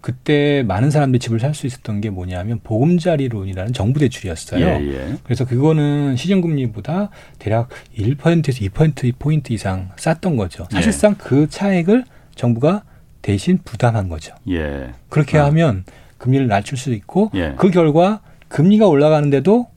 그때 0.00 0.62
많은 0.68 0.92
사람들이 0.92 1.18
집을 1.18 1.40
살 1.40 1.52
수 1.54 1.66
있었던 1.66 2.00
게 2.00 2.10
뭐냐면 2.10 2.60
보금자리론이라는 2.62 3.72
정부 3.72 3.98
대출이었어요. 3.98 4.64
예, 4.64 4.94
예. 4.94 5.16
그래서 5.24 5.44
그거는 5.44 6.14
시중금리보다 6.16 7.10
대략 7.40 7.70
1%에서 7.98 8.60
2% 8.60 9.14
포인트 9.18 9.52
이상 9.52 9.90
쌌던 9.96 10.36
거죠. 10.36 10.66
사실상 10.70 11.12
예. 11.12 11.16
그 11.18 11.48
차액을 11.48 12.04
정부가 12.36 12.82
대신 13.22 13.58
부담한 13.64 14.08
거죠. 14.08 14.34
예. 14.50 14.90
그렇게 15.08 15.38
아. 15.38 15.46
하면 15.46 15.84
금리를 16.18 16.46
낮출 16.46 16.78
수 16.78 16.92
있고 16.92 17.30
예. 17.34 17.54
그 17.56 17.70
결과 17.70 18.20
금리가 18.48 18.86
올라가는데도 18.86 19.68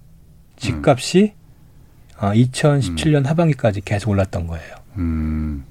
집값이 0.58 1.34
음. 1.34 2.26
어, 2.26 2.32
2017년 2.32 3.20
음. 3.20 3.26
하반기까지 3.26 3.82
계속 3.82 4.10
올랐던 4.12 4.48
거예요. 4.48 4.76
음. 4.98 5.64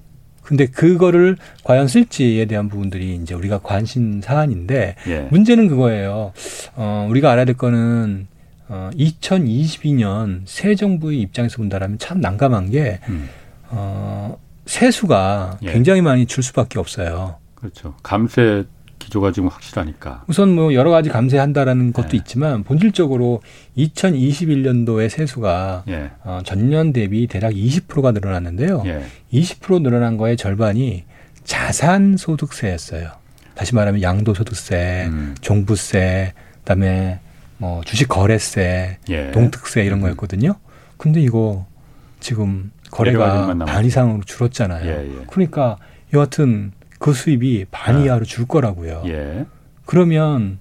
근데 0.43 0.65
그거를 0.65 1.37
과연 1.63 1.89
쓸지에 1.89 2.47
대한 2.47 2.71
부분들이 2.71 3.17
이제 3.17 3.35
우리가 3.35 3.59
관심 3.59 4.23
사안인데 4.23 4.95
예. 5.07 5.29
문제는 5.31 5.69
그거예요. 5.69 6.33
어, 6.75 7.07
우리가 7.11 7.31
알아야 7.31 7.45
될 7.45 7.55
거는 7.55 8.29
어, 8.69 8.89
2022년 8.95 10.41
새 10.47 10.75
정부의 10.75 11.21
입장에서 11.21 11.59
본다라면 11.59 11.99
참 11.99 12.23
난감한 12.23 12.71
게 12.71 12.99
음. 13.11 13.29
어, 13.69 14.39
세수가 14.65 15.59
예. 15.65 15.73
굉장히 15.73 16.01
많이 16.01 16.25
줄 16.25 16.43
수밖에 16.43 16.79
없어요. 16.79 17.37
그렇죠. 17.55 17.95
감세 18.03 18.65
기조가 19.09 19.33
지금 19.33 19.49
확실하니까. 19.49 20.25
우선 20.29 20.55
뭐 20.55 20.75
여러 20.75 20.91
가지 20.91 21.09
감세한다라는 21.09 21.93
것도 21.93 22.11
예. 22.13 22.19
있지만 22.19 22.63
본질적으로 22.63 23.41
2021년도에 23.77 25.09
세수가 25.09 25.85
예. 25.89 26.11
어, 26.25 26.41
전년 26.45 26.93
대비 26.93 27.27
대략 27.27 27.53
20%가 27.53 28.13
늘어났는데요. 28.13 28.83
예. 28.87 29.03
20% 29.33 29.83
늘어난 29.83 30.17
거의 30.17 30.37
절반이 30.37 31.05
자산 31.45 32.17
소득세였어요. 32.17 33.11
다시 33.55 33.75
말하면 33.75 34.03
양도소득세, 34.03 35.07
음. 35.09 35.35
종부세, 35.41 36.35
그다음에 36.59 37.21
뭐 37.57 37.83
주식 37.85 38.09
거래세, 38.09 38.99
예. 39.09 39.31
동특세 39.33 39.85
이런 39.85 39.99
음. 39.99 40.03
거였거든요. 40.03 40.55
근데 40.99 41.21
이거 41.21 41.67
지금 42.21 42.71
거래가 42.91 43.55
반 43.67 43.85
이상으로 43.85 44.23
줄었잖아요. 44.25 44.87
예, 44.87 45.19
예. 45.21 45.25
그러니까 45.29 45.79
여하튼 46.13 46.73
그 46.99 47.13
수입이 47.13 47.67
반 47.71 47.97
아. 47.97 48.01
이하로 48.01 48.25
줄 48.25 48.47
거라고요. 48.47 49.03
예. 49.07 49.47
그러면 49.87 50.59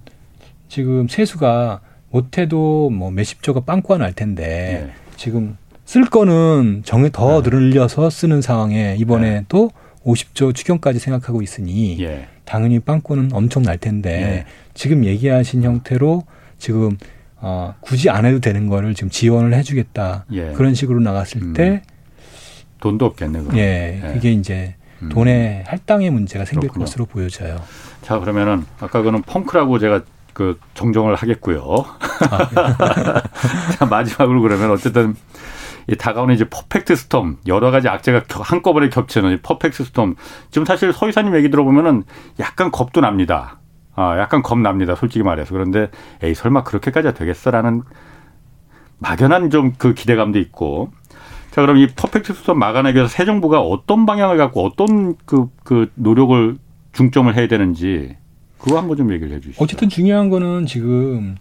지금 0.68 1.08
세수가 1.08 1.80
못해도 2.10 2.90
뭐 2.90 3.10
몇십조가 3.10 3.60
빵꾸가 3.60 3.98
날 3.98 4.12
텐데 4.12 4.86
예. 4.88 4.92
지금 5.16 5.56
쓸 5.84 6.04
거는 6.04 6.82
정에 6.84 7.10
더 7.12 7.42
네. 7.42 7.50
늘려서 7.50 8.10
쓰는 8.10 8.40
상황에 8.40 8.96
이번에 8.98 9.30
네. 9.30 9.44
또 9.48 9.70
50조 10.04 10.54
추경까지 10.54 10.98
생각하고 10.98 11.42
있으니 11.42 12.00
예. 12.00 12.28
당연히 12.44 12.78
빵꾸는 12.78 13.30
엄청 13.32 13.62
날 13.62 13.76
텐데 13.78 14.22
예. 14.22 14.44
지금 14.74 15.04
얘기하신 15.04 15.62
형태로 15.62 16.24
지금 16.58 16.96
어, 17.40 17.74
굳이 17.80 18.10
안 18.10 18.24
해도 18.24 18.40
되는 18.40 18.68
거를 18.68 18.94
지금 18.94 19.10
지원을 19.10 19.54
해주겠다 19.54 20.26
예. 20.32 20.52
그런 20.52 20.74
식으로 20.74 21.00
나갔을 21.00 21.42
음. 21.42 21.52
때 21.52 21.82
돈도 22.80 23.06
없겠네. 23.06 23.40
그럼. 23.40 23.58
예, 23.58 24.00
예, 24.02 24.12
그게 24.12 24.32
이제 24.32 24.74
음. 25.02 25.08
돈의 25.10 25.64
할당의 25.66 26.10
문제가 26.10 26.44
생길 26.44 26.68
그렇군요. 26.68 26.84
것으로 26.84 27.06
보여져요. 27.06 27.60
자 28.02 28.18
그러면은 28.18 28.64
아까 28.80 29.02
그는 29.02 29.22
펑크라고 29.22 29.78
제가 29.78 30.02
그 30.32 30.58
정정을 30.74 31.14
하겠고요. 31.14 31.84
아, 32.30 33.22
자 33.78 33.86
마지막으로 33.86 34.40
그러면 34.42 34.70
어쨌든 34.70 35.14
이 35.88 35.96
다가오는 35.96 36.34
이제 36.34 36.44
perfect 36.48 36.94
storm 36.96 37.38
여러 37.46 37.70
가지 37.70 37.88
악재가 37.88 38.22
한꺼번에 38.28 38.88
겹치는 38.88 39.40
perfect 39.42 39.84
storm 39.84 40.16
지금 40.50 40.64
사실 40.64 40.92
서 40.92 41.08
이사님 41.08 41.34
얘기 41.36 41.50
들어보면은 41.50 42.04
약간 42.40 42.70
겁도 42.70 43.00
납니다. 43.00 43.58
아 43.94 44.16
약간 44.18 44.42
겁 44.42 44.58
납니다. 44.58 44.94
솔직히 44.94 45.22
말해서 45.22 45.54
그런데 45.54 45.90
에이 46.22 46.34
설마 46.34 46.62
그렇게까지 46.64 47.14
되겠어라는 47.14 47.82
막연한 48.98 49.50
좀 49.50 49.72
그 49.78 49.94
기대감도 49.94 50.38
있고 50.40 50.90
자, 51.58 51.62
그럼 51.62 51.78
이 51.78 51.88
perfect 51.88 52.34
storm 52.34 52.56
막아내기 52.56 52.94
위해서 52.94 53.10
새 53.12 53.24
정부가 53.24 53.60
어떤 53.60 54.06
방향을 54.06 54.36
갖고 54.36 54.64
어떤 54.64 55.16
그, 55.24 55.48
그 55.64 55.90
노력을 55.96 56.56
중점을 56.92 57.34
해야 57.34 57.48
되는지 57.48 58.14
그거 58.58 58.78
한번 58.78 58.96
좀 58.96 59.12
얘기를 59.12 59.34
해 59.34 59.40
주시죠. 59.40 59.60
어쨌든 59.60 59.88
중요한 59.88 60.30
거는 60.30 60.66
지금 60.66 61.34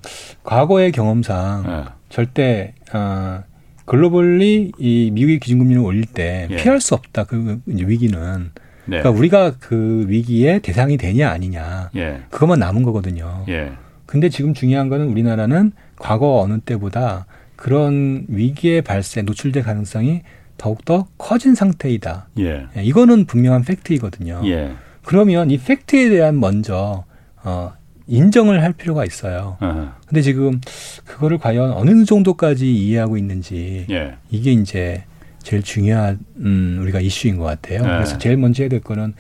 과거의 0.44 0.92
경험상 0.92 1.64
네. 1.68 1.84
절대 2.10 2.74
어, 2.96 3.44
글로벌리 3.86 4.72
이 4.80 5.12
미국의 5.14 5.40
기준금리를 5.40 5.84
올릴 5.84 6.06
때 6.06 6.48
예. 6.50 6.56
피할 6.56 6.82
수 6.82 6.96
없다. 6.96 7.26
그 7.26 7.62
위기는. 7.68 8.50
네. 8.86 8.98
그러니까 8.98 9.12
우리가 9.12 9.52
그 9.60 10.06
위기의 10.08 10.62
대상이 10.62 10.98
되냐 10.98 11.30
아니냐. 11.30 11.92
예. 11.96 12.24
그것만 12.32 12.58
남은 12.58 12.82
거거든요. 12.82 13.46
예. 13.50 13.72
근데 14.08 14.30
지금 14.30 14.56
중요한 14.56 14.90
거는 14.90 15.10
우리나라는 15.10 15.74
과거 15.96 16.42
어느 16.42 16.60
때보다 16.60 17.28
그런 17.68 18.24
위기의 18.30 18.82
발생, 18.82 19.26
노출될 19.26 19.62
가능성이 19.62 20.22
더욱더 20.58 21.06
커진 21.18 21.54
상태이다. 21.54 22.30
예. 22.40 22.66
예. 22.78 22.82
이거는 22.82 23.26
분명한 23.26 23.64
팩트이거든요. 23.64 24.42
예. 24.46 24.72
그러면 25.04 25.52
이 25.52 25.58
팩트에 25.58 26.08
대한 26.08 26.40
먼저 26.40 27.04
어 27.44 27.74
인정을 28.08 28.64
할 28.64 28.72
필요가 28.72 29.04
있어요. 29.04 29.58
어허. 29.60 29.92
근데 30.08 30.22
지금 30.22 30.62
그거를 31.04 31.40
과연 31.40 31.72
어느 31.72 32.06
정도까지 32.06 32.74
이해하고 32.74 33.18
있는지 33.18 33.86
예. 33.90 34.16
이게 34.30 34.54
이제 34.54 35.04
제일 35.44 35.62
중요한 35.62 36.20
음, 36.38 36.78
우리가 36.84 37.02
이슈인 37.02 37.36
것 37.36 37.44
같아요. 37.44 37.80
예. 37.80 37.84
그래서 37.84 38.18
제일 38.18 38.38
먼저 38.38 38.64
해야 38.64 38.70
될 38.70 38.80
거는 38.80 39.14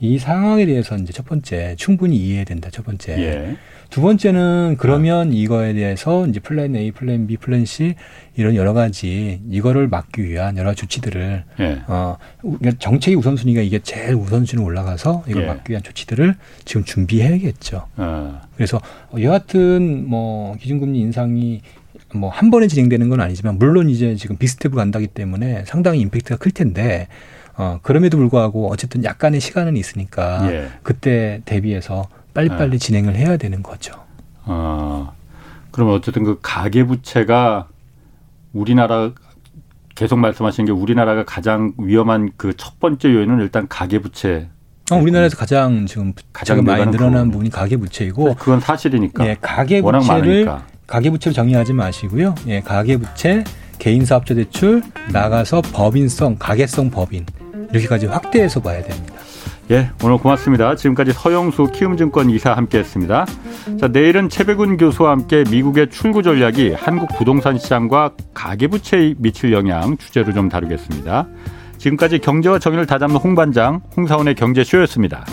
이 0.00 0.18
상황에 0.18 0.66
대해서 0.66 0.94
이제 0.98 1.10
첫 1.14 1.24
번째 1.24 1.74
충분히 1.78 2.18
이해해야 2.18 2.44
된다. 2.44 2.68
첫 2.70 2.84
번째. 2.84 3.56
예. 3.84 3.88
두 3.90 4.00
번째는 4.00 4.76
그러면 4.78 5.32
이거에 5.32 5.72
대해서 5.74 6.26
이제 6.26 6.40
plan 6.40 6.74
A, 6.76 6.90
plan 6.90 7.26
B, 7.26 7.36
plan 7.36 7.64
C 7.64 7.94
이런 8.36 8.56
여러 8.56 8.72
가지 8.72 9.40
이거를 9.48 9.88
막기 9.88 10.24
위한 10.24 10.56
여러 10.56 10.74
조치들을 10.74 11.44
예. 11.60 11.82
어 11.86 12.16
그러니까 12.40 12.72
정책의 12.78 13.16
우선순위가 13.16 13.60
이게 13.60 13.78
제일 13.78 14.14
우선순위 14.14 14.62
올라가서 14.62 15.24
이걸 15.28 15.42
예. 15.42 15.46
막기 15.46 15.70
위한 15.70 15.82
조치들을 15.82 16.34
지금 16.64 16.84
준비해야겠죠. 16.84 17.86
어. 17.96 18.40
그래서 18.56 18.80
여하튼 19.20 20.08
뭐 20.08 20.56
기준금리 20.56 20.98
인상이 20.98 21.60
뭐 22.14 22.30
한 22.30 22.50
번에 22.50 22.66
진행되는 22.68 23.08
건 23.08 23.20
아니지만 23.20 23.58
물론 23.58 23.90
이제 23.90 24.14
지금 24.14 24.36
비스텝을 24.36 24.76
간다기 24.76 25.06
때문에 25.08 25.64
상당히 25.66 26.00
임팩트가 26.00 26.36
클 26.36 26.52
텐데 26.52 27.08
어 27.56 27.78
그럼에도 27.82 28.18
불구하고 28.18 28.70
어쨌든 28.70 29.04
약간의 29.04 29.40
시간은 29.40 29.76
있으니까 29.76 30.48
예. 30.52 30.68
그때 30.82 31.40
대비해서 31.44 32.08
빨리빨리 32.34 32.70
네. 32.72 32.78
진행을 32.78 33.14
해야 33.16 33.36
되는 33.36 33.62
거죠. 33.62 33.94
아, 34.44 35.12
그러면 35.70 35.94
어쨌든 35.94 36.24
그 36.24 36.38
가계부채가 36.42 37.68
우리나라 38.52 39.12
계속 39.94 40.18
말씀하신 40.18 40.64
게 40.66 40.72
우리나라가 40.72 41.24
가장 41.24 41.72
위험한 41.78 42.32
그 42.36 42.52
첫 42.56 42.78
번째 42.80 43.12
요인은 43.12 43.40
일단 43.40 43.66
가계부채. 43.68 44.48
어, 44.90 44.96
우리나라에서 44.96 45.36
가장 45.36 45.86
지금 45.86 46.12
가장 46.32 46.62
많이 46.64 46.86
늘어난 46.90 47.30
부분이 47.30 47.50
가계부채이고 47.50 48.34
그건 48.34 48.60
사실이니까. 48.60 49.26
예, 49.26 49.36
가계부채를 49.40 50.48
가계부채를 50.86 51.32
정리하지 51.34 51.72
마시고요. 51.72 52.34
예, 52.48 52.60
가계부채, 52.60 53.44
개인사업자 53.78 54.34
대출, 54.34 54.82
나가서 55.10 55.62
법인성, 55.62 56.36
가계성 56.38 56.90
법인 56.90 57.24
이렇게까지 57.70 58.06
확대해서 58.06 58.60
봐야 58.60 58.82
됩니다. 58.82 59.13
예, 59.70 59.90
오늘 60.02 60.18
고맙습니다. 60.18 60.76
지금까지 60.76 61.12
서영수 61.12 61.70
키움증권 61.72 62.28
이사 62.28 62.52
함께했습니다. 62.52 63.26
자, 63.80 63.88
내일은 63.88 64.28
최백운 64.28 64.76
교수와 64.76 65.12
함께 65.12 65.42
미국의 65.50 65.88
출구 65.88 66.22
전략이 66.22 66.74
한국 66.74 67.08
부동산 67.16 67.56
시장과 67.56 68.12
가계부채에 68.34 69.14
미칠 69.16 69.52
영향 69.52 69.96
주제로 69.96 70.34
좀 70.34 70.50
다루겠습니다. 70.50 71.26
지금까지 71.78 72.18
경제와 72.18 72.58
정의를 72.58 72.84
다잡는 72.86 73.16
홍반장 73.16 73.80
홍사원의 73.96 74.34
경제쇼였습니다. 74.34 75.24